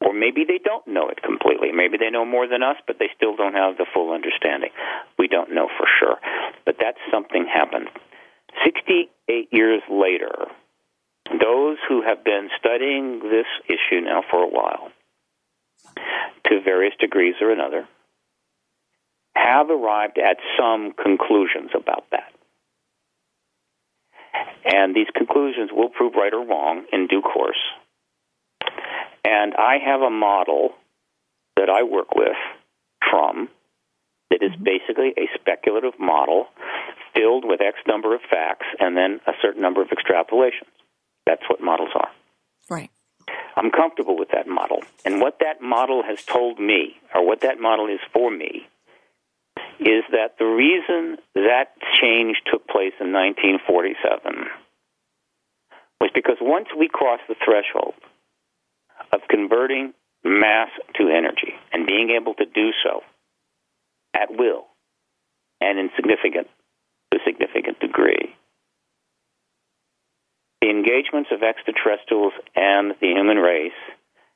Or 0.01 0.13
maybe 0.13 0.45
they 0.47 0.59
don't 0.63 0.87
know 0.87 1.09
it 1.09 1.23
completely. 1.23 1.73
Maybe 1.73 1.97
they 1.97 2.11
know 2.11 2.25
more 2.25 2.47
than 2.47 2.63
us, 2.63 2.77
but 2.87 2.99
they 2.99 3.09
still 3.17 3.37
don't 3.37 3.55
have 3.55 3.77
the 3.77 3.87
full 3.93 4.13
understanding. 4.13 4.71
We 5.19 5.29
don't 5.29 5.55
know 5.55 5.69
for 5.79 5.87
sure. 5.99 6.19
But 6.67 6.77
that 6.81 6.95
something 7.11 7.47
happened. 7.47 7.89
68 8.63 9.49
years 9.53 9.83
later, 9.91 10.47
those 11.31 11.79
who 11.89 12.03
have 12.03 12.25
been 12.25 12.51
studying 12.59 13.21
this 13.21 13.47
issue 13.67 14.01
now 14.01 14.23
for 14.31 14.43
a 14.43 14.49
while, 14.49 14.91
to 16.47 16.61
various 16.63 16.95
degrees 17.01 17.35
or 17.41 17.51
another, 17.51 17.89
have 19.35 19.71
arrived 19.71 20.19
at 20.19 20.37
some 20.59 20.93
conclusions 20.93 21.71
about 21.75 22.05
that. 22.11 22.33
And 24.65 24.95
these 24.95 25.09
conclusions 25.15 25.71
will 25.73 25.89
prove 25.89 26.15
right 26.15 26.33
or 26.33 26.45
wrong 26.45 26.85
in 26.93 27.07
due 27.07 27.23
course. 27.23 27.61
And 29.25 29.55
I 29.55 29.79
have 29.85 30.01
a 30.01 30.11
model 30.11 30.71
that 31.57 31.69
I 31.71 31.83
work 31.83 32.15
with 32.15 32.37
from 33.11 33.49
that 34.31 34.43
is 34.43 34.53
mm-hmm. 34.53 34.65
basically 34.65 35.15
a 35.17 35.29
speculative 35.39 35.99
model 35.99 36.47
filled 37.15 37.45
with 37.45 37.61
X 37.61 37.79
number 37.87 38.15
of 38.15 38.21
facts 38.29 38.67
and 38.79 38.97
then 38.97 39.21
a 39.27 39.33
certain 39.41 39.63
number 39.63 39.83
of 39.83 39.89
extrapolations. 39.89 40.73
That's 41.27 41.43
what 41.49 41.61
models 41.61 41.91
are. 41.95 42.11
Right. 42.69 42.91
I'm 43.57 43.71
comfortable 43.71 44.19
with 44.19 44.31
that 44.33 44.49
model. 44.49 44.83
And 45.05 45.21
what 45.21 45.39
that 45.41 45.63
model 45.63 46.03
has 46.03 46.23
told 46.25 46.59
me, 46.59 46.97
or 47.15 47.25
what 47.27 47.43
that 47.43 47.61
model 47.61 47.87
is 47.87 48.01
for 48.13 48.31
me, 48.31 48.67
is 49.81 50.05
that 50.11 50.39
the 50.39 50.45
reason 50.45 51.19
that 51.35 51.75
change 52.01 52.37
took 52.51 52.67
place 52.67 52.95
in 53.01 53.13
1947 53.13 54.47
was 56.01 56.11
because 56.15 56.37
once 56.41 56.69
we 56.77 56.89
crossed 56.89 57.23
the 57.29 57.37
threshold 57.45 57.95
of 59.13 59.21
converting 59.29 59.95
mass 60.25 60.69
to 60.97 61.09
energy 61.09 61.55
and 61.73 61.87
being 61.87 62.11
able 62.11 62.35
to 62.35 62.47
do 62.47 62.71
so 62.83 63.03
at 64.15 64.31
will 64.31 64.67
and 65.61 65.79
in 65.79 65.91
significant 65.97 66.49
to 67.15 67.21
a 67.21 67.25
significant 67.25 67.81
degree, 67.81 68.35
the 70.61 70.71
engagements 70.71 71.31
of 71.33 71.43
extraterrestrials 71.43 72.33
and 72.55 72.93
the 73.01 73.09
human 73.09 73.37
race 73.37 73.73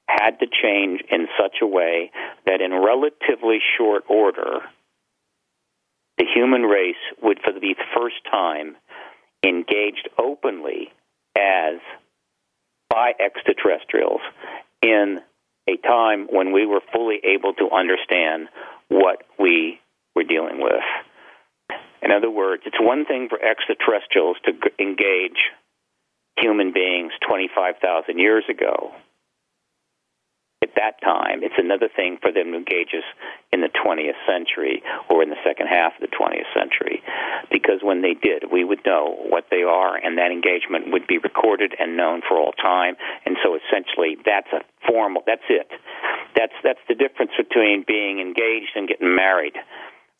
had 0.08 0.38
to 0.40 0.46
change 0.46 1.00
in 1.10 1.26
such 1.40 1.56
a 1.62 1.66
way 1.66 2.10
that 2.46 2.60
in 2.60 2.72
relatively 2.72 3.58
short 3.76 4.04
order, 4.08 4.60
the 6.16 6.24
human 6.34 6.62
race 6.62 6.96
would, 7.22 7.38
for 7.44 7.52
the 7.52 7.74
first 7.96 8.16
time, 8.30 8.76
engaged 9.44 10.08
openly 10.18 10.92
as 11.36 11.78
by 12.90 13.12
extraterrestrials 13.20 14.20
in 14.82 15.20
a 15.68 15.76
time 15.76 16.26
when 16.30 16.52
we 16.52 16.66
were 16.66 16.80
fully 16.92 17.20
able 17.22 17.52
to 17.54 17.70
understand 17.70 18.48
what 18.88 19.22
we 19.38 19.78
were 20.16 20.24
dealing 20.24 20.60
with. 20.60 20.82
In 22.02 22.12
other 22.12 22.30
words, 22.30 22.62
it's 22.66 22.80
one 22.80 23.04
thing 23.04 23.28
for 23.28 23.38
extraterrestrials 23.42 24.36
to 24.44 24.52
engage 24.78 25.50
human 26.36 26.72
beings 26.72 27.12
25,000 27.26 28.18
years 28.18 28.44
ago. 28.48 28.92
At 30.62 30.74
that 30.74 31.00
time, 31.02 31.42
it's 31.42 31.58
another 31.58 31.88
thing 31.94 32.18
for 32.20 32.32
them 32.32 32.50
to 32.50 32.58
engage 32.58 32.90
us 32.90 33.06
in 33.52 33.60
the 33.60 33.70
20th 33.70 34.18
century 34.26 34.82
or 35.08 35.22
in 35.22 35.30
the 35.30 35.38
second 35.46 35.68
half 35.68 35.94
of 35.94 36.02
the 36.02 36.14
20th 36.14 36.50
century. 36.54 37.02
Because 37.50 37.78
when 37.82 38.02
they 38.02 38.14
did, 38.14 38.50
we 38.50 38.64
would 38.64 38.84
know 38.84 39.14
what 39.30 39.46
they 39.50 39.62
are, 39.62 39.96
and 39.96 40.18
that 40.18 40.32
engagement 40.32 40.90
would 40.90 41.06
be 41.06 41.18
recorded 41.18 41.74
and 41.78 41.96
known 41.96 42.22
for 42.26 42.36
all 42.38 42.52
time. 42.52 42.96
And 43.24 43.36
so 43.42 43.54
essentially, 43.54 44.18
that's 44.24 44.50
a 44.52 44.62
formal, 44.86 45.22
that's 45.26 45.46
it. 45.48 45.70
That's, 46.34 46.54
that's 46.62 46.82
the 46.88 46.94
difference 46.94 47.32
between 47.38 47.84
being 47.86 48.18
engaged 48.18 48.74
and 48.74 48.88
getting 48.88 49.14
married 49.14 49.54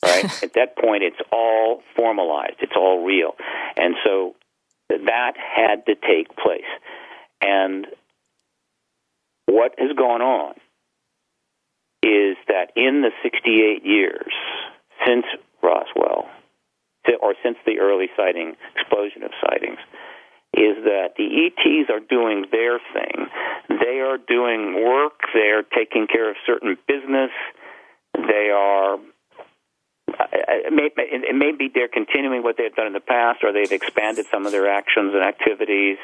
right? 0.03 0.25
At 0.43 0.55
that 0.55 0.77
point, 0.77 1.03
it's 1.03 1.21
all 1.33 1.83
formalized, 1.97 2.57
it's 2.61 2.77
all 2.77 3.05
real. 3.05 3.35
And 3.77 3.95
so 4.05 4.35
that 4.89 5.33
had 5.37 5.87
to 5.87 5.95
take 5.95 6.35
place. 6.37 6.69
And 7.41 7.87
what 9.47 9.75
has 9.79 9.93
gone 9.97 10.23
on 10.23 10.55
is 12.03 12.37
that 12.49 12.73
in 12.77 13.03
the 13.03 13.11
68 13.23 13.85
years 13.85 14.33
since 15.07 15.25
Roswell, 15.63 16.29
or 17.21 17.35
since 17.43 17.57
the 17.67 17.81
early 17.81 18.09
sighting, 18.17 18.55
explosion 18.77 19.23
of 19.23 19.31
sightings, 19.41 19.79
is 20.55 20.77
that 20.85 21.15
the 21.17 21.47
ETs 21.47 21.91
are 21.91 22.01
doing 22.01 22.47
their 22.51 22.79
thing. 22.93 23.27
They 23.69 24.01
are 24.01 24.19
doing 24.19 24.85
work, 24.85 25.21
they're 25.35 25.63
taking 25.63 26.07
care 26.07 26.31
of 26.31 26.37
certain 26.47 26.77
business, 26.87 27.31
they 28.15 28.51
are 28.55 28.99
it 30.19 31.35
may, 31.35 31.53
be 31.53 31.71
they're 31.73 31.89
continuing 31.89 32.43
what 32.43 32.57
they've 32.57 32.75
done 32.75 32.87
in 32.87 32.93
the 32.93 33.01
past, 33.01 33.41
or 33.43 33.53
they've 33.53 33.71
expanded 33.71 34.27
some 34.31 34.47
of 34.47 34.53
their 34.53 34.69
actions 34.69 35.15
and 35.15 35.23
activities. 35.23 35.99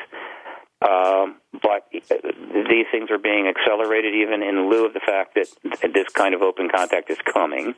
Um, 0.83 1.37
but 1.53 1.88
these 1.90 2.87
things 2.92 3.11
are 3.11 3.18
being 3.18 3.48
accelerated 3.48 4.14
even 4.14 4.42
in 4.42 4.68
lieu 4.68 4.87
of 4.87 4.92
the 4.92 5.00
fact 5.00 5.35
that 5.35 5.48
this 5.92 6.09
kind 6.11 6.35
of 6.35 6.42
open 6.42 6.68
contact 6.68 7.11
is 7.11 7.18
coming. 7.18 7.74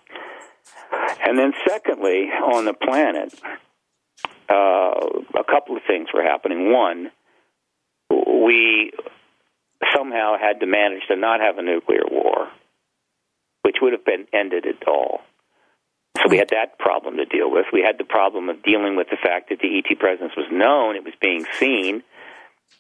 And 1.25 1.39
then, 1.39 1.53
secondly, 1.67 2.29
on 2.31 2.65
the 2.65 2.75
planet, 2.75 3.35
uh, 4.49 4.95
a 5.39 5.45
couple 5.45 5.77
of 5.77 5.83
things 5.87 6.09
were 6.13 6.23
happening. 6.23 6.73
One, 6.73 7.11
we 8.11 8.93
somehow 9.95 10.37
had 10.41 10.61
to 10.61 10.67
manage 10.67 11.03
to 11.09 11.17
not 11.17 11.41
have 11.41 11.59
a 11.59 11.63
nuclear 11.63 12.05
war, 12.11 12.49
which 13.63 13.77
would 13.81 13.93
have 13.93 14.05
been 14.05 14.27
ended 14.33 14.67
at 14.67 14.87
all. 14.89 15.21
So 16.23 16.29
we 16.29 16.39
had 16.39 16.51
that 16.51 16.79
problem 16.79 17.17
to 17.17 17.25
deal 17.25 17.51
with. 17.51 17.67
We 17.73 17.83
had 17.83 17.99
the 17.99 18.05
problem 18.05 18.49
of 18.49 18.63
dealing 18.63 18.97
with 18.97 19.09
the 19.11 19.17
fact 19.17 19.51
that 19.51 19.59
the 19.61 19.79
ET 19.79 19.99
presence 19.99 20.33
was 20.37 20.47
known, 20.51 20.97
it 20.97 21.05
was 21.05 21.15
being 21.21 21.45
seen, 21.59 22.03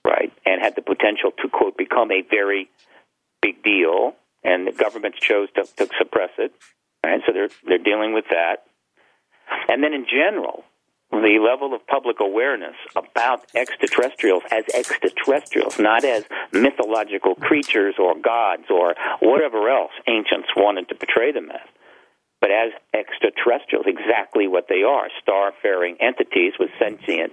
right, 0.04 0.32
and 0.44 0.60
had 0.60 0.74
the 0.76 0.82
potential 0.82 1.32
to 1.42 1.48
quote 1.48 1.76
become 1.76 2.10
a 2.10 2.22
very 2.22 2.68
big 3.42 3.62
deal, 3.62 4.14
and 4.42 4.66
the 4.66 4.72
governments 4.72 5.18
chose 5.20 5.48
to, 5.54 5.64
to 5.76 5.88
suppress 5.98 6.30
it. 6.38 6.52
Right, 7.04 7.20
so 7.26 7.32
they're 7.32 7.50
they're 7.66 7.78
dealing 7.78 8.14
with 8.14 8.24
that. 8.30 8.64
And 9.68 9.82
then 9.82 9.92
in 9.92 10.06
general, 10.10 10.64
the 11.10 11.38
level 11.38 11.74
of 11.74 11.86
public 11.86 12.16
awareness 12.20 12.74
about 12.96 13.46
extraterrestrials 13.54 14.42
as 14.50 14.64
extraterrestrials, 14.74 15.78
not 15.78 16.04
as 16.04 16.24
mythological 16.52 17.34
creatures 17.36 17.94
or 17.98 18.14
gods 18.18 18.64
or 18.70 18.94
whatever 19.20 19.68
else 19.68 19.92
ancients 20.08 20.48
wanted 20.56 20.88
to 20.88 20.94
portray 20.94 21.32
them 21.32 21.50
as, 21.50 21.68
but 22.40 22.50
as 22.50 22.72
extraterrestrials, 22.94 23.86
exactly 23.86 24.46
what 24.46 24.66
they 24.68 24.82
are 24.82 25.08
star-faring 25.22 25.96
entities 26.00 26.52
with 26.58 26.70
sentient 26.78 27.32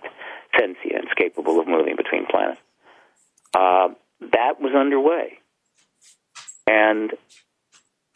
sentience 0.57 1.09
capable 1.17 1.59
of 1.59 1.67
moving 1.67 1.95
between 1.95 2.25
planets. 2.25 2.61
Uh, 3.53 3.89
that 4.31 4.61
was 4.61 4.73
underway. 4.75 5.39
And 6.67 7.11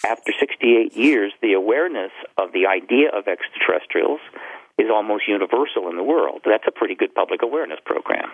after 0.05 0.31
68 0.39 0.95
years, 0.95 1.33
the 1.41 1.53
awareness 1.53 2.11
of 2.37 2.53
the 2.53 2.67
idea 2.67 3.09
of 3.09 3.27
extraterrestrials 3.27 4.19
is 4.77 4.87
almost 4.91 5.27
universal 5.27 5.89
in 5.89 5.97
the 5.97 6.03
world. 6.03 6.41
That's 6.45 6.63
a 6.67 6.71
pretty 6.71 6.95
good 6.95 7.13
public 7.13 7.41
awareness 7.41 7.79
program. 7.83 8.29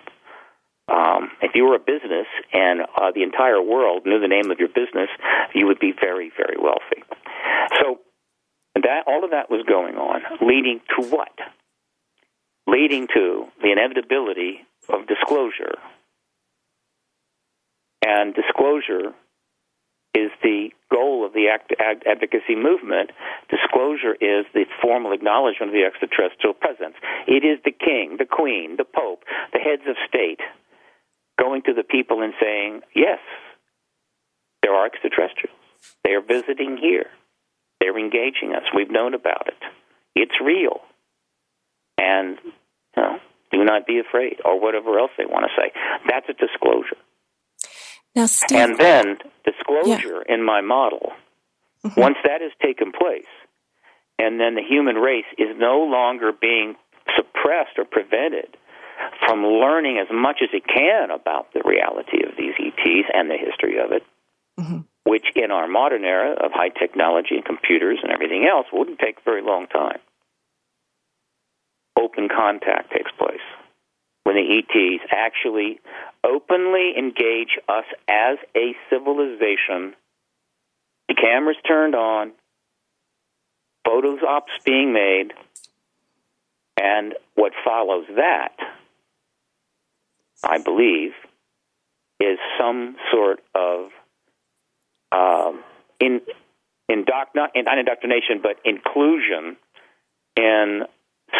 Um, 0.86 1.30
if 1.40 1.52
you 1.54 1.64
were 1.64 1.76
a 1.76 1.80
business 1.80 2.28
and 2.52 2.82
uh, 2.82 3.10
the 3.14 3.22
entire 3.22 3.62
world 3.62 4.04
knew 4.04 4.20
the 4.20 4.28
name 4.28 4.50
of 4.50 4.58
your 4.58 4.68
business, 4.68 5.08
you 5.54 5.66
would 5.66 5.80
be 5.80 5.92
very, 5.98 6.30
very 6.36 6.56
wealthy. 6.60 7.02
So 7.80 8.00
that 8.74 9.04
all 9.06 9.24
of 9.24 9.30
that 9.30 9.50
was 9.50 9.64
going 9.68 9.96
on, 9.96 10.22
leading 10.40 10.80
to 10.98 11.06
what? 11.08 11.32
Leading 12.66 13.06
to 13.14 13.46
the 13.62 13.72
inevitability 13.72 14.66
of 14.88 15.06
disclosure. 15.06 15.74
And 18.04 18.34
disclosure 18.34 19.14
is 20.14 20.30
the 20.42 20.70
goal 20.92 21.26
of 21.26 21.32
the 21.32 21.48
advocacy 22.06 22.54
movement. 22.54 23.10
Disclosure 23.50 24.14
is 24.14 24.46
the 24.54 24.64
formal 24.80 25.12
acknowledgement 25.12 25.70
of 25.70 25.74
the 25.74 25.84
extraterrestrial 25.84 26.54
presence. 26.54 26.94
It 27.26 27.44
is 27.44 27.58
the 27.64 27.72
king, 27.72 28.16
the 28.18 28.26
queen, 28.26 28.76
the 28.76 28.84
pope, 28.84 29.24
the 29.52 29.58
heads 29.58 29.82
of 29.88 29.96
state 30.08 30.40
going 31.38 31.62
to 31.62 31.74
the 31.74 31.82
people 31.82 32.22
and 32.22 32.32
saying, 32.40 32.82
yes, 32.94 33.18
there 34.62 34.72
are 34.72 34.86
extraterrestrials. 34.86 35.56
They 36.04 36.12
are 36.12 36.22
visiting 36.22 36.76
here. 36.76 37.06
They're 37.84 37.98
engaging 37.98 38.54
us. 38.54 38.62
We've 38.74 38.90
known 38.90 39.12
about 39.12 39.46
it. 39.46 39.60
It's 40.16 40.40
real. 40.42 40.80
And, 41.98 42.38
you 42.96 43.02
know, 43.02 43.18
do 43.52 43.62
not 43.62 43.86
be 43.86 43.98
afraid, 44.00 44.40
or 44.42 44.58
whatever 44.58 44.98
else 44.98 45.10
they 45.18 45.26
want 45.26 45.44
to 45.44 45.60
say. 45.60 45.70
That's 46.08 46.26
a 46.30 46.32
disclosure. 46.32 46.96
Now, 48.14 48.24
Steve, 48.24 48.58
and 48.58 48.78
then 48.78 49.18
disclosure 49.44 50.24
yeah. 50.26 50.34
in 50.34 50.42
my 50.42 50.62
model, 50.62 51.12
mm-hmm. 51.84 52.00
once 52.00 52.16
that 52.24 52.40
has 52.40 52.52
taken 52.62 52.90
place, 52.92 53.28
and 54.18 54.40
then 54.40 54.54
the 54.54 54.62
human 54.66 54.96
race 54.96 55.28
is 55.36 55.48
no 55.58 55.80
longer 55.80 56.32
being 56.32 56.76
suppressed 57.14 57.76
or 57.76 57.84
prevented 57.84 58.56
from 59.26 59.44
learning 59.44 59.98
as 59.98 60.08
much 60.10 60.38
as 60.42 60.48
it 60.54 60.64
can 60.66 61.10
about 61.10 61.52
the 61.52 61.60
reality 61.64 62.24
of 62.24 62.32
these 62.38 62.54
ETs 62.58 63.08
and 63.12 63.30
the 63.30 63.36
history 63.36 63.76
of 63.78 63.92
it, 63.92 64.02
mm-hmm. 64.58 64.78
Which 65.04 65.26
in 65.36 65.50
our 65.50 65.68
modern 65.68 66.04
era 66.04 66.32
of 66.32 66.52
high 66.52 66.70
technology 66.70 67.36
and 67.36 67.44
computers 67.44 67.98
and 68.02 68.10
everything 68.10 68.46
else 68.46 68.66
wouldn't 68.72 68.98
take 68.98 69.22
very 69.24 69.42
long 69.42 69.66
time. 69.66 69.98
Open 71.96 72.28
contact 72.28 72.90
takes 72.90 73.12
place 73.18 73.40
when 74.24 74.36
the 74.36 74.58
ETs 74.58 75.04
actually 75.10 75.78
openly 76.24 76.94
engage 76.98 77.58
us 77.68 77.84
as 78.08 78.38
a 78.56 78.74
civilization. 78.90 79.94
The 81.08 81.14
cameras 81.14 81.58
turned 81.68 81.94
on, 81.94 82.32
photos 83.86 84.20
ops 84.26 84.52
being 84.64 84.92
made, 84.94 85.34
and 86.80 87.14
what 87.34 87.52
follows 87.64 88.06
that, 88.16 88.56
I 90.42 90.58
believe, 90.58 91.12
is 92.20 92.38
some 92.58 92.96
sort 93.12 93.40
of 93.54 93.90
um, 95.14 95.62
in 96.00 96.20
not, 96.90 97.28
not 97.34 97.50
indoctrination, 97.54 98.40
but 98.42 98.56
inclusion 98.64 99.56
in 100.36 100.82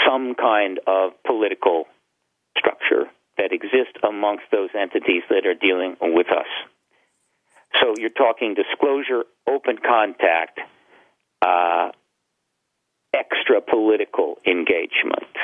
some 0.07 0.35
kind 0.35 0.81
of 0.87 1.13
political 1.27 1.85
structure 2.57 3.11
that 3.37 3.53
exists 3.53 3.99
amongst 4.07 4.45
those 4.53 4.71
entities 4.79 5.23
that 5.29 5.47
are 5.47 5.55
dealing 5.55 5.97
with 6.01 6.29
us. 6.29 6.47
So 7.81 7.95
you're 7.99 8.11
talking 8.11 8.55
disclosure, 8.55 9.25
open 9.49 9.79
contact, 9.85 10.61
uh, 11.43 11.91
exopolitical 13.15 14.37
engagement. 14.47 15.35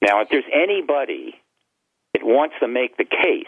Now, 0.00 0.22
if 0.22 0.28
there's 0.30 0.44
anybody 0.52 1.34
that 2.14 2.24
wants 2.24 2.54
to 2.60 2.68
make 2.68 2.96
the 2.96 3.04
case 3.04 3.44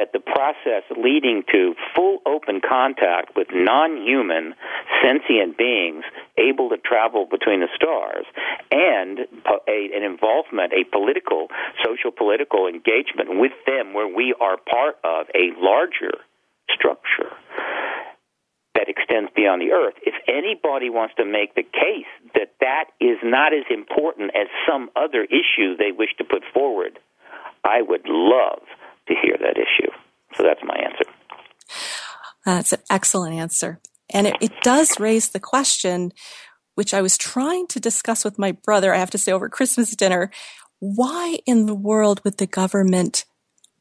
that 0.00 0.16
the 0.16 0.20
process 0.20 0.82
leading 0.96 1.44
to 1.52 1.74
full 1.94 2.20
open 2.24 2.62
contact 2.66 3.36
with 3.36 3.48
non 3.52 4.00
human 4.00 4.54
sentient 5.04 5.58
beings 5.58 6.04
able 6.38 6.70
to 6.70 6.78
travel 6.78 7.26
between 7.30 7.60
the 7.60 7.68
stars 7.76 8.24
and 8.72 9.20
a, 9.68 9.90
an 9.92 10.02
involvement, 10.02 10.72
a 10.72 10.88
political, 10.88 11.48
social 11.84 12.10
political 12.10 12.66
engagement 12.66 13.28
with 13.38 13.52
them 13.66 13.92
where 13.92 14.08
we 14.08 14.34
are 14.40 14.56
part 14.56 14.96
of 15.04 15.26
a 15.34 15.52
larger 15.60 16.16
structure 16.72 17.36
that 18.74 18.88
extends 18.88 19.28
beyond 19.36 19.60
the 19.60 19.72
earth. 19.72 20.00
If 20.00 20.14
anybody 20.26 20.88
wants 20.88 21.14
to 21.16 21.26
make 21.26 21.54
the 21.54 21.62
case 21.62 22.08
that 22.32 22.54
that 22.60 22.86
is 23.04 23.18
not 23.22 23.52
as 23.52 23.68
important 23.68 24.30
as 24.34 24.48
some 24.66 24.88
other 24.96 25.24
issue 25.24 25.76
they 25.76 25.92
wish 25.92 26.16
to 26.16 26.24
put 26.24 26.42
forward, 26.54 26.98
I 27.62 27.82
would 27.82 28.08
love 28.08 28.64
to 29.10 29.16
hear 29.22 29.36
that 29.40 29.56
issue. 29.56 29.90
So 30.36 30.42
that's 30.42 30.60
my 30.64 30.76
answer. 30.76 31.04
That's 32.46 32.72
an 32.72 32.80
excellent 32.88 33.34
answer. 33.34 33.80
And 34.12 34.26
it, 34.26 34.36
it 34.40 34.52
does 34.62 34.98
raise 34.98 35.30
the 35.30 35.40
question, 35.40 36.12
which 36.74 36.94
I 36.94 37.02
was 37.02 37.18
trying 37.18 37.66
to 37.68 37.80
discuss 37.80 38.24
with 38.24 38.38
my 38.38 38.52
brother, 38.52 38.94
I 38.94 38.98
have 38.98 39.10
to 39.10 39.18
say, 39.18 39.32
over 39.32 39.48
Christmas 39.48 39.94
dinner. 39.94 40.30
Why 40.78 41.38
in 41.46 41.66
the 41.66 41.74
world 41.74 42.22
would 42.24 42.38
the 42.38 42.46
government 42.46 43.24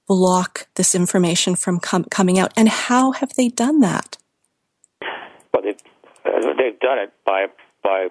block 0.08 0.68
this 0.76 0.94
information 0.94 1.56
from 1.56 1.80
com- 1.80 2.04
coming 2.06 2.38
out? 2.38 2.52
And 2.58 2.68
how 2.68 3.12
have 3.14 3.34
they 3.36 3.48
done 3.48 3.80
that? 3.80 4.18
Well, 5.54 5.64
they've, 5.64 5.80
uh, 6.26 6.54
they've 6.58 6.80
done 6.80 7.00
it 7.00 7.14
by, 7.26 7.46
by 7.84 8.08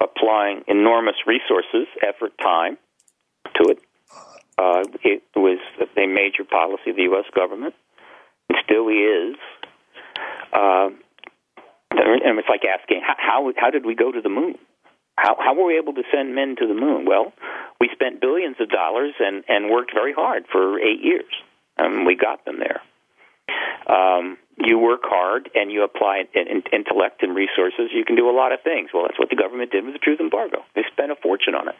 applying 0.00 0.64
enormous 0.66 1.16
resources, 1.26 1.86
effort, 2.02 2.32
time 2.42 2.76
to 3.54 3.70
it. 3.70 3.78
Uh, 4.56 4.84
it 5.02 5.22
was 5.34 5.58
a 5.96 6.06
major 6.06 6.44
policy 6.44 6.90
of 6.90 6.96
the 6.96 7.02
U.S. 7.02 7.24
government, 7.34 7.74
and 8.48 8.58
still 8.64 8.88
is. 8.88 9.36
Uh, 10.52 10.90
and 11.90 12.38
it's 12.38 12.48
like 12.48 12.62
asking, 12.64 13.02
how, 13.04 13.52
how 13.56 13.70
did 13.70 13.84
we 13.84 13.94
go 13.94 14.10
to 14.10 14.20
the 14.20 14.28
moon? 14.28 14.56
How, 15.16 15.36
how 15.38 15.54
were 15.54 15.66
we 15.66 15.78
able 15.78 15.94
to 15.94 16.02
send 16.12 16.34
men 16.34 16.56
to 16.58 16.66
the 16.66 16.74
moon? 16.74 17.04
Well, 17.06 17.32
we 17.80 17.88
spent 17.92 18.20
billions 18.20 18.56
of 18.60 18.68
dollars 18.68 19.14
and, 19.20 19.44
and 19.48 19.70
worked 19.70 19.92
very 19.94 20.12
hard 20.12 20.44
for 20.50 20.78
eight 20.78 21.02
years, 21.02 21.30
and 21.76 22.06
we 22.06 22.16
got 22.16 22.44
them 22.44 22.58
there. 22.58 22.80
Um, 23.86 24.38
you 24.56 24.78
work 24.78 25.02
hard 25.04 25.50
and 25.54 25.70
you 25.70 25.84
apply 25.84 26.24
in, 26.34 26.48
in, 26.48 26.62
intellect 26.72 27.22
and 27.22 27.34
resources, 27.34 27.90
you 27.92 28.04
can 28.04 28.16
do 28.16 28.30
a 28.30 28.32
lot 28.32 28.52
of 28.52 28.62
things. 28.62 28.90
Well, 28.94 29.04
that's 29.06 29.18
what 29.18 29.30
the 29.30 29.36
government 29.36 29.70
did 29.70 29.84
with 29.84 29.94
the 29.94 29.98
truth 29.98 30.20
embargo. 30.20 30.64
They 30.74 30.82
spent 30.92 31.12
a 31.12 31.16
fortune 31.16 31.54
on 31.54 31.68
it. 31.68 31.74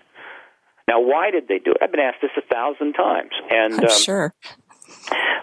Now, 0.87 1.01
why 1.01 1.31
did 1.31 1.49
they 1.49 1.59
do 1.59 1.73
it? 1.73 1.79
I've 1.81 1.91
been 1.91 2.01
asked 2.01 2.21
this 2.21 2.31
a 2.37 2.47
thousand 2.55 2.93
times, 2.93 3.33
and 3.51 3.85
um, 3.85 3.91
sure 3.91 4.35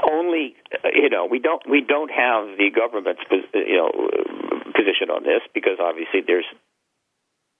only 0.10 0.56
you 0.93 1.10
know 1.10 1.27
we 1.30 1.39
don't 1.39 1.62
we 1.69 1.82
don't 1.82 2.12
have 2.12 2.58
the 2.58 2.69
government's 2.73 3.21
you 3.54 3.77
know 3.77 3.91
position 4.73 5.10
on 5.10 5.23
this 5.23 5.41
because 5.54 5.77
obviously 5.80 6.21
there's 6.25 6.45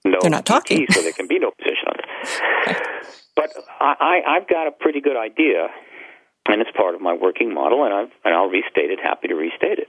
no 0.06 0.18
they're 0.22 0.32
not 0.32 0.46
talking, 0.46 0.86
so 0.90 1.02
there 1.02 1.14
can 1.14 1.28
be 1.28 1.40
no 1.40 1.52
position 1.52 1.88
on 1.88 1.96
it. 1.98 2.78
But 3.34 3.50
I, 3.80 4.20
I've 4.28 4.48
got 4.48 4.68
a 4.68 4.72
pretty 4.72 5.00
good 5.00 5.16
idea, 5.16 5.68
and 6.50 6.62
it's 6.62 6.70
part 6.76 6.96
of 6.96 7.02
my 7.02 7.14
working 7.14 7.54
model, 7.54 7.86
and 7.86 7.94
I've 7.94 8.12
and 8.26 8.36
I'll 8.36 8.50
restate 8.50 8.92
it. 8.92 9.00
Happy 9.02 9.30
to 9.30 9.36
restate 9.36 9.80
it. 9.80 9.88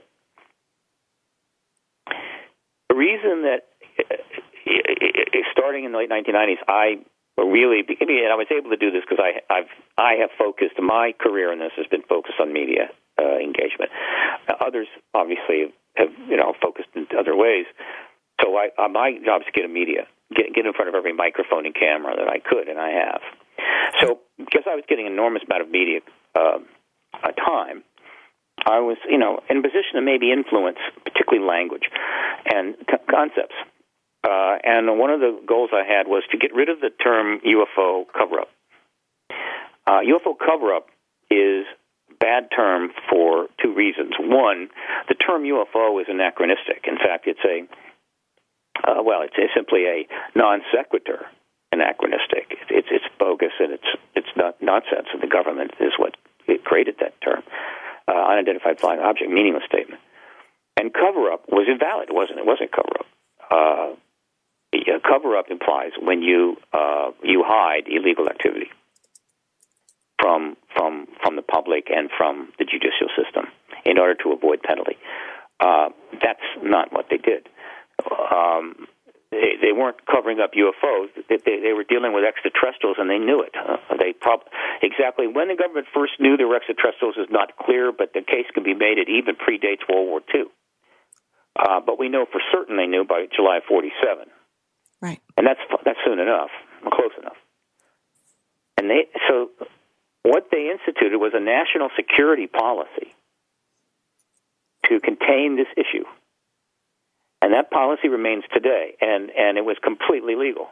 The 2.89 2.95
reason 2.95 3.43
that 3.43 3.67
uh, 3.99 4.15
uh, 4.15 4.73
uh, 4.73 5.39
starting 5.51 5.83
in 5.83 5.91
the 5.91 5.97
late 5.97 6.09
1990s, 6.09 6.63
I 6.67 7.03
but 7.35 7.45
really, 7.45 7.81
and 7.81 8.31
I 8.31 8.35
was 8.35 8.47
able 8.53 8.69
to 8.69 8.77
do 8.77 8.91
this 8.91 9.01
because 9.07 9.23
I, 9.23 9.41
I've 9.51 9.71
I 9.97 10.13
have 10.21 10.29
focused 10.37 10.77
my 10.79 11.13
career 11.17 11.51
in 11.51 11.59
this 11.59 11.73
has 11.77 11.87
been 11.87 12.03
focused 12.03 12.39
on 12.39 12.53
media 12.53 12.89
uh, 13.17 13.37
engagement. 13.37 13.89
Uh, 14.47 14.53
others 14.61 14.87
obviously 15.13 15.73
have 15.95 16.09
you 16.29 16.37
know 16.37 16.53
focused 16.61 16.89
in 16.95 17.07
other 17.17 17.35
ways. 17.35 17.65
So 18.41 18.55
I, 18.57 18.69
uh, 18.77 18.87
my 18.87 19.17
job 19.25 19.41
is 19.41 19.47
to 19.47 19.51
get 19.51 19.65
a 19.65 19.71
media, 19.71 20.05
get 20.35 20.53
get 20.53 20.65
in 20.65 20.73
front 20.73 20.89
of 20.89 20.95
every 20.95 21.13
microphone 21.13 21.65
and 21.65 21.73
camera 21.73 22.15
that 22.15 22.29
I 22.29 22.37
could, 22.37 22.67
and 22.67 22.79
I 22.79 22.91
have. 22.91 23.21
So 24.01 24.19
because 24.37 24.63
I 24.69 24.75
was 24.75 24.83
getting 24.87 25.07
an 25.07 25.13
enormous 25.13 25.41
amount 25.45 25.63
of 25.63 25.69
media 25.69 26.01
uh, 26.35 26.59
uh, 27.17 27.31
time, 27.33 27.83
I 28.65 28.79
was 28.79 28.97
you 29.09 29.17
know 29.17 29.41
in 29.49 29.57
a 29.57 29.61
position 29.61 29.95
to 29.95 30.01
maybe 30.01 30.31
influence, 30.31 30.77
particularly 31.03 31.47
language 31.47 31.89
and 32.45 32.75
c- 32.89 33.05
concepts 33.09 33.55
Uh, 34.23 34.55
and 34.63 34.97
one 34.97 35.09
of 35.09 35.19
the 35.19 35.41
goals 35.45 35.71
I 35.73 35.83
had 35.83 36.07
was 36.07 36.23
to 36.31 36.37
get 36.37 36.53
rid 36.53 36.69
of 36.69 36.79
the 36.79 36.89
term 36.89 37.39
UFO 37.45 38.05
cover 38.17 38.39
up. 38.39 38.49
Uh, 39.85 39.99
UFO 39.99 40.33
cover 40.39 40.73
up 40.73 40.87
is 41.29 41.65
bad 42.19 42.47
term 42.55 42.91
for 43.09 43.47
two 43.61 43.73
reasons. 43.73 44.13
One, 44.17 44.69
the 45.09 45.15
term 45.15 45.43
UFO 45.43 45.99
is 45.99 46.07
anachronistic. 46.09 46.85
In 46.87 46.97
fact, 46.97 47.27
it's 47.27 47.43
a 47.43 47.67
uh, 48.83 49.03
well, 49.03 49.21
it's, 49.21 49.35
it's 49.37 49.53
simply 49.53 49.85
a 49.85 50.07
non 50.35 50.61
sequitur 50.73 51.25
anachronistic. 51.71 52.57
It's 52.69 52.87
it's 52.91 53.05
bogus 53.19 53.53
and 53.59 53.73
it's 53.73 53.89
it's 54.15 54.33
not 54.35 54.61
nonsense. 54.61 55.07
And 55.11 55.21
the 55.21 55.27
government 55.27 55.71
is 55.79 55.93
what 55.97 56.15
created 56.63 56.95
that 57.01 57.19
term, 57.21 57.43
uh, 58.07 58.13
unidentified 58.13 58.79
flying 58.79 58.99
object, 58.99 59.29
meaningless 59.29 59.63
statement. 59.67 60.01
And 60.77 60.93
cover 60.93 61.31
up 61.31 61.45
was 61.49 61.67
invalid. 61.69 62.09
It 62.09 62.15
wasn't. 62.15 62.39
It 62.39 62.45
wasn't 62.45 62.71
cover 62.71 62.93
up. 62.99 63.05
Uh, 63.51 63.95
cover 65.07 65.37
up 65.37 65.49
implies 65.49 65.91
when 66.01 66.21
you 66.21 66.57
uh, 66.73 67.11
you 67.23 67.43
hide 67.45 67.83
illegal 67.87 68.29
activity 68.29 68.69
from 70.19 70.55
from 70.75 71.07
from 71.21 71.35
the 71.35 71.41
public 71.41 71.87
and 71.89 72.09
from 72.17 72.49
the 72.59 72.65
judicial 72.65 73.09
system 73.17 73.45
in 73.85 73.97
order 73.97 74.15
to 74.15 74.31
avoid 74.31 74.61
penalty. 74.63 74.97
Uh, 75.59 75.89
that's 76.21 76.47
not 76.61 76.91
what 76.91 77.07
they 77.09 77.17
did. 77.17 77.47
Um, 78.09 78.87
they, 79.31 79.57
they 79.61 79.71
weren't 79.71 80.05
covering 80.05 80.39
up 80.39 80.51
UFOs. 80.53 81.09
They, 81.29 81.37
they, 81.37 81.57
they 81.59 81.73
were 81.73 81.83
dealing 81.83 82.13
with 82.13 82.23
extraterrestrials, 82.23 82.97
and 82.99 83.09
they 83.09 83.17
knew 83.17 83.41
it. 83.41 83.53
Uh, 83.57 83.77
they 83.97 84.13
prob- 84.13 84.45
exactly 84.81 85.27
when 85.27 85.47
the 85.47 85.55
government 85.55 85.87
first 85.93 86.13
knew 86.19 86.37
there 86.37 86.47
were 86.47 86.57
extraterrestrials 86.57 87.17
is 87.17 87.27
not 87.29 87.57
clear, 87.57 87.91
but 87.91 88.13
the 88.13 88.21
case 88.21 88.45
can 88.53 88.63
be 88.63 88.73
made. 88.73 88.97
It 88.97 89.09
even 89.09 89.35
predates 89.35 89.81
World 89.89 90.07
War 90.07 90.21
II. 90.33 90.45
Uh, 91.57 91.81
but 91.85 91.99
we 91.99 92.09
know 92.09 92.25
for 92.31 92.41
certain 92.51 92.77
they 92.77 92.87
knew 92.87 93.05
by 93.05 93.25
July 93.35 93.57
of 93.57 93.63
'47. 93.67 94.25
Right. 95.03 95.19
And 95.37 95.45
that's 95.45 95.59
that's 95.83 95.99
soon 96.05 96.19
enough, 96.19 96.49
close 96.81 97.11
enough. 97.19 97.35
And 98.77 98.89
they 98.89 99.09
so 99.27 99.49
what 100.23 100.47
they 100.49 100.71
instituted 100.71 101.17
was 101.17 101.33
a 101.35 101.41
national 101.41 101.89
security 101.97 102.47
policy 102.47 103.13
to 104.85 104.99
contain 104.99 105.57
this 105.57 105.67
issue. 105.75 106.05
And 107.41 107.53
that 107.53 107.69
policy 107.71 108.07
remains 108.07 108.45
today, 108.53 108.95
and, 109.01 109.29
and 109.37 109.57
it 109.57 109.65
was 109.65 109.75
completely 109.83 110.35
legal. 110.35 110.69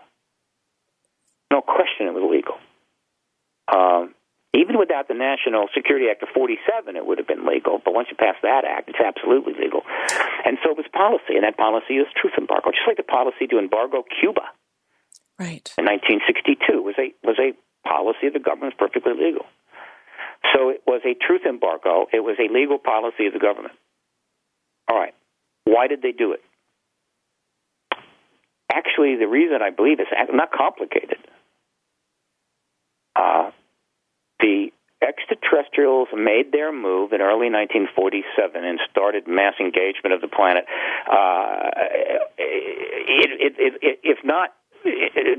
No 1.52 1.62
question 1.62 2.08
it 2.08 2.14
was 2.14 2.24
legal. 2.32 2.56
Um, 3.68 4.16
even 4.54 4.78
without 4.78 5.08
the 5.08 5.16
National 5.16 5.68
Security 5.74 6.08
Act 6.12 6.24
of 6.24 6.30
47, 6.36 6.96
it 6.96 7.06
would 7.06 7.18
have 7.18 7.28
been 7.28 7.48
legal. 7.48 7.80
But 7.84 7.94
once 7.94 8.10
you 8.12 8.18
pass 8.18 8.36
that 8.44 8.66
act, 8.68 8.90
it's 8.90 9.00
absolutely 9.00 9.54
legal. 9.56 9.82
And 10.44 10.58
so 10.64 10.72
it 10.72 10.78
was 10.78 10.86
policy, 10.92 11.40
and 11.40 11.44
that 11.48 11.56
policy 11.56 11.96
is 11.96 12.08
truth 12.20 12.36
embargo, 12.38 12.72
just 12.72 12.84
like 12.88 12.98
the 12.98 13.08
policy 13.08 13.48
to 13.48 13.60
embargo 13.60 14.04
Cuba. 14.04 14.52
Right. 15.40 15.72
In 15.80 15.88
1962 15.88 16.84
was 16.84 16.96
a 17.00 17.16
was 17.24 17.40
a 17.40 17.56
policy 17.88 18.28
of 18.28 18.34
the 18.34 18.44
government, 18.44 18.78
perfectly 18.78 19.14
legal. 19.14 19.48
So 20.54 20.70
it 20.70 20.84
was 20.86 21.02
a 21.06 21.16
truth 21.16 21.42
embargo. 21.48 22.08
It 22.12 22.20
was 22.20 22.36
a 22.38 22.52
legal 22.52 22.78
policy 22.78 23.28
of 23.28 23.34
the 23.34 23.40
government. 23.40 23.74
All 24.90 25.00
right. 25.00 25.16
Why 25.64 25.88
did 25.88 26.02
they 26.02 26.12
do 26.12 26.34
it? 26.34 26.42
Actually, 28.72 29.16
the 29.16 29.28
reason 29.28 29.62
I 29.62 29.70
believe 29.70 30.00
is 30.00 30.08
not 30.34 30.52
complicated. 30.52 31.20
Uh, 33.16 33.52
the 34.42 34.72
extraterrestrials 35.02 36.10
made 36.14 36.52
their 36.52 36.72
move 36.72 37.12
in 37.12 37.22
early 37.22 37.50
1947 37.50 38.64
and 38.64 38.80
started 38.90 39.28
mass 39.28 39.56
engagement 39.60 40.14
of 40.14 40.22
the 40.22 40.28
planet. 40.28 40.66
Uh, 41.10 41.70
it, 42.38 43.56
it, 43.58 43.74
it, 43.82 44.00
if 44.04 44.20
not 44.24 44.54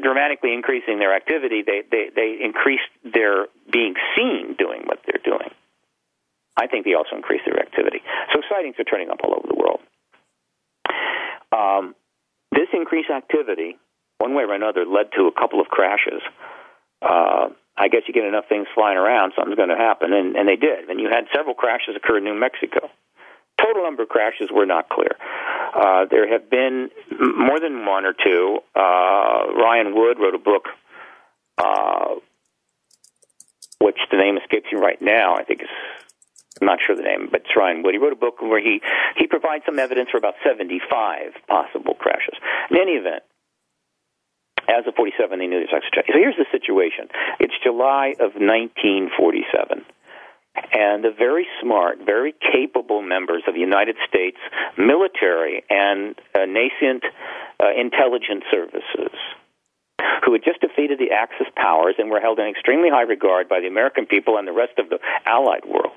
dramatically 0.02 0.52
increasing 0.52 0.98
their 0.98 1.14
activity, 1.14 1.62
they, 1.66 1.82
they, 1.90 2.10
they 2.14 2.38
increased 2.42 2.90
their 3.04 3.46
being 3.70 3.94
seen 4.16 4.54
doing 4.58 4.82
what 4.86 4.98
they're 5.06 5.22
doing. 5.22 5.50
I 6.56 6.66
think 6.66 6.84
they 6.84 6.94
also 6.94 7.16
increased 7.16 7.44
their 7.46 7.58
activity. 7.58 8.02
So 8.34 8.42
sightings 8.50 8.76
are 8.78 8.84
turning 8.84 9.10
up 9.10 9.18
all 9.24 9.34
over 9.34 9.48
the 9.48 9.56
world. 9.56 9.80
Um, 11.50 11.94
this 12.50 12.68
increased 12.72 13.10
activity, 13.10 13.78
one 14.18 14.34
way 14.34 14.42
or 14.42 14.54
another, 14.54 14.84
led 14.84 15.12
to 15.16 15.26
a 15.26 15.32
couple 15.32 15.60
of 15.60 15.68
crashes. 15.68 16.20
Uh, 17.00 17.48
I 17.76 17.88
guess 17.88 18.02
you 18.06 18.14
get 18.14 18.24
enough 18.24 18.44
things 18.48 18.66
flying 18.74 18.98
around, 18.98 19.32
something's 19.34 19.56
going 19.56 19.70
to 19.70 19.76
happen, 19.76 20.12
and, 20.12 20.36
and 20.36 20.48
they 20.48 20.56
did. 20.56 20.90
And 20.90 21.00
you 21.00 21.08
had 21.08 21.24
several 21.34 21.54
crashes 21.54 21.96
occur 21.96 22.18
in 22.18 22.24
New 22.24 22.38
Mexico. 22.38 22.90
Total 23.60 23.82
number 23.82 24.02
of 24.02 24.08
crashes 24.08 24.50
were 24.52 24.66
not 24.66 24.88
clear. 24.88 25.16
Uh, 25.74 26.04
there 26.10 26.30
have 26.30 26.50
been 26.50 26.90
more 27.18 27.60
than 27.60 27.86
one 27.86 28.04
or 28.04 28.12
two. 28.12 28.58
Uh, 28.74 29.52
Ryan 29.56 29.94
Wood 29.94 30.18
wrote 30.18 30.34
a 30.34 30.38
book, 30.38 30.68
uh, 31.58 32.16
which 33.80 33.98
the 34.10 34.18
name 34.18 34.36
escapes 34.36 34.66
me 34.72 34.78
right 34.78 35.00
now. 35.00 35.36
I 35.36 35.44
think 35.44 35.62
it's 35.62 35.70
I'm 36.60 36.66
not 36.66 36.78
sure 36.84 36.94
the 36.94 37.02
name, 37.02 37.28
but 37.30 37.42
it's 37.42 37.56
Ryan 37.56 37.82
Wood. 37.82 37.94
He 37.94 37.98
wrote 37.98 38.12
a 38.12 38.16
book 38.16 38.40
where 38.40 38.60
he 38.62 38.80
he 39.16 39.26
provides 39.26 39.64
some 39.64 39.78
evidence 39.78 40.10
for 40.10 40.18
about 40.18 40.34
75 40.44 41.32
possible 41.48 41.94
crashes. 41.94 42.34
In 42.70 42.78
any 42.78 42.92
event, 42.92 43.22
as 44.68 44.86
of 44.86 44.94
47, 44.94 45.38
they 45.38 45.46
knew 45.46 45.60
this 45.60 45.72
extraterrestrial. 45.74 46.14
So 46.14 46.22
here's 46.22 46.38
the 46.38 46.50
situation. 46.50 47.08
It's 47.40 47.54
July 47.62 48.14
of 48.20 48.38
1947. 48.38 49.84
And 50.54 51.02
the 51.02 51.14
very 51.16 51.46
smart, 51.62 51.98
very 52.04 52.34
capable 52.52 53.00
members 53.00 53.42
of 53.48 53.54
the 53.54 53.60
United 53.60 53.96
States 54.06 54.36
military 54.76 55.64
and 55.70 56.14
uh, 56.34 56.44
nascent 56.44 57.04
uh, 57.58 57.72
intelligence 57.72 58.44
services 58.50 59.16
who 60.24 60.32
had 60.32 60.44
just 60.44 60.60
defeated 60.60 60.98
the 60.98 61.12
Axis 61.14 61.46
powers 61.56 61.94
and 61.98 62.10
were 62.10 62.20
held 62.20 62.38
in 62.38 62.46
extremely 62.46 62.90
high 62.90 63.02
regard 63.02 63.48
by 63.48 63.60
the 63.60 63.66
American 63.66 64.06
people 64.06 64.36
and 64.36 64.46
the 64.46 64.52
rest 64.52 64.78
of 64.78 64.88
the 64.88 64.98
Allied 65.24 65.64
world, 65.64 65.96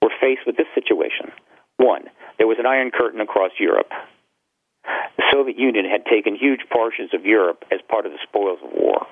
were 0.00 0.12
faced 0.20 0.42
with 0.46 0.56
this 0.56 0.66
situation. 0.74 1.30
One, 1.76 2.04
there 2.38 2.46
was 2.46 2.58
an 2.58 2.66
Iron 2.66 2.90
Curtain 2.90 3.20
across 3.20 3.52
Europe. 3.58 3.90
The 4.84 5.24
Soviet 5.32 5.58
Union 5.58 5.84
had 5.84 6.04
taken 6.06 6.34
huge 6.34 6.60
portions 6.72 7.14
of 7.14 7.24
Europe 7.24 7.64
as 7.70 7.80
part 7.88 8.06
of 8.06 8.12
the 8.12 8.18
spoils 8.28 8.58
of 8.62 8.70
war 8.72 9.06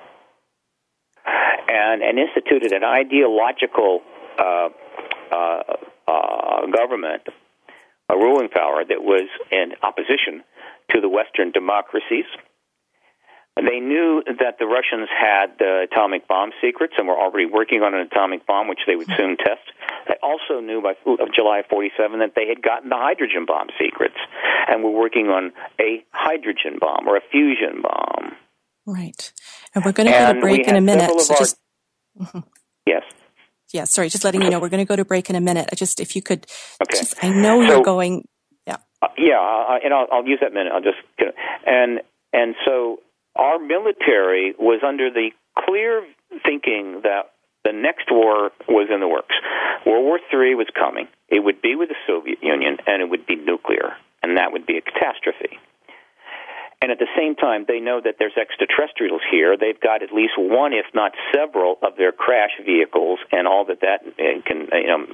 and, 1.71 2.01
and 2.01 2.19
instituted 2.19 2.71
an 2.73 2.83
ideological 2.83 4.01
uh, 4.37 4.69
uh, 5.31 5.61
uh, 6.07 6.65
government, 6.67 7.23
a 8.09 8.15
ruling 8.15 8.49
power 8.49 8.83
that 8.87 9.01
was 9.01 9.27
in 9.51 9.73
opposition 9.83 10.43
to 10.91 11.01
the 11.01 11.09
Western 11.09 11.51
democracies. 11.51 12.25
They 13.57 13.79
knew 13.79 14.23
that 14.25 14.59
the 14.59 14.65
Russians 14.65 15.09
had 15.11 15.59
the 15.59 15.85
atomic 15.91 16.27
bomb 16.27 16.51
secrets 16.61 16.93
and 16.97 17.07
were 17.07 17.19
already 17.19 17.45
working 17.45 17.83
on 17.83 17.93
an 17.93 17.99
atomic 17.99 18.47
bomb, 18.47 18.69
which 18.69 18.79
they 18.87 18.95
would 18.95 19.09
soon 19.17 19.35
test. 19.35 19.67
They 20.07 20.15
also 20.23 20.61
knew 20.61 20.81
by 20.81 20.95
of 21.05 21.33
July 21.35 21.63
47 21.69 22.19
that 22.19 22.31
they 22.35 22.47
had 22.47 22.61
gotten 22.63 22.89
the 22.89 22.95
hydrogen 22.95 23.45
bomb 23.45 23.67
secrets 23.77 24.15
and 24.67 24.83
were 24.83 24.91
working 24.91 25.27
on 25.27 25.51
a 25.79 26.03
hydrogen 26.11 26.79
bomb 26.79 27.07
or 27.07 27.17
a 27.17 27.21
fusion 27.29 27.81
bomb. 27.81 28.37
Right. 28.85 29.33
And 29.75 29.83
we're 29.83 29.91
going 29.91 30.07
to 30.07 30.17
go 30.17 30.33
to 30.33 30.39
break 30.39 30.67
in 30.67 30.75
a 30.75 30.81
minute. 30.81 31.11
So 31.19 31.33
our, 31.33 31.39
just, 31.39 31.57
mm-hmm. 32.19 32.39
Yes. 32.85 33.03
Yeah, 33.73 33.83
sorry, 33.85 34.09
just 34.09 34.23
letting 34.23 34.41
you 34.41 34.49
know 34.49 34.59
we're 34.59 34.69
going 34.69 34.83
to 34.83 34.89
go 34.89 34.95
to 34.95 35.05
break 35.05 35.29
in 35.29 35.35
a 35.35 35.41
minute. 35.41 35.69
I 35.71 35.75
just, 35.75 35.99
if 35.99 36.15
you 36.15 36.21
could, 36.21 36.45
okay. 36.81 36.99
Just, 36.99 37.23
I 37.23 37.29
know 37.29 37.61
so, 37.61 37.67
you're 37.67 37.83
going. 37.83 38.27
Yeah. 38.67 38.77
Uh, 39.01 39.07
yeah, 39.17 39.39
uh, 39.39 39.77
and 39.83 39.93
I'll, 39.93 40.07
I'll 40.11 40.27
use 40.27 40.39
that 40.41 40.53
minute. 40.53 40.73
I'll 40.73 40.81
just 40.81 40.97
and 41.65 42.01
and 42.33 42.55
so 42.65 42.99
our 43.35 43.59
military 43.59 44.53
was 44.57 44.81
under 44.85 45.09
the 45.09 45.31
clear 45.57 46.05
thinking 46.45 47.01
that 47.03 47.31
the 47.63 47.73
next 47.73 48.09
war 48.09 48.51
was 48.67 48.89
in 48.93 48.99
the 48.99 49.07
works. 49.07 49.35
World 49.85 50.05
War 50.05 50.19
III 50.33 50.55
was 50.55 50.67
coming. 50.77 51.07
It 51.29 51.43
would 51.43 51.61
be 51.61 51.75
with 51.75 51.89
the 51.89 51.95
Soviet 52.07 52.39
Union, 52.41 52.77
and 52.87 53.01
it 53.01 53.09
would 53.09 53.25
be 53.25 53.35
nuclear, 53.35 53.93
and 54.23 54.37
that 54.37 54.51
would 54.51 54.65
be 54.65 54.77
a 54.77 54.81
catastrophe. 54.81 55.59
And 56.81 56.91
at 56.91 56.97
the 56.97 57.07
same 57.15 57.35
time, 57.35 57.65
they 57.67 57.79
know 57.79 58.01
that 58.03 58.15
there's 58.17 58.33
extraterrestrials 58.33 59.21
here. 59.29 59.55
They've 59.55 59.79
got 59.79 60.01
at 60.01 60.11
least 60.11 60.33
one, 60.35 60.73
if 60.73 60.89
not 60.95 61.13
several, 61.29 61.77
of 61.83 61.95
their 61.95 62.11
crash 62.11 62.57
vehicles 62.65 63.19
and 63.31 63.47
all 63.47 63.65
that 63.65 63.81
that 63.81 64.01
uh, 64.01 64.41
can, 64.49 64.65
you 64.73 64.89
know, 64.89 65.05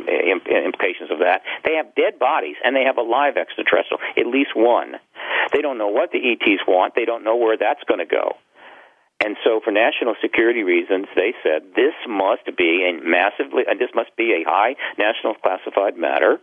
implications 0.47 1.11
of 1.11 1.19
that. 1.19 1.43
They 1.65 1.75
have 1.75 1.93
dead 1.93 2.19
bodies 2.19 2.55
and 2.63 2.73
they 2.73 2.85
have 2.87 2.97
a 2.97 3.03
live 3.03 3.35
extraterrestrial, 3.35 3.99
at 4.15 4.27
least 4.27 4.55
one. 4.55 4.95
They 5.51 5.59
don't 5.59 5.77
know 5.77 5.89
what 5.89 6.11
the 6.11 6.23
ETs 6.23 6.63
want. 6.65 6.95
They 6.95 7.03
don't 7.03 7.25
know 7.25 7.35
where 7.35 7.57
that's 7.57 7.83
going 7.83 7.99
to 7.99 8.07
go. 8.07 8.39
And 9.19 9.35
so, 9.43 9.59
for 9.59 9.71
national 9.71 10.15
security 10.21 10.63
reasons, 10.63 11.07
they 11.15 11.33
said 11.43 11.73
this 11.75 11.95
must 12.07 12.45
be 12.55 12.85
a 12.87 12.93
massively, 13.03 13.63
uh, 13.69 13.73
this 13.73 13.89
must 13.95 14.15
be 14.15 14.31
a 14.39 14.47
high 14.47 14.75
national 14.97 15.33
classified 15.35 15.97
matter 15.97 16.39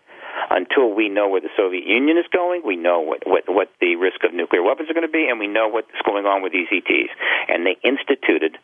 until 0.50 0.92
we 0.92 1.08
know 1.08 1.28
where 1.28 1.40
the 1.40 1.52
Soviet 1.56 1.86
Union 1.86 2.18
is 2.18 2.26
going, 2.32 2.62
we 2.64 2.76
know 2.76 3.00
what, 3.00 3.22
what, 3.26 3.44
what 3.48 3.68
the 3.80 3.96
risk 3.96 4.24
of 4.24 4.34
nuclear 4.34 4.62
weapons 4.62 4.90
are 4.90 4.94
going 4.94 5.06
to 5.06 5.12
be, 5.12 5.28
and 5.28 5.38
we 5.38 5.46
know 5.46 5.68
what's 5.68 5.88
going 6.04 6.26
on 6.26 6.42
with 6.42 6.52
these 6.52 6.68
ETs. 6.70 7.12
And 7.48 7.66
they 7.66 7.76
instituted 7.82 8.58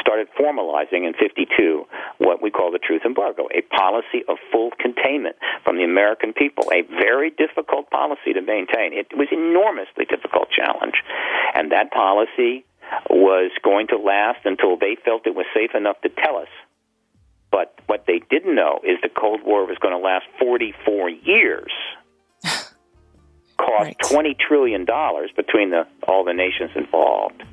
started 0.00 0.28
formalizing 0.38 1.06
in 1.06 1.14
52 1.14 1.84
what 2.18 2.42
we 2.42 2.50
call 2.50 2.72
the 2.72 2.78
truth 2.78 3.02
embargo, 3.04 3.48
a 3.54 3.62
policy 3.74 4.24
of 4.28 4.38
full 4.50 4.70
containment 4.78 5.36
from 5.62 5.76
the 5.76 5.84
American 5.84 6.32
people, 6.32 6.64
a 6.72 6.82
very 6.82 7.30
difficult 7.30 7.90
policy 7.90 8.32
to 8.34 8.42
maintain. 8.42 8.92
It 8.92 9.08
was 9.16 9.28
enormously 9.30 10.04
difficult 10.04 10.48
challenge. 10.50 10.94
And 11.54 11.72
that 11.72 11.92
policy 11.92 12.64
was 13.08 13.50
going 13.62 13.88
to 13.88 13.96
last 13.96 14.44
until 14.44 14.76
they 14.76 14.96
felt 15.04 15.26
it 15.26 15.34
was 15.34 15.46
safe 15.54 15.74
enough 15.74 16.00
to 16.02 16.08
tell 16.08 16.36
us. 16.36 16.48
But 17.54 17.78
what 17.86 18.06
they 18.08 18.20
didn't 18.30 18.56
know 18.56 18.80
is 18.82 18.98
the 19.00 19.08
Cold 19.08 19.42
War 19.44 19.64
was 19.64 19.78
going 19.78 19.94
to 19.94 19.98
last 19.98 20.26
44 20.40 21.08
years. 21.08 21.70
Cost 22.42 22.74
right. 23.80 23.96
20 24.02 24.36
trillion 24.48 24.84
dollars 24.84 25.30
between 25.36 25.70
the 25.70 25.86
all 26.08 26.24
the 26.24 26.32
nations 26.32 26.72
involved. 26.74 27.44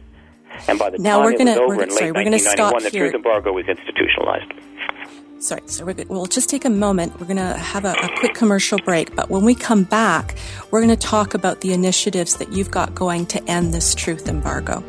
And 0.68 0.80
by 0.80 0.90
the 0.90 0.98
now 0.98 1.18
time 1.18 1.26
we're 1.26 1.38
gonna, 1.38 1.52
it 1.52 1.60
was 1.60 1.60
over 1.60 1.76
we're, 1.76 1.84
in 1.84 1.92
sorry, 1.92 2.12
late 2.14 2.32
1991, 2.32 2.84
the 2.84 2.90
truth 2.90 3.14
embargo 3.14 3.54
was 3.54 3.68
institutionalized. 3.68 4.52
Sorry, 5.38 5.62
so 5.68 5.86
we're, 5.86 5.94
we'll 6.08 6.26
just 6.26 6.50
take 6.50 6.66
a 6.66 6.70
moment. 6.72 7.20
We're 7.20 7.28
going 7.28 7.38
to 7.38 7.58
have 7.58 7.86
a, 7.86 7.94
a 7.94 8.10
quick 8.18 8.34
commercial 8.34 8.80
break, 8.80 9.16
but 9.16 9.30
when 9.30 9.44
we 9.44 9.56
come 9.56 9.84
back, 9.84 10.36
we're 10.72 10.82
going 10.82 10.96
to 10.96 11.08
talk 11.08 11.34
about 11.36 11.62
the 11.62 11.74
initiatives 11.74 12.38
that 12.38 12.52
you've 12.54 12.70
got 12.70 12.94
going 12.94 13.26
to 13.28 13.44
end 13.50 13.74
this 13.74 13.96
truth 13.96 14.28
embargo. 14.28 14.84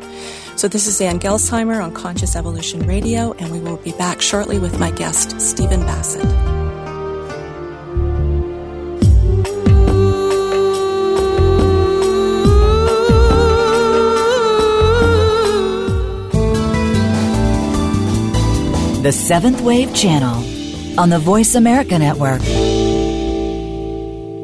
So 0.63 0.69
this 0.69 0.87
is 0.87 1.01
Ann 1.01 1.19
Gelsheimer 1.19 1.83
on 1.83 1.93
Conscious 1.93 2.37
Evolution 2.37 2.87
Radio, 2.87 3.33
and 3.33 3.51
we 3.51 3.59
will 3.59 3.75
be 3.75 3.91
back 3.91 4.21
shortly 4.21 4.59
with 4.59 4.79
my 4.79 4.91
guest, 4.91 5.41
Stephen 5.41 5.81
Bassett. 5.81 6.23
The 19.03 19.11
Seventh 19.11 19.59
Wave 19.59 19.93
Channel 19.93 20.97
on 20.97 21.09
the 21.09 21.19
Voice 21.19 21.55
America 21.55 21.99
Network. 21.99 22.41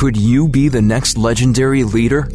Could 0.00 0.16
you 0.16 0.48
be 0.48 0.68
the 0.68 0.80
next 0.80 1.18
legendary 1.18 1.84
leader? 1.84 2.26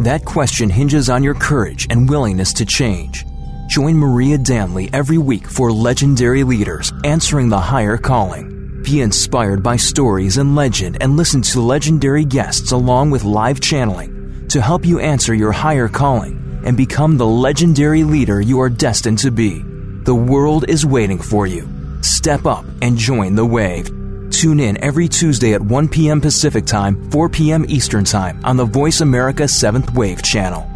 That 0.00 0.26
question 0.26 0.68
hinges 0.68 1.08
on 1.08 1.22
your 1.22 1.32
courage 1.32 1.86
and 1.88 2.06
willingness 2.06 2.52
to 2.52 2.66
change. 2.66 3.24
Join 3.70 3.96
Maria 3.96 4.36
Danley 4.36 4.90
every 4.92 5.16
week 5.16 5.46
for 5.46 5.72
Legendary 5.72 6.44
Leaders 6.44 6.92
Answering 7.04 7.48
the 7.48 7.58
Higher 7.58 7.96
Calling. 7.96 8.82
Be 8.82 9.00
inspired 9.00 9.62
by 9.62 9.76
stories 9.76 10.36
and 10.36 10.54
legend 10.54 10.98
and 11.00 11.16
listen 11.16 11.40
to 11.40 11.62
legendary 11.62 12.26
guests 12.26 12.72
along 12.72 13.12
with 13.12 13.24
live 13.24 13.60
channeling 13.60 14.46
to 14.48 14.60
help 14.60 14.84
you 14.84 15.00
answer 15.00 15.32
your 15.32 15.52
higher 15.52 15.88
calling 15.88 16.60
and 16.66 16.76
become 16.76 17.16
the 17.16 17.26
legendary 17.26 18.04
leader 18.04 18.42
you 18.42 18.60
are 18.60 18.68
destined 18.68 19.20
to 19.20 19.30
be. 19.30 19.62
The 20.02 20.14
world 20.14 20.68
is 20.68 20.84
waiting 20.84 21.18
for 21.18 21.46
you. 21.46 21.66
Step 22.02 22.44
up 22.44 22.66
and 22.82 22.98
join 22.98 23.36
the 23.36 23.46
wave. 23.46 23.88
Tune 24.36 24.60
in 24.60 24.76
every 24.84 25.08
Tuesday 25.08 25.54
at 25.54 25.62
1 25.62 25.88
p.m. 25.88 26.20
Pacific 26.20 26.66
Time, 26.66 27.10
4 27.10 27.30
p.m. 27.30 27.64
Eastern 27.70 28.04
Time 28.04 28.38
on 28.44 28.58
the 28.58 28.66
Voice 28.66 29.00
America 29.00 29.44
7th 29.44 29.94
Wave 29.94 30.22
channel. 30.22 30.75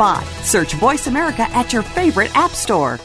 spot. 0.00 0.24
Search 0.42 0.72
Voice 0.74 1.06
America 1.08 1.42
at 1.50 1.74
your 1.74 1.82
favorite 1.82 2.34
app 2.34 2.52
store. 2.52 2.98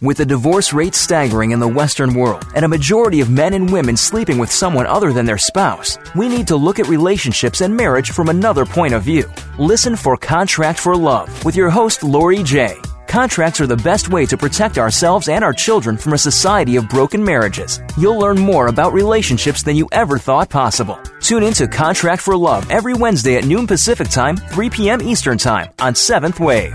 With 0.00 0.16
the 0.16 0.24
divorce 0.24 0.72
rate 0.72 0.94
staggering 0.94 1.50
in 1.50 1.60
the 1.60 1.68
Western 1.68 2.14
world 2.14 2.44
and 2.54 2.64
a 2.64 2.68
majority 2.68 3.20
of 3.20 3.30
men 3.30 3.52
and 3.52 3.70
women 3.70 3.96
sleeping 3.96 4.38
with 4.38 4.50
someone 4.50 4.86
other 4.86 5.12
than 5.12 5.26
their 5.26 5.38
spouse, 5.38 5.98
we 6.16 6.26
need 6.28 6.48
to 6.48 6.56
look 6.56 6.80
at 6.80 6.88
relationships 6.88 7.60
and 7.60 7.76
marriage 7.76 8.12
from 8.12 8.30
another 8.30 8.64
point 8.64 8.94
of 8.94 9.02
view. 9.02 9.30
Listen 9.58 9.94
for 9.94 10.16
Contract 10.16 10.78
for 10.78 10.96
Love 10.96 11.28
with 11.44 11.54
your 11.54 11.70
host, 11.70 12.02
Lori 12.02 12.42
J. 12.42 12.80
Contracts 13.12 13.60
are 13.60 13.66
the 13.66 13.76
best 13.76 14.08
way 14.08 14.24
to 14.24 14.38
protect 14.38 14.78
ourselves 14.78 15.28
and 15.28 15.44
our 15.44 15.52
children 15.52 15.98
from 15.98 16.14
a 16.14 16.18
society 16.18 16.76
of 16.76 16.88
broken 16.88 17.22
marriages. 17.22 17.78
You'll 17.98 18.18
learn 18.18 18.38
more 18.38 18.68
about 18.68 18.94
relationships 18.94 19.62
than 19.62 19.76
you 19.76 19.86
ever 19.92 20.16
thought 20.16 20.48
possible. 20.48 20.98
Tune 21.20 21.42
in 21.42 21.52
to 21.54 21.68
Contract 21.68 22.22
for 22.22 22.34
Love 22.34 22.70
every 22.70 22.94
Wednesday 22.94 23.36
at 23.36 23.44
noon 23.44 23.66
Pacific 23.66 24.08
Time, 24.08 24.38
3 24.38 24.70
p.m. 24.70 25.02
Eastern 25.02 25.36
Time 25.36 25.68
on 25.78 25.92
7th 25.92 26.40
Wave. 26.40 26.74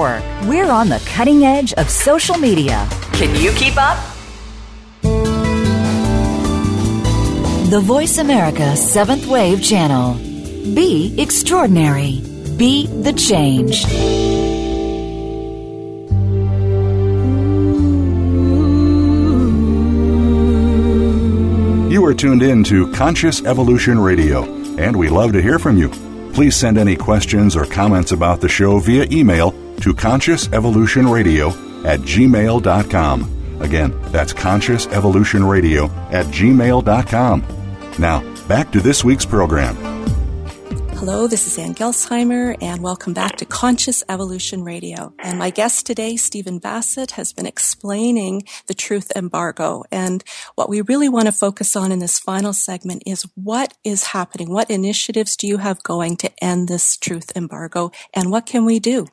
Network. 0.00 0.48
We're 0.48 0.70
on 0.70 0.88
the 0.88 1.02
cutting 1.06 1.44
edge 1.44 1.72
of 1.74 1.90
social 1.90 2.38
media. 2.38 2.88
Can 3.12 3.34
you 3.40 3.52
keep 3.52 3.74
up? 3.76 3.98
The 7.70 7.80
Voice 7.82 8.18
America 8.18 8.76
Seventh 8.76 9.26
Wave 9.26 9.62
Channel. 9.62 10.14
Be 10.74 11.14
extraordinary. 11.18 12.22
Be 12.56 12.86
the 12.86 13.12
change. 13.12 13.84
You 21.92 22.04
are 22.06 22.14
tuned 22.14 22.42
in 22.42 22.64
to 22.64 22.90
Conscious 22.92 23.44
Evolution 23.44 23.98
Radio, 23.98 24.44
and 24.78 24.96
we 24.96 25.08
love 25.08 25.32
to 25.34 25.42
hear 25.42 25.58
from 25.58 25.76
you. 25.76 25.90
Please 26.32 26.56
send 26.56 26.78
any 26.78 26.96
questions 26.96 27.56
or 27.56 27.66
comments 27.66 28.12
about 28.12 28.40
the 28.40 28.48
show 28.48 28.78
via 28.78 29.06
email 29.10 29.54
to 29.80 29.94
Conscious 29.94 30.52
Evolution 30.52 31.08
Radio 31.08 31.48
at 31.84 32.00
gmail.com. 32.00 33.60
Again, 33.60 34.00
that's 34.12 34.32
Conscious 34.32 34.86
Evolution 34.88 35.44
Radio 35.44 35.86
at 36.10 36.26
gmail.com. 36.26 37.44
Now, 37.98 38.46
back 38.46 38.70
to 38.72 38.80
this 38.80 39.04
week's 39.04 39.26
program. 39.26 39.76
Hello, 41.00 41.26
this 41.26 41.46
is 41.46 41.58
Ann 41.58 41.74
Gelsheimer, 41.74 42.58
and 42.60 42.82
welcome 42.82 43.14
back 43.14 43.36
to 43.36 43.46
Conscious 43.46 44.04
Evolution 44.10 44.62
Radio. 44.62 45.14
And 45.18 45.38
my 45.38 45.48
guest 45.48 45.86
today, 45.86 46.16
Stephen 46.16 46.58
Bassett, 46.58 47.12
has 47.12 47.32
been 47.32 47.46
explaining 47.46 48.42
the 48.66 48.74
truth 48.74 49.10
embargo. 49.16 49.82
And 49.90 50.22
what 50.56 50.68
we 50.68 50.82
really 50.82 51.08
want 51.08 51.24
to 51.24 51.32
focus 51.32 51.74
on 51.74 51.90
in 51.90 52.00
this 52.00 52.18
final 52.18 52.52
segment 52.52 53.04
is 53.06 53.22
what 53.34 53.72
is 53.82 54.08
happening? 54.08 54.50
What 54.50 54.70
initiatives 54.70 55.36
do 55.36 55.46
you 55.46 55.56
have 55.56 55.82
going 55.82 56.18
to 56.18 56.30
end 56.44 56.68
this 56.68 56.98
truth 56.98 57.32
embargo? 57.34 57.92
And 58.12 58.30
what 58.30 58.44
can 58.44 58.66
we 58.66 58.78
do? 58.78 59.06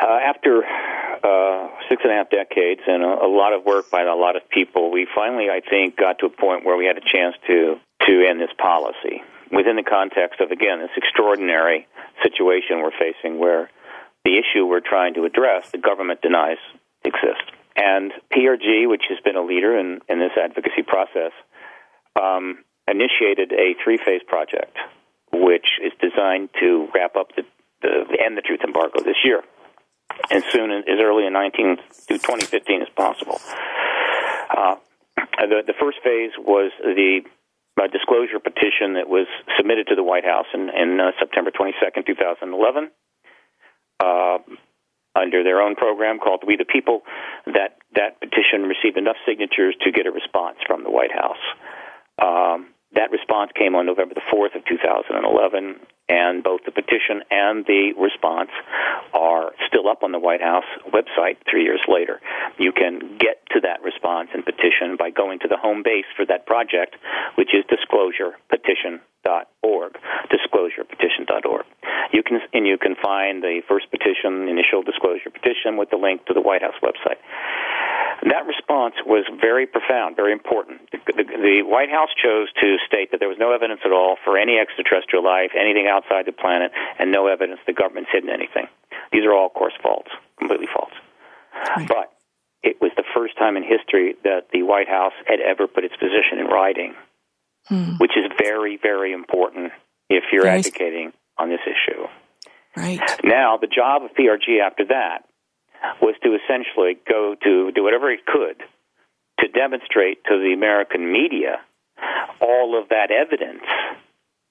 Uh, 0.00 0.18
after 0.26 0.64
uh, 0.64 1.68
six 1.88 2.02
and 2.02 2.12
a 2.12 2.16
half 2.16 2.30
decades 2.30 2.80
and 2.86 3.02
a, 3.02 3.24
a 3.24 3.30
lot 3.30 3.52
of 3.52 3.64
work 3.64 3.90
by 3.90 4.02
a 4.02 4.14
lot 4.14 4.36
of 4.36 4.48
people, 4.48 4.90
we 4.90 5.06
finally, 5.14 5.48
I 5.50 5.60
think, 5.60 5.96
got 5.96 6.18
to 6.18 6.26
a 6.26 6.30
point 6.30 6.64
where 6.64 6.76
we 6.76 6.86
had 6.86 6.98
a 6.98 7.04
chance 7.12 7.36
to 7.46 7.76
to 8.06 8.26
end 8.28 8.40
this 8.40 8.50
policy 8.58 9.22
within 9.50 9.76
the 9.76 9.82
context 9.82 10.40
of 10.40 10.50
again 10.50 10.80
this 10.80 10.90
extraordinary 10.96 11.86
situation 12.22 12.82
we're 12.82 12.90
facing, 12.98 13.38
where 13.38 13.70
the 14.24 14.38
issue 14.38 14.66
we're 14.66 14.80
trying 14.80 15.14
to 15.14 15.24
address, 15.24 15.70
the 15.70 15.78
government 15.78 16.20
denies 16.22 16.58
exists. 17.04 17.50
And 17.76 18.12
PRG, 18.32 18.88
which 18.88 19.04
has 19.08 19.18
been 19.24 19.36
a 19.36 19.42
leader 19.42 19.78
in, 19.78 20.00
in 20.08 20.18
this 20.18 20.32
advocacy 20.36 20.82
process, 20.82 21.32
um, 22.20 22.64
initiated 22.88 23.52
a 23.52 23.74
three 23.82 23.98
phase 23.98 24.22
project, 24.26 24.76
which 25.32 25.66
is 25.82 25.92
designed 26.00 26.50
to 26.60 26.88
wrap 26.94 27.16
up 27.16 27.34
the, 27.36 27.42
the 27.82 28.18
end 28.24 28.36
the 28.36 28.42
truth 28.42 28.60
embargo 28.64 29.02
this 29.02 29.16
year, 29.24 29.42
as 30.30 30.42
soon 30.50 30.70
as, 30.70 30.84
as 30.88 30.98
early 31.00 31.26
in 31.26 31.32
19 31.32 31.76
to 32.08 32.18
2015 32.18 32.82
as 32.82 32.88
possible. 32.96 33.40
Uh, 34.50 34.76
the, 35.38 35.62
the 35.66 35.74
first 35.78 35.98
phase 36.02 36.32
was 36.38 36.72
the 36.82 37.22
uh, 37.80 37.86
disclosure 37.88 38.38
petition 38.38 38.94
that 38.94 39.08
was 39.08 39.26
submitted 39.56 39.88
to 39.88 39.94
the 39.94 40.02
White 40.02 40.24
House 40.24 40.46
in, 40.54 40.70
in 40.70 41.00
uh, 41.00 41.10
September 41.18 41.50
22nd, 41.50 42.06
2011. 42.06 42.90
Uh, 44.00 44.38
under 45.14 45.44
their 45.44 45.62
own 45.62 45.76
program 45.76 46.18
called 46.18 46.42
We 46.46 46.56
the 46.56 46.64
People, 46.64 47.02
that 47.46 47.78
that 47.94 48.18
petition 48.18 48.66
received 48.66 48.98
enough 48.98 49.16
signatures 49.26 49.76
to 49.82 49.92
get 49.92 50.06
a 50.06 50.10
response 50.10 50.58
from 50.66 50.82
the 50.82 50.90
White 50.90 51.12
House. 51.14 51.44
Um, 52.18 52.74
that 52.94 53.10
response 53.10 53.50
came 53.54 53.74
on 53.74 53.86
November 53.86 54.14
the 54.14 54.26
4th 54.26 54.56
of 54.56 54.64
2011, 54.66 55.78
and 56.08 56.42
both 56.42 56.62
the 56.64 56.72
petition 56.72 57.22
and 57.30 57.66
the 57.66 57.92
response 57.98 58.50
are 59.12 59.52
still 59.66 59.88
up 59.88 60.02
on 60.02 60.12
the 60.12 60.18
White 60.18 60.40
House 60.42 60.64
website 60.92 61.36
three 61.48 61.64
years 61.64 61.80
later. 61.88 62.20
You 62.58 62.72
can 62.72 63.16
get 63.18 63.40
to 63.52 63.60
that 63.60 63.82
response 63.82 64.28
and 64.34 64.44
petition 64.44 64.96
by 64.98 65.08
going 65.10 65.38
to 65.40 65.48
the 65.48 65.56
home 65.56 65.82
base 65.82 66.04
for 66.16 66.26
that 66.26 66.46
project, 66.46 66.96
which 67.36 67.54
is 67.54 67.64
disclosurepetition.org. 67.72 69.96
Disclosurepetition.org. 70.28 71.64
You 72.12 72.22
can 72.22 72.40
and 72.52 72.66
you 72.66 72.76
can 72.78 72.96
find 73.02 73.42
the 73.42 73.62
first 73.66 73.90
petition, 73.90 74.46
initial 74.48 74.82
disclosure 74.82 75.30
petition, 75.30 75.78
with 75.78 75.88
the 75.90 75.96
link 75.96 76.26
to 76.26 76.34
the 76.34 76.42
White 76.42 76.62
House 76.62 76.74
website. 76.82 77.16
That 78.22 78.46
response 78.46 78.94
was 79.04 79.24
very 79.40 79.66
profound, 79.66 80.16
very 80.16 80.32
important. 80.32 80.80
The, 80.90 80.98
the, 81.06 81.24
the, 81.24 81.62
White 81.62 81.90
House 81.90 82.08
chose 82.16 82.48
to 82.62 82.76
state 82.86 83.10
that 83.10 83.20
there 83.20 83.28
was 83.28 83.38
no 83.38 83.52
evidence 83.52 83.80
at 83.84 83.92
all 83.92 84.16
for 84.24 84.38
any 84.38 84.58
extraterrestrial 84.58 85.24
life, 85.24 85.50
anything 85.58 85.86
outside 85.86 86.26
the 86.26 86.32
planet, 86.32 86.72
and 86.98 87.12
no 87.12 87.26
evidence 87.26 87.60
the 87.66 87.72
government's 87.72 88.10
hidden 88.12 88.30
anything. 88.30 88.66
These 89.12 89.24
are 89.24 89.34
all, 89.34 89.46
of 89.46 89.54
course, 89.54 89.74
false, 89.82 90.08
completely 90.38 90.68
false. 90.72 90.94
Right. 91.54 91.86
But 91.86 92.12
it 92.62 92.80
was 92.80 92.92
the 92.96 93.04
first 93.14 93.36
time 93.36 93.56
in 93.56 93.62
history 93.62 94.16
that 94.24 94.48
the 94.52 94.62
White 94.62 94.88
House 94.88 95.12
had 95.26 95.40
ever 95.40 95.66
put 95.66 95.84
its 95.84 95.94
position 95.96 96.38
in 96.40 96.46
writing, 96.46 96.94
hmm. 97.68 97.96
which 97.98 98.16
is 98.16 98.24
very, 98.40 98.78
very 98.80 99.12
important 99.12 99.72
if 100.08 100.24
you're 100.32 100.42
very 100.42 100.58
advocating 100.58 101.12
on 101.36 101.50
this 101.50 101.60
issue. 101.66 102.08
Right. 102.76 103.00
Now, 103.22 103.58
the 103.58 103.68
job 103.68 104.02
of 104.02 104.10
PRG 104.16 104.60
after 104.64 104.86
that 104.86 105.28
was 106.00 106.14
to 106.22 106.36
essentially 106.36 106.98
go 107.08 107.34
to 107.42 107.72
do 107.72 107.82
whatever 107.82 108.10
it 108.10 108.24
could 108.26 108.62
to 109.40 109.48
demonstrate 109.48 110.24
to 110.24 110.38
the 110.38 110.52
American 110.54 111.10
media 111.10 111.60
all 112.40 112.80
of 112.80 112.88
that 112.90 113.10
evidence, 113.10 113.62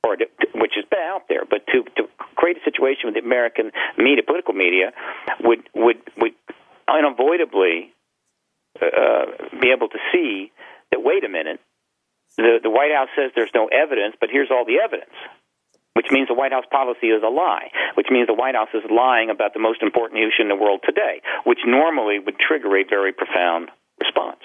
or 0.04 0.16
to, 0.16 0.26
which 0.56 0.74
has 0.76 0.86
been 0.90 1.00
out 1.00 1.24
there, 1.30 1.44
but 1.50 1.66
to, 1.68 1.84
to 1.96 2.10
create 2.36 2.58
a 2.58 2.64
situation 2.64 3.06
where 3.06 3.14
the 3.14 3.26
American 3.26 3.72
media, 3.98 4.24
political 4.26 4.54
media, 4.54 4.92
would 5.42 5.64
would 5.74 5.98
would 6.18 6.34
unavoidably 6.88 7.94
uh, 8.82 9.26
be 9.62 9.72
able 9.72 9.90
to 9.90 10.00
see 10.12 10.52
that. 10.92 11.02
Wait 11.04 11.24
a 11.24 11.30
minute, 11.30 11.60
the 12.38 12.60
the 12.62 12.70
White 12.70 12.92
House 12.92 13.10
says 13.16 13.32
there's 13.36 13.54
no 13.56 13.68
evidence, 13.68 14.16
but 14.20 14.30
here's 14.32 14.52
all 14.52 14.66
the 14.66 14.80
evidence 14.84 15.14
which 15.94 16.08
means 16.12 16.28
the 16.28 16.34
White 16.34 16.52
House 16.52 16.66
policy 16.72 17.08
is 17.08 17.24
a 17.24 17.30
lie, 17.30 17.70
which 17.96 18.08
means 18.10 18.28
the 18.28 18.34
White 18.34 18.56
House 18.56 18.74
is 18.74 18.84
lying 18.90 19.30
about 19.30 19.54
the 19.54 19.60
most 19.60 19.82
important 19.82 20.20
issue 20.20 20.42
in 20.42 20.50
the 20.50 20.56
world 20.56 20.82
today, 20.84 21.22
which 21.46 21.60
normally 21.66 22.20
would 22.20 22.38
trigger 22.40 22.76
a 22.78 22.84
very 22.84 23.14
profound 23.14 23.70
response 24.02 24.42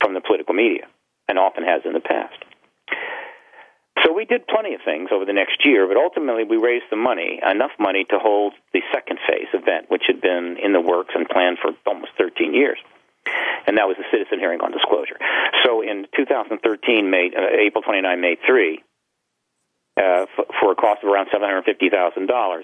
from 0.00 0.14
the 0.14 0.20
political 0.20 0.54
media, 0.54 0.86
and 1.28 1.38
often 1.38 1.62
has 1.62 1.82
in 1.84 1.92
the 1.92 2.00
past. 2.00 2.34
So 4.04 4.12
we 4.12 4.24
did 4.24 4.48
plenty 4.48 4.74
of 4.74 4.80
things 4.84 5.10
over 5.12 5.24
the 5.24 5.32
next 5.32 5.64
year, 5.64 5.86
but 5.86 5.96
ultimately 5.96 6.42
we 6.42 6.56
raised 6.56 6.90
the 6.90 6.96
money, 6.96 7.38
enough 7.38 7.70
money 7.78 8.04
to 8.10 8.18
hold 8.18 8.52
the 8.72 8.82
second 8.92 9.20
phase 9.28 9.46
event, 9.54 9.86
which 9.90 10.02
had 10.08 10.20
been 10.20 10.56
in 10.58 10.72
the 10.72 10.80
works 10.80 11.14
and 11.14 11.28
planned 11.28 11.58
for 11.62 11.70
almost 11.86 12.10
13 12.18 12.52
years. 12.52 12.78
And 13.66 13.78
that 13.78 13.86
was 13.86 13.96
the 13.96 14.04
citizen 14.10 14.40
hearing 14.40 14.60
on 14.60 14.72
disclosure. 14.72 15.18
So 15.64 15.82
in 15.82 16.06
2013, 16.16 17.10
May, 17.10 17.30
uh, 17.30 17.54
April 17.54 17.82
29, 17.82 18.20
May 18.20 18.36
3, 18.44 18.82
uh, 19.96 20.24
f- 20.24 20.46
for 20.60 20.72
a 20.72 20.74
cost 20.74 21.02
of 21.02 21.10
around 21.10 21.28
$750,000. 21.28 22.62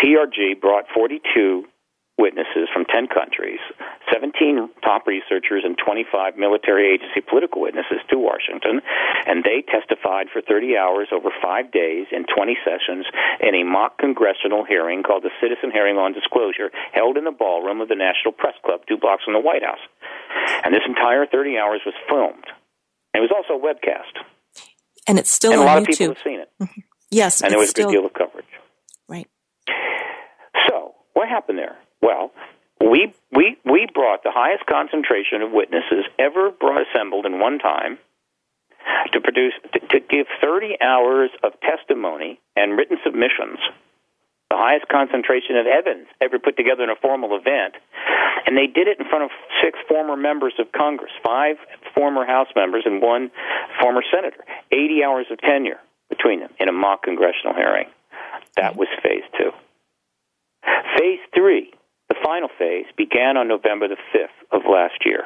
PRG 0.00 0.60
brought 0.60 0.84
42 0.94 1.64
witnesses 2.18 2.70
from 2.72 2.84
10 2.86 3.08
countries, 3.08 3.58
17 4.12 4.70
top 4.82 5.06
researchers, 5.06 5.62
and 5.64 5.76
25 5.78 6.36
military 6.36 6.94
agency 6.94 7.20
political 7.20 7.62
witnesses 7.62 7.98
to 8.08 8.18
Washington, 8.18 8.80
and 9.26 9.42
they 9.42 9.62
testified 9.66 10.30
for 10.32 10.40
30 10.40 10.76
hours 10.76 11.08
over 11.10 11.30
five 11.42 11.72
days 11.72 12.06
in 12.12 12.24
20 12.26 12.56
sessions 12.62 13.06
in 13.40 13.54
a 13.54 13.64
mock 13.64 13.98
congressional 13.98 14.64
hearing 14.64 15.02
called 15.02 15.24
the 15.24 15.34
Citizen 15.42 15.70
Hearing 15.72 15.98
on 15.98 16.12
Disclosure, 16.12 16.70
held 16.92 17.16
in 17.16 17.24
the 17.24 17.34
ballroom 17.34 17.80
of 17.80 17.88
the 17.88 17.98
National 17.98 18.30
Press 18.30 18.54
Club, 18.64 18.82
two 18.86 18.96
blocks 18.96 19.24
from 19.24 19.34
the 19.34 19.42
White 19.42 19.64
House. 19.64 19.82
And 20.62 20.72
this 20.72 20.86
entire 20.86 21.26
30 21.26 21.58
hours 21.58 21.80
was 21.84 21.94
filmed. 22.08 22.46
It 23.14 23.20
was 23.20 23.30
also 23.34 23.58
webcast 23.58 24.22
and 25.06 25.18
it's 25.18 25.30
still 25.30 25.52
and 25.52 25.60
on 25.60 25.66
a 25.66 25.70
lot 25.70 25.82
YouTube. 25.82 25.88
of 25.92 25.98
people 25.98 26.14
have 26.14 26.24
seen 26.24 26.40
it. 26.40 26.50
Mm-hmm. 26.60 26.80
Yes, 27.10 27.42
and 27.42 27.52
there 27.52 27.58
was 27.58 27.70
a 27.70 27.74
good 27.74 27.90
deal 27.90 28.06
of 28.06 28.12
coverage. 28.12 28.46
Right. 29.08 29.28
So 30.68 30.94
what 31.12 31.28
happened 31.28 31.58
there? 31.58 31.76
Well, 32.02 32.32
we 32.80 33.14
we 33.32 33.56
we 33.64 33.86
brought 33.92 34.22
the 34.22 34.32
highest 34.32 34.66
concentration 34.66 35.42
of 35.42 35.52
witnesses 35.52 36.04
ever 36.18 36.50
brought 36.50 36.82
assembled 36.88 37.26
in 37.26 37.38
one 37.38 37.58
time 37.58 37.98
to 39.12 39.20
produce 39.20 39.54
to, 39.72 39.80
to 39.80 40.00
give 40.00 40.26
30 40.42 40.78
hours 40.82 41.30
of 41.42 41.52
testimony 41.60 42.40
and 42.56 42.76
written 42.76 42.98
submissions 43.04 43.58
the 44.54 44.62
highest 44.62 44.86
concentration 44.86 45.56
of 45.56 45.66
evidence 45.66 46.06
ever 46.20 46.38
put 46.38 46.56
together 46.56 46.84
in 46.84 46.90
a 46.90 46.96
formal 47.02 47.34
event. 47.34 47.74
And 48.46 48.56
they 48.56 48.70
did 48.70 48.86
it 48.86 49.00
in 49.00 49.08
front 49.08 49.24
of 49.24 49.30
six 49.58 49.78
former 49.88 50.16
members 50.16 50.54
of 50.58 50.70
Congress, 50.70 51.10
five 51.24 51.56
former 51.94 52.26
House 52.26 52.48
members, 52.56 52.82
and 52.86 53.00
one 53.00 53.30
former 53.80 54.02
senator. 54.12 54.44
80 54.72 55.04
hours 55.04 55.26
of 55.30 55.38
tenure 55.40 55.80
between 56.08 56.40
them 56.40 56.50
in 56.58 56.68
a 56.68 56.72
mock 56.72 57.02
congressional 57.02 57.54
hearing. 57.54 57.86
That 58.56 58.76
was 58.76 58.88
phase 59.02 59.24
two. 59.38 59.50
Phase 60.98 61.20
three, 61.34 61.72
the 62.08 62.16
final 62.22 62.48
phase, 62.58 62.86
began 62.96 63.36
on 63.36 63.48
November 63.48 63.88
the 63.88 63.96
5th 64.14 64.56
of 64.56 64.62
last 64.70 65.04
year, 65.04 65.24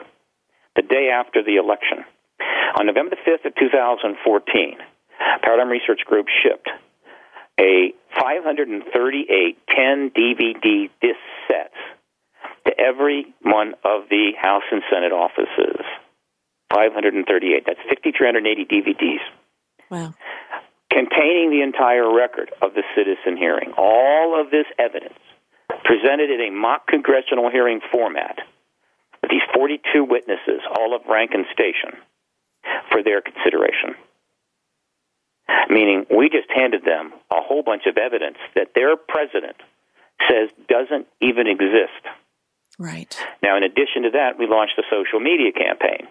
the 0.77 0.83
day 0.83 1.11
after 1.13 1.43
the 1.43 1.57
election. 1.57 2.05
On 2.79 2.87
November 2.87 3.17
the 3.17 3.31
5th 3.31 3.47
of 3.47 3.55
2014, 3.57 4.79
Paradigm 5.43 5.69
Research 5.69 6.01
Group 6.07 6.27
shipped 6.43 6.69
a 7.59 7.93
538 8.19 9.59
10 9.75 10.11
DVD 10.11 10.91
disc 11.01 11.19
sets 11.49 11.75
to 12.67 12.73
every 12.79 13.35
one 13.43 13.75
of 13.85 14.09
the 14.11 14.33
House 14.41 14.63
and 14.71 14.83
Senate 14.93 15.13
offices. 15.13 15.85
538. 16.73 17.65
That's 17.67 17.81
5,380 17.89 18.65
DVDs. 18.65 19.25
Wow. 19.91 20.15
Containing 20.91 21.51
the 21.51 21.63
entire 21.63 22.13
record 22.13 22.51
of 22.63 22.75
the 22.75 22.83
citizen 22.97 23.37
hearing. 23.37 23.73
All 23.77 24.41
of 24.41 24.51
this 24.51 24.67
evidence 24.79 25.19
presented 25.85 26.31
in 26.31 26.41
a 26.41 26.51
mock 26.51 26.87
congressional 26.87 27.51
hearing 27.51 27.81
format 27.93 28.39
with 29.23 29.31
these 29.31 29.45
42 29.55 30.05
witnesses, 30.05 30.61
all 30.79 30.95
of 30.95 31.03
rank 31.09 31.33
and 31.35 31.45
station, 31.53 31.99
for 32.91 33.03
their 33.03 33.21
consideration. 33.21 33.95
Meaning, 35.71 36.07
we 36.11 36.29
just 36.29 36.49
handed 36.55 36.85
them 36.85 37.13
a 37.31 37.41
whole 37.41 37.63
bunch 37.63 37.83
of 37.87 37.97
evidence 37.97 38.37
that 38.55 38.73
their 38.75 38.97
president 38.97 39.57
says 40.29 40.51
doesn't 40.69 41.07
even 41.21 41.47
exist. 41.47 42.05
Right. 42.79 43.17
Now, 43.43 43.57
in 43.57 43.63
addition 43.63 44.03
to 44.05 44.11
that, 44.13 44.39
we 44.39 44.47
launched 44.47 44.79
a 44.79 44.83
social 44.91 45.21
media 45.21 45.53
campaign. 45.53 46.09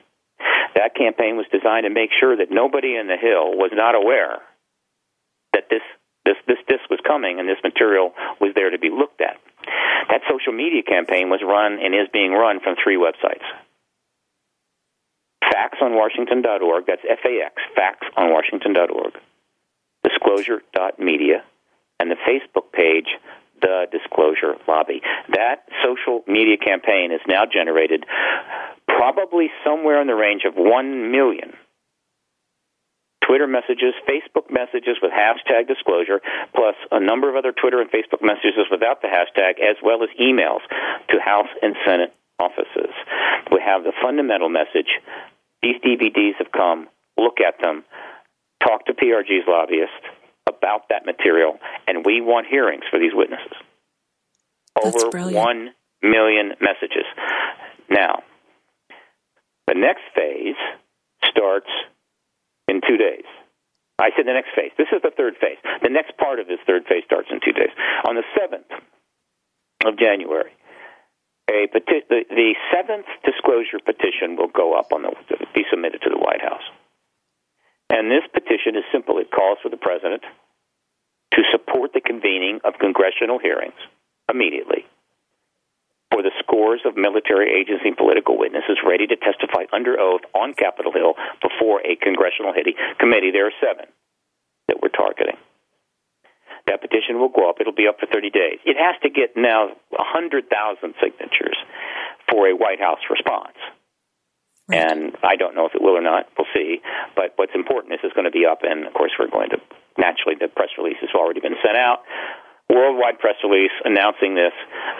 That 0.77 0.93
campaign 0.93 1.37
was 1.37 1.47
designed 1.51 1.85
to 1.85 1.89
make 1.89 2.11
sure 2.13 2.37
that 2.37 2.51
nobody 2.51 2.95
in 2.95 3.07
the 3.07 3.17
Hill 3.17 3.57
was 3.57 3.71
not 3.73 3.95
aware 3.95 4.37
that 5.53 5.65
this 5.71 5.81
this 6.23 6.37
this 6.47 6.59
disc 6.67 6.87
was 6.91 6.99
coming 7.01 7.39
and 7.39 7.49
this 7.49 7.57
material 7.63 8.13
was 8.39 8.53
there 8.53 8.69
to 8.69 8.77
be 8.77 8.91
looked 8.91 9.21
at. 9.21 9.37
That 10.09 10.21
social 10.29 10.53
media 10.53 10.83
campaign 10.83 11.31
was 11.31 11.41
run 11.41 11.79
and 11.81 11.95
is 11.95 12.07
being 12.13 12.31
run 12.31 12.59
from 12.59 12.75
three 12.81 12.95
websites. 12.95 13.43
FaxOnWashington.org, 15.43 16.85
that's 16.85 17.01
F 17.09 17.25
A 17.25 17.41
X, 17.41 17.55
FaxOnWashington.org, 17.75 19.13
Disclosure.media, 20.03 21.43
and 21.99 22.11
the 22.11 22.17
Facebook 22.27 22.71
page, 22.71 23.07
The 23.61 23.87
Disclosure 23.91 24.55
Lobby. 24.67 25.01
That 25.33 25.67
social 25.83 26.23
media 26.27 26.57
campaign 26.57 27.11
has 27.11 27.21
now 27.27 27.43
generated 27.45 28.05
probably 28.87 29.49
somewhere 29.65 30.01
in 30.01 30.07
the 30.07 30.15
range 30.15 30.43
of 30.45 30.55
1 30.55 31.11
million 31.11 31.53
Twitter 33.27 33.47
messages, 33.47 33.93
Facebook 34.07 34.49
messages 34.49 34.97
with 35.01 35.11
hashtag 35.11 35.67
disclosure, 35.67 36.21
plus 36.55 36.75
a 36.91 36.99
number 36.99 37.29
of 37.29 37.35
other 37.35 37.51
Twitter 37.51 37.81
and 37.81 37.91
Facebook 37.91 38.23
messages 38.23 38.71
without 38.71 39.01
the 39.01 39.07
hashtag, 39.11 39.59
as 39.59 39.75
well 39.83 40.01
as 40.01 40.09
emails 40.19 40.63
to 41.09 41.19
House 41.19 41.51
and 41.61 41.75
Senate 41.85 42.13
offices. 42.39 42.93
We 43.51 43.59
have 43.65 43.83
the 43.83 43.91
fundamental 44.01 44.49
message. 44.49 44.87
These 45.61 45.81
DVDs 45.83 46.35
have 46.37 46.51
come. 46.51 46.87
Look 47.17 47.39
at 47.45 47.55
them. 47.61 47.83
Talk 48.63 48.85
to 48.85 48.93
PRG's 48.93 49.45
lobbyists 49.47 50.07
about 50.57 50.89
that 50.89 51.05
material, 51.05 51.59
and 51.87 52.05
we 52.05 52.21
want 52.21 52.47
hearings 52.47 52.83
for 52.89 52.99
these 52.99 53.13
witnesses. 53.13 53.53
Over 54.81 55.09
1 55.09 55.69
million 56.01 56.53
messages. 56.61 57.05
Now, 57.89 58.23
the 59.67 59.75
next 59.75 60.03
phase 60.15 60.55
starts 61.29 61.69
in 62.67 62.81
two 62.87 62.97
days. 62.97 63.25
I 63.99 64.11
said 64.15 64.27
the 64.27 64.33
next 64.33 64.53
phase. 64.55 64.71
This 64.77 64.87
is 64.93 65.01
the 65.01 65.11
third 65.15 65.35
phase. 65.41 65.57
The 65.81 65.89
next 65.89 66.17
part 66.17 66.39
of 66.39 66.47
this 66.47 66.59
third 66.67 66.85
phase 66.85 67.03
starts 67.05 67.29
in 67.31 67.39
two 67.43 67.53
days. 67.53 67.73
On 68.07 68.13
the 68.13 68.23
7th 68.37 68.69
of 69.85 69.97
January, 69.97 70.51
a 71.49 71.67
peti- 71.71 72.05
the, 72.09 72.21
the 72.29 72.55
seventh 72.69 73.07
disclosure 73.25 73.79
petition 73.83 74.35
will 74.37 74.51
go 74.51 74.77
up 74.77 74.91
on 74.93 75.01
the 75.01 75.11
be 75.55 75.63
submitted 75.71 76.01
to 76.03 76.09
the 76.09 76.19
White 76.19 76.41
House. 76.41 76.63
And 77.89 78.11
this 78.11 78.23
petition 78.33 78.75
is 78.75 78.83
simple. 78.91 79.17
It 79.17 79.31
calls 79.31 79.57
for 79.63 79.69
the 79.69 79.79
president 79.79 80.23
to 81.37 81.43
support 81.53 81.93
the 81.93 82.01
convening 82.01 82.59
of 82.65 82.73
congressional 82.81 83.37
hearings 83.37 83.77
immediately 84.27 84.85
for 86.11 86.23
the 86.23 86.31
scores 86.39 86.81
of 86.85 86.97
military 86.97 87.53
agency 87.53 87.93
and 87.93 87.97
political 87.97 88.37
witnesses 88.37 88.81
ready 88.81 89.05
to 89.05 89.15
testify 89.15 89.69
under 89.71 89.99
oath 89.99 90.25
on 90.33 90.53
Capitol 90.57 90.91
Hill 90.91 91.13
before 91.45 91.85
a 91.85 91.95
congressional 91.95 92.53
committee. 92.97 93.29
There 93.31 93.45
are 93.45 93.57
seven 93.61 93.85
that 94.67 94.81
we're 94.81 94.89
targeting. 94.89 95.37
That 96.65 96.81
petition 96.81 97.19
will 97.19 97.29
go 97.29 97.49
up. 97.49 97.61
It'll 97.61 97.75
be 97.75 97.87
up 97.87 97.99
for 97.99 98.07
30 98.07 98.29
days. 98.31 98.59
It 98.65 98.75
has 98.75 98.99
to 99.03 99.09
get 99.09 99.37
now 99.37 99.77
100,000 99.93 100.49
signatures 100.99 101.57
for 102.31 102.47
a 102.49 102.55
White 102.55 102.81
House 102.81 102.99
response. 103.09 103.55
Right. 104.67 104.83
And 104.83 105.15
I 105.23 105.37
don't 105.37 105.55
know 105.55 105.65
if 105.65 105.75
it 105.75 105.81
will 105.81 105.95
or 105.95 106.01
not. 106.01 106.27
We'll 106.37 106.47
see. 106.53 106.81
But 107.15 107.33
what's 107.37 107.55
important 107.55 107.93
is 107.93 107.99
it's 108.03 108.13
going 108.13 108.27
to 108.27 108.35
be 108.35 108.45
up, 108.45 108.63
and 108.63 108.85
of 108.85 108.93
course, 108.93 109.11
we're 109.17 109.31
going 109.31 109.51
to 109.51 109.61
naturally 109.97 110.35
the 110.39 110.47
press 110.47 110.69
release 110.77 110.97
has 111.01 111.09
already 111.13 111.39
been 111.39 111.57
sent 111.63 111.77
out 111.77 112.03
worldwide 112.69 113.19
press 113.19 113.35
release 113.43 113.71
announcing 113.85 114.35
this 114.35 114.51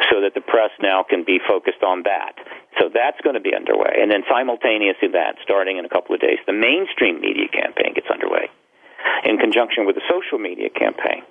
so 0.10 0.22
that 0.24 0.34
the 0.34 0.42
press 0.42 0.72
now 0.82 1.04
can 1.04 1.24
be 1.24 1.40
focused 1.40 1.84
on 1.84 2.04
that. 2.04 2.36
So 2.80 2.90
that's 2.94 3.20
going 3.22 3.36
to 3.36 3.44
be 3.44 3.52
underway. 3.54 4.00
And 4.00 4.12
then 4.12 4.24
simultaneous 4.30 4.96
to 5.04 5.10
that, 5.20 5.36
starting 5.44 5.78
in 5.78 5.86
a 5.86 5.92
couple 5.92 6.16
of 6.16 6.22
days, 6.22 6.40
the 6.48 6.56
mainstream 6.56 7.20
media 7.20 7.48
campaign 7.52 7.94
gets 7.94 8.08
underway 8.08 8.48
in 9.24 9.38
conjunction 9.38 9.86
with 9.86 9.96
the 9.96 10.06
social 10.08 10.40
media 10.40 10.70
campaign. 10.70 11.24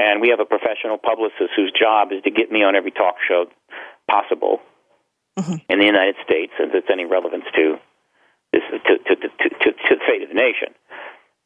And 0.00 0.20
we 0.20 0.32
have 0.32 0.40
a 0.40 0.48
professional 0.48 0.96
publicist 0.96 1.52
whose 1.54 1.72
job 1.76 2.12
is 2.12 2.24
to 2.24 2.30
get 2.30 2.50
me 2.50 2.64
on 2.64 2.74
every 2.74 2.90
talk 2.90 3.20
show 3.28 3.44
possible 4.08 4.60
mm-hmm. 5.38 5.60
in 5.68 5.78
the 5.78 5.84
United 5.84 6.16
States, 6.24 6.52
since 6.56 6.72
it's 6.72 6.88
any 6.90 7.04
relevance 7.04 7.44
to 7.54 7.76
this 8.52 8.62
to, 8.72 8.98
to, 8.98 9.14
to, 9.14 9.28
to, 9.28 9.68
to 9.70 9.90
the 9.94 10.04
fate 10.08 10.22
of 10.24 10.28
the 10.28 10.34
nation 10.34 10.74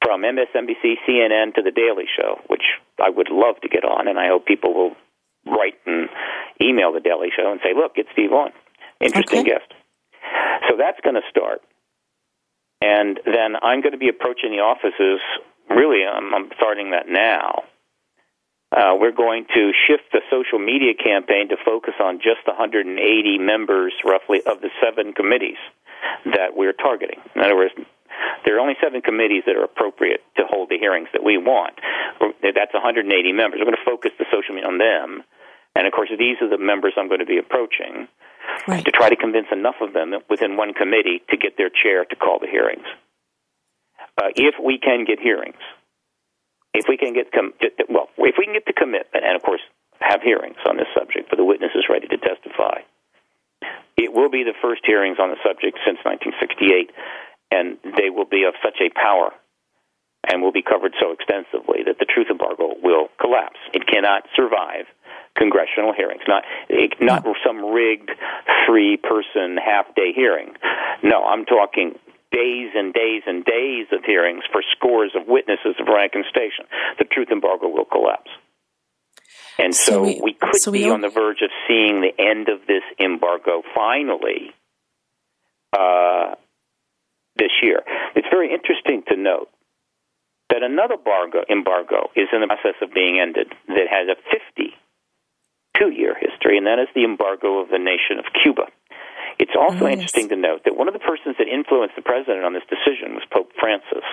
from 0.05 0.23
MSNBC, 0.23 1.01
CNN 1.09 1.55
to 1.55 1.63
The 1.63 1.73
Daily 1.73 2.05
Show, 2.15 2.39
which 2.49 2.63
I 3.03 3.09
would 3.09 3.31
love 3.31 3.57
to 3.63 3.69
get 3.69 3.85
on, 3.85 4.07
and 4.07 4.19
I 4.19 4.29
hope 4.29 4.45
people 4.45 4.75
will 4.75 4.97
write 5.47 5.81
and 5.87 6.09
email 6.61 6.93
The 6.93 7.01
Daily 7.01 7.29
Show 7.35 7.51
and 7.51 7.61
say, 7.65 7.73
look, 7.75 7.97
get 7.97 8.07
Steve 8.13 8.33
on. 8.33 8.53
Interesting 9.01 9.41
okay. 9.41 9.51
guest. 9.51 9.73
So 10.69 10.77
that's 10.77 11.01
going 11.03 11.17
to 11.17 11.27
start. 11.31 11.63
And 12.81 13.19
then 13.25 13.57
I'm 13.63 13.81
going 13.81 13.93
to 13.93 13.99
be 13.99 14.09
approaching 14.09 14.53
the 14.53 14.61
offices. 14.61 15.21
Really, 15.71 16.05
I'm, 16.05 16.35
I'm 16.35 16.51
starting 16.57 16.91
that 16.91 17.09
now. 17.09 17.65
Uh, 18.71 18.97
we're 18.99 19.13
going 19.13 19.47
to 19.55 19.73
shift 19.87 20.05
the 20.13 20.21
social 20.31 20.59
media 20.59 20.93
campaign 20.95 21.49
to 21.49 21.57
focus 21.65 21.95
on 22.01 22.19
just 22.19 22.45
180 22.47 23.39
members, 23.39 23.93
roughly, 24.05 24.43
of 24.45 24.61
the 24.61 24.71
seven 24.83 25.13
committees 25.13 25.59
that 26.25 26.57
we're 26.57 26.73
targeting. 26.73 27.21
In 27.35 27.43
other 27.43 27.57
words, 27.57 27.73
there 28.45 28.57
are 28.57 28.61
only 28.61 28.75
seven 28.83 29.01
committees 29.01 29.43
that 29.47 29.57
are 29.57 29.65
appropriate 29.65 30.21
to 30.37 30.45
hold 30.49 30.69
the 30.69 30.79
hearings 30.79 31.09
that 31.13 31.25
we 31.25 31.39
want. 31.39 31.75
That's 32.43 32.73
180 32.73 33.09
members. 33.33 33.59
We're 33.59 33.71
going 33.71 33.81
to 33.81 33.91
focus 33.91 34.13
the 34.19 34.27
social 34.31 34.55
media 34.55 34.69
on 34.69 34.79
them. 34.79 35.25
And 35.75 35.87
of 35.87 35.93
course, 35.93 36.11
these 36.17 36.37
are 36.41 36.49
the 36.49 36.59
members 36.59 36.95
I'm 36.97 37.09
going 37.09 37.25
to 37.25 37.27
be 37.27 37.39
approaching 37.39 38.07
right. 38.69 38.85
to 38.85 38.91
try 38.91 39.09
to 39.09 39.17
convince 39.17 39.49
enough 39.51 39.77
of 39.81 39.93
them 39.93 40.15
within 40.31 40.57
one 40.57 40.73
committee 40.73 41.23
to 41.31 41.37
get 41.37 41.57
their 41.57 41.71
chair 41.71 42.05
to 42.05 42.17
call 42.17 42.39
the 42.39 42.47
hearings. 42.47 42.87
Uh, 44.21 44.31
if 44.37 44.55
we 44.63 44.79
can 44.79 45.05
get 45.05 45.19
hearings, 45.19 45.59
if 46.73 46.87
we 46.89 46.97
can 46.97 47.15
get 47.15 47.33
com- 47.33 47.55
well, 47.89 48.09
if 48.19 48.37
we 48.39 48.45
can 48.45 48.55
get 48.55 48.67
the 48.67 48.73
commitment, 48.73 49.25
and 49.25 49.35
of 49.35 49.43
course 49.43 49.63
have 49.99 50.23
hearings 50.23 50.59
on 50.69 50.77
this 50.77 50.87
subject 50.95 51.31
for 51.31 51.37
the 51.37 51.45
witnesses 51.45 51.87
ready 51.89 52.07
to 52.07 52.19
testify, 52.19 52.83
it 53.97 54.13
will 54.13 54.31
be 54.31 54.43
the 54.43 54.55
first 54.63 54.83
hearings 54.85 55.19
on 55.19 55.31
the 55.31 55.39
subject 55.43 55.79
since 55.87 55.99
1968 56.03 56.91
and 57.55 57.79
they 57.97 58.11
will 58.11 58.27
be 58.27 58.45
of 58.45 58.55
such 58.63 58.79
a 58.83 58.91
power 58.91 59.31
and 60.27 60.43
will 60.43 60.53
be 60.53 60.63
covered 60.63 60.95
so 61.01 61.13
extensively 61.13 61.85
that 61.87 61.99
the 61.99 62.07
truth 62.07 62.29
embargo 62.31 62.75
will 62.83 63.09
collapse. 63.21 63.61
It 63.73 63.87
cannot 63.87 64.25
survive 64.35 64.87
congressional 65.37 65.93
hearings, 65.93 66.23
not 66.27 66.45
not 67.01 67.25
some 67.47 67.65
rigged 67.65 68.11
three 68.67 68.97
person 68.97 69.59
half 69.59 69.95
day 69.95 70.13
hearing. 70.15 70.55
No, 71.03 71.23
I'm 71.25 71.45
talking 71.45 71.99
days 72.33 72.71
and 72.75 72.93
days 72.93 73.23
and 73.27 73.45
days 73.45 73.87
of 73.93 74.05
hearings 74.05 74.43
for 74.51 74.63
scores 74.77 75.13
of 75.15 75.29
witnesses 75.29 75.77
of 75.79 75.87
rank 75.87 76.13
and 76.15 76.25
station. 76.31 76.67
The 76.99 77.05
truth 77.05 77.29
embargo 77.31 77.69
will 77.69 77.85
collapse. 77.85 78.31
And 79.59 79.75
so, 79.75 79.93
so 79.93 80.03
we, 80.03 80.21
we, 80.23 80.33
could 80.33 80.57
so 80.61 80.73
we 80.73 80.83
be 80.83 80.91
on 80.91 81.01
the 81.01 81.11
verge 81.11 81.43
of 81.43 81.51
seeing 81.69 82.01
the 82.01 82.11
end 82.19 82.49
of 82.49 82.67
this 82.67 82.83
embargo 82.99 83.63
finally. 83.75 84.51
Uh, 85.73 86.35
this 87.37 87.53
year. 87.63 87.83
It's 88.15 88.29
very 88.31 88.53
interesting 88.53 89.03
to 89.09 89.17
note 89.17 89.49
that 90.51 90.63
another 90.63 90.95
embargo, 90.95 91.43
embargo 91.51 92.11
is 92.15 92.29
in 92.33 92.41
the 92.41 92.47
process 92.47 92.77
of 92.83 92.93
being 92.93 93.19
ended 93.19 93.53
that 93.69 93.89
has 93.91 94.09
a 94.09 94.17
52 94.31 95.91
year 95.91 96.15
history, 96.15 96.59
and 96.59 96.67
that 96.67 96.79
is 96.79 96.89
the 96.95 97.05
embargo 97.05 97.59
of 97.59 97.71
the 97.71 97.79
nation 97.79 98.19
of 98.19 98.27
Cuba. 98.43 98.69
It's 99.39 99.57
also 99.59 99.87
oh, 99.87 99.89
interesting 99.89 100.29
to 100.29 100.37
note 100.37 100.63
that 100.65 100.77
one 100.77 100.87
of 100.87 100.95
the 100.95 101.03
persons 101.03 101.37
that 101.39 101.49
influenced 101.49 101.97
the 101.97 102.03
president 102.03 102.45
on 102.45 102.53
this 102.53 102.63
decision 102.71 103.15
was 103.15 103.25
Pope 103.33 103.51
Francis, 103.59 104.07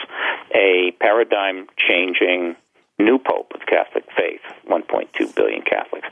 a 0.55 0.97
paradigm 0.99 1.67
changing 1.77 2.55
new 2.97 3.19
pope 3.19 3.51
of 3.53 3.61
Catholic 3.67 4.05
faith, 4.17 4.41
1.2 4.67 5.35
billion 5.35 5.61
Catholics. 5.61 6.07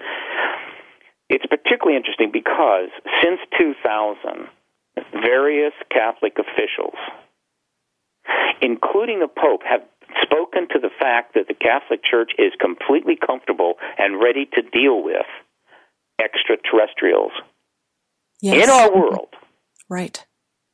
It's 1.30 1.46
particularly 1.46 1.98
interesting 1.98 2.32
because 2.32 2.90
since 3.22 3.40
2000, 3.58 4.50
various 5.12 5.74
Catholic 5.92 6.38
officials, 6.40 6.98
including 8.62 9.20
the 9.20 9.28
Pope, 9.28 9.62
have 9.70 9.82
spoken 10.24 10.68
to 10.70 10.80
the 10.80 10.90
fact 11.00 11.36
that 11.36 11.48
the 11.48 11.54
Catholic 11.54 12.02
Church 12.04 12.32
is 12.38 12.52
completely 12.60 13.16
comfortable 13.16 13.74
and 13.98 14.22
ready 14.22 14.48
to 14.54 14.62
deal 14.62 15.04
with 15.04 15.26
extraterrestrials 16.20 17.32
yes. 18.42 18.64
in 18.64 18.70
our 18.70 18.94
world. 18.94 19.30
Right. 19.90 20.26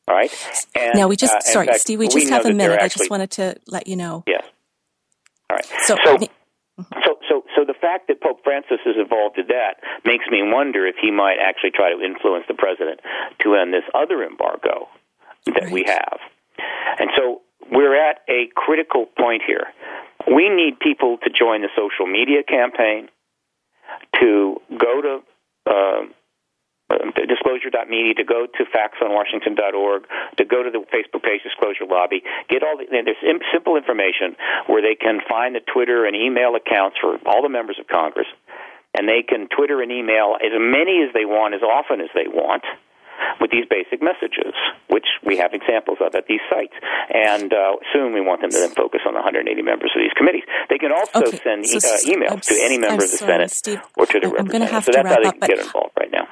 All 0.08 0.16
right. 0.16 0.32
And, 0.76 0.92
now 0.96 1.08
we 1.08 1.16
just 1.16 1.34
uh, 1.34 1.40
sorry, 1.42 1.68
fact, 1.68 1.82
Steve. 1.82 2.00
We 2.00 2.08
just 2.08 2.16
we 2.16 2.30
have 2.30 2.46
a 2.46 2.54
minute. 2.54 2.80
Actually, 2.80 2.86
I 2.86 2.90
just 2.90 3.10
wanted 3.10 3.32
to 3.32 3.56
let 3.68 3.88
you 3.88 3.96
know. 3.96 4.24
Yes. 4.28 4.46
All 5.50 5.56
right. 5.56 5.66
So, 5.86 5.98
so, 6.04 6.18
so, 7.06 7.18
so, 7.30 7.44
so 7.56 7.64
the 7.66 7.74
fact 7.74 8.08
that 8.08 8.22
Pope 8.22 8.44
Francis 8.44 8.80
is 8.86 8.96
involved 9.00 9.38
in 9.38 9.48
that 9.48 9.80
makes 10.04 10.26
me 10.30 10.42
wonder 10.44 10.86
if 10.86 10.96
he 11.02 11.12
might 11.12 11.38
actually 11.40 11.72
try 11.72 11.92
to 11.94 12.02
influence 12.02 12.46
the 12.48 12.54
president 12.54 13.00
to 13.40 13.56
end 13.56 13.74
this 13.74 13.84
other 13.94 14.24
embargo 14.24 14.88
that 15.46 15.64
right. 15.64 15.72
we 15.72 15.84
have. 15.88 16.20
And 17.00 17.10
so 17.16 17.42
we're 17.72 17.96
at 17.96 18.20
a 18.30 18.48
critical 18.56 19.06
point 19.18 19.42
here. 19.46 19.68
We 20.28 20.50
need 20.50 20.80
people 20.80 21.18
to 21.24 21.30
join 21.30 21.62
the 21.62 21.70
social 21.76 22.08
media 22.08 22.44
campaign, 22.44 23.10
to 24.20 24.58
go 24.78 25.02
to 25.02 25.20
uh, 25.68 25.74
um, 25.74 26.14
disclosure.media, 26.90 28.14
to 28.16 28.24
go 28.24 28.46
to 28.46 28.64
faxonwashington.org, 28.70 30.04
to 30.38 30.46
go 30.46 30.64
to 30.64 30.70
the 30.70 30.86
Facebook 30.94 31.24
page 31.24 31.42
Disclosure 31.44 31.86
Lobby, 31.90 32.22
get 32.50 32.64
all 32.64 32.78
the, 32.78 32.86
there's 32.90 33.18
simple 33.52 33.76
information 33.76 34.36
where 34.68 34.82
they 34.82 34.96
can 34.96 35.20
find 35.28 35.56
the 35.56 35.62
Twitter 35.62 36.06
and 36.06 36.16
email 36.16 36.56
accounts 36.56 36.98
for 37.02 37.18
all 37.26 37.42
the 37.42 37.50
members 37.50 37.78
of 37.80 37.88
Congress, 37.88 38.28
and 38.94 39.10
they 39.10 39.24
can 39.28 39.48
Twitter 39.50 39.82
and 39.82 39.92
email 39.92 40.38
as 40.38 40.54
many 40.54 41.04
as 41.04 41.14
they 41.14 41.26
want, 41.26 41.54
as 41.54 41.62
often 41.62 42.02
as 42.02 42.10
they 42.14 42.28
want, 42.28 42.64
with 43.40 43.52
these 43.52 43.66
basic 43.70 44.02
messages, 44.02 44.54
which 44.90 45.06
we 45.26 45.38
have 45.38 45.54
examples 45.54 45.98
of 46.02 46.16
at 46.16 46.28
these 46.28 46.44
sites. 46.50 46.74
And 47.10 47.52
uh, 47.54 47.78
soon 47.94 48.14
we 48.14 48.22
want 48.22 48.42
them 48.42 48.52
to 48.52 48.60
then 48.60 48.72
focus 48.76 49.02
on 49.08 49.14
the 49.14 49.24
180 49.24 49.62
members 49.62 49.92
of 49.96 50.02
these 50.02 50.14
committees. 50.16 50.44
They 50.70 50.78
can 50.78 50.92
also 50.92 51.32
okay. 51.32 51.40
send 51.44 51.66
e- 51.66 51.78
uh, 51.78 51.98
emails 52.08 52.32
I'm, 52.32 52.42
to 52.42 52.56
any 52.62 52.78
member 52.78 53.04
I'm 53.04 53.08
of 53.08 53.12
the 53.12 53.18
sorry, 53.18 53.32
Senate 53.32 53.52
Steve, 53.52 53.82
or 53.98 54.06
to 54.06 54.20
the 54.20 54.28
I'm 54.28 54.46
representative. 54.48 54.72
Have 54.72 54.84
so 54.86 54.92
to 54.92 54.98
that's 55.04 55.10
how 55.10 55.22
they 55.22 55.30
up, 55.30 55.40
can 55.40 55.50
get 55.50 55.60
involved 55.60 55.94
right 56.00 56.12
now. 56.12 56.25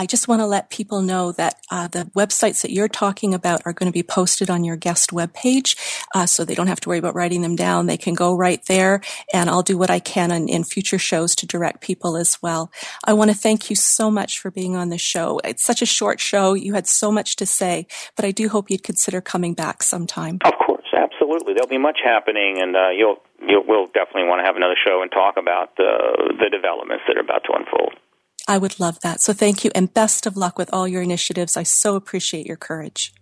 I 0.00 0.06
just 0.06 0.28
want 0.28 0.40
to 0.40 0.46
let 0.46 0.70
people 0.70 1.02
know 1.02 1.32
that 1.32 1.60
uh, 1.70 1.86
the 1.86 2.10
websites 2.16 2.62
that 2.62 2.70
you're 2.70 2.88
talking 2.88 3.34
about 3.34 3.60
are 3.66 3.74
going 3.74 3.92
to 3.92 3.92
be 3.92 4.02
posted 4.02 4.48
on 4.48 4.64
your 4.64 4.76
guest 4.76 5.10
webpage, 5.10 5.76
uh, 6.14 6.24
so 6.24 6.42
they 6.42 6.54
don't 6.54 6.68
have 6.68 6.80
to 6.80 6.88
worry 6.88 6.96
about 6.96 7.14
writing 7.14 7.42
them 7.42 7.54
down. 7.54 7.84
They 7.84 7.98
can 7.98 8.14
go 8.14 8.34
right 8.34 8.64
there, 8.64 9.02
and 9.34 9.50
I'll 9.50 9.62
do 9.62 9.76
what 9.76 9.90
I 9.90 9.98
can 9.98 10.30
in, 10.30 10.48
in 10.48 10.64
future 10.64 10.96
shows 10.96 11.34
to 11.34 11.46
direct 11.46 11.82
people 11.82 12.16
as 12.16 12.38
well. 12.40 12.72
I 13.04 13.12
want 13.12 13.30
to 13.30 13.36
thank 13.36 13.68
you 13.68 13.76
so 13.76 14.10
much 14.10 14.38
for 14.38 14.50
being 14.50 14.74
on 14.74 14.88
the 14.88 14.96
show. 14.96 15.38
It's 15.44 15.62
such 15.62 15.82
a 15.82 15.86
short 15.86 16.18
show. 16.18 16.54
You 16.54 16.72
had 16.72 16.86
so 16.86 17.12
much 17.12 17.36
to 17.36 17.44
say, 17.44 17.86
but 18.16 18.24
I 18.24 18.30
do 18.30 18.48
hope 18.48 18.70
you'd 18.70 18.82
consider 18.82 19.20
coming 19.20 19.52
back 19.52 19.82
sometime. 19.82 20.38
Of 20.46 20.54
course, 20.66 20.88
absolutely. 20.96 21.52
There'll 21.52 21.68
be 21.68 21.76
much 21.76 21.98
happening, 22.02 22.62
and 22.62 22.74
uh, 22.74 22.88
you'll, 22.88 23.18
you'll 23.46 23.66
we'll 23.66 23.86
definitely 23.88 24.30
want 24.30 24.40
to 24.40 24.46
have 24.46 24.56
another 24.56 24.76
show 24.82 25.02
and 25.02 25.12
talk 25.12 25.36
about 25.36 25.76
the 25.76 26.36
the 26.40 26.48
developments 26.48 27.04
that 27.06 27.18
are 27.18 27.20
about 27.20 27.44
to 27.44 27.52
unfold. 27.52 28.00
I 28.48 28.58
would 28.58 28.80
love 28.80 28.98
that. 29.00 29.20
So 29.20 29.32
thank 29.32 29.64
you 29.64 29.70
and 29.74 29.92
best 29.92 30.26
of 30.26 30.36
luck 30.36 30.58
with 30.58 30.70
all 30.72 30.88
your 30.88 31.02
initiatives. 31.02 31.56
I 31.56 31.62
so 31.62 31.96
appreciate 31.96 32.46
your 32.46 32.56
courage. 32.56 33.12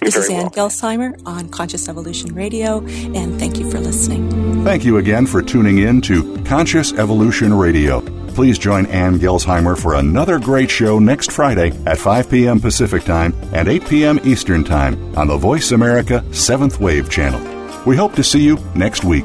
You're 0.00 0.10
this 0.10 0.16
is 0.16 0.28
Ann 0.28 0.50
welcome. 0.50 0.62
Gelsheimer 0.64 1.22
on 1.26 1.48
Conscious 1.48 1.88
Evolution 1.88 2.34
Radio, 2.34 2.84
and 2.84 3.38
thank 3.38 3.58
you 3.58 3.70
for 3.70 3.78
listening. 3.78 4.64
Thank 4.64 4.84
you 4.84 4.98
again 4.98 5.26
for 5.26 5.42
tuning 5.42 5.78
in 5.78 6.00
to 6.02 6.36
Conscious 6.44 6.92
Evolution 6.92 7.54
Radio. 7.54 8.00
Please 8.28 8.58
join 8.58 8.86
Ann 8.86 9.18
Gelsheimer 9.18 9.80
for 9.80 9.94
another 9.94 10.38
great 10.38 10.70
show 10.70 10.98
next 10.98 11.30
Friday 11.30 11.70
at 11.86 11.98
5 11.98 12.30
p.m. 12.30 12.60
Pacific 12.60 13.04
Time 13.04 13.32
and 13.54 13.68
8 13.68 13.86
p.m. 13.88 14.20
Eastern 14.24 14.64
Time 14.64 15.16
on 15.16 15.28
the 15.28 15.36
Voice 15.36 15.72
America 15.72 16.22
7th 16.30 16.78
Wave 16.78 17.08
channel. 17.08 17.40
We 17.86 17.96
hope 17.96 18.14
to 18.16 18.24
see 18.24 18.40
you 18.40 18.58
next 18.74 19.04
week. 19.04 19.24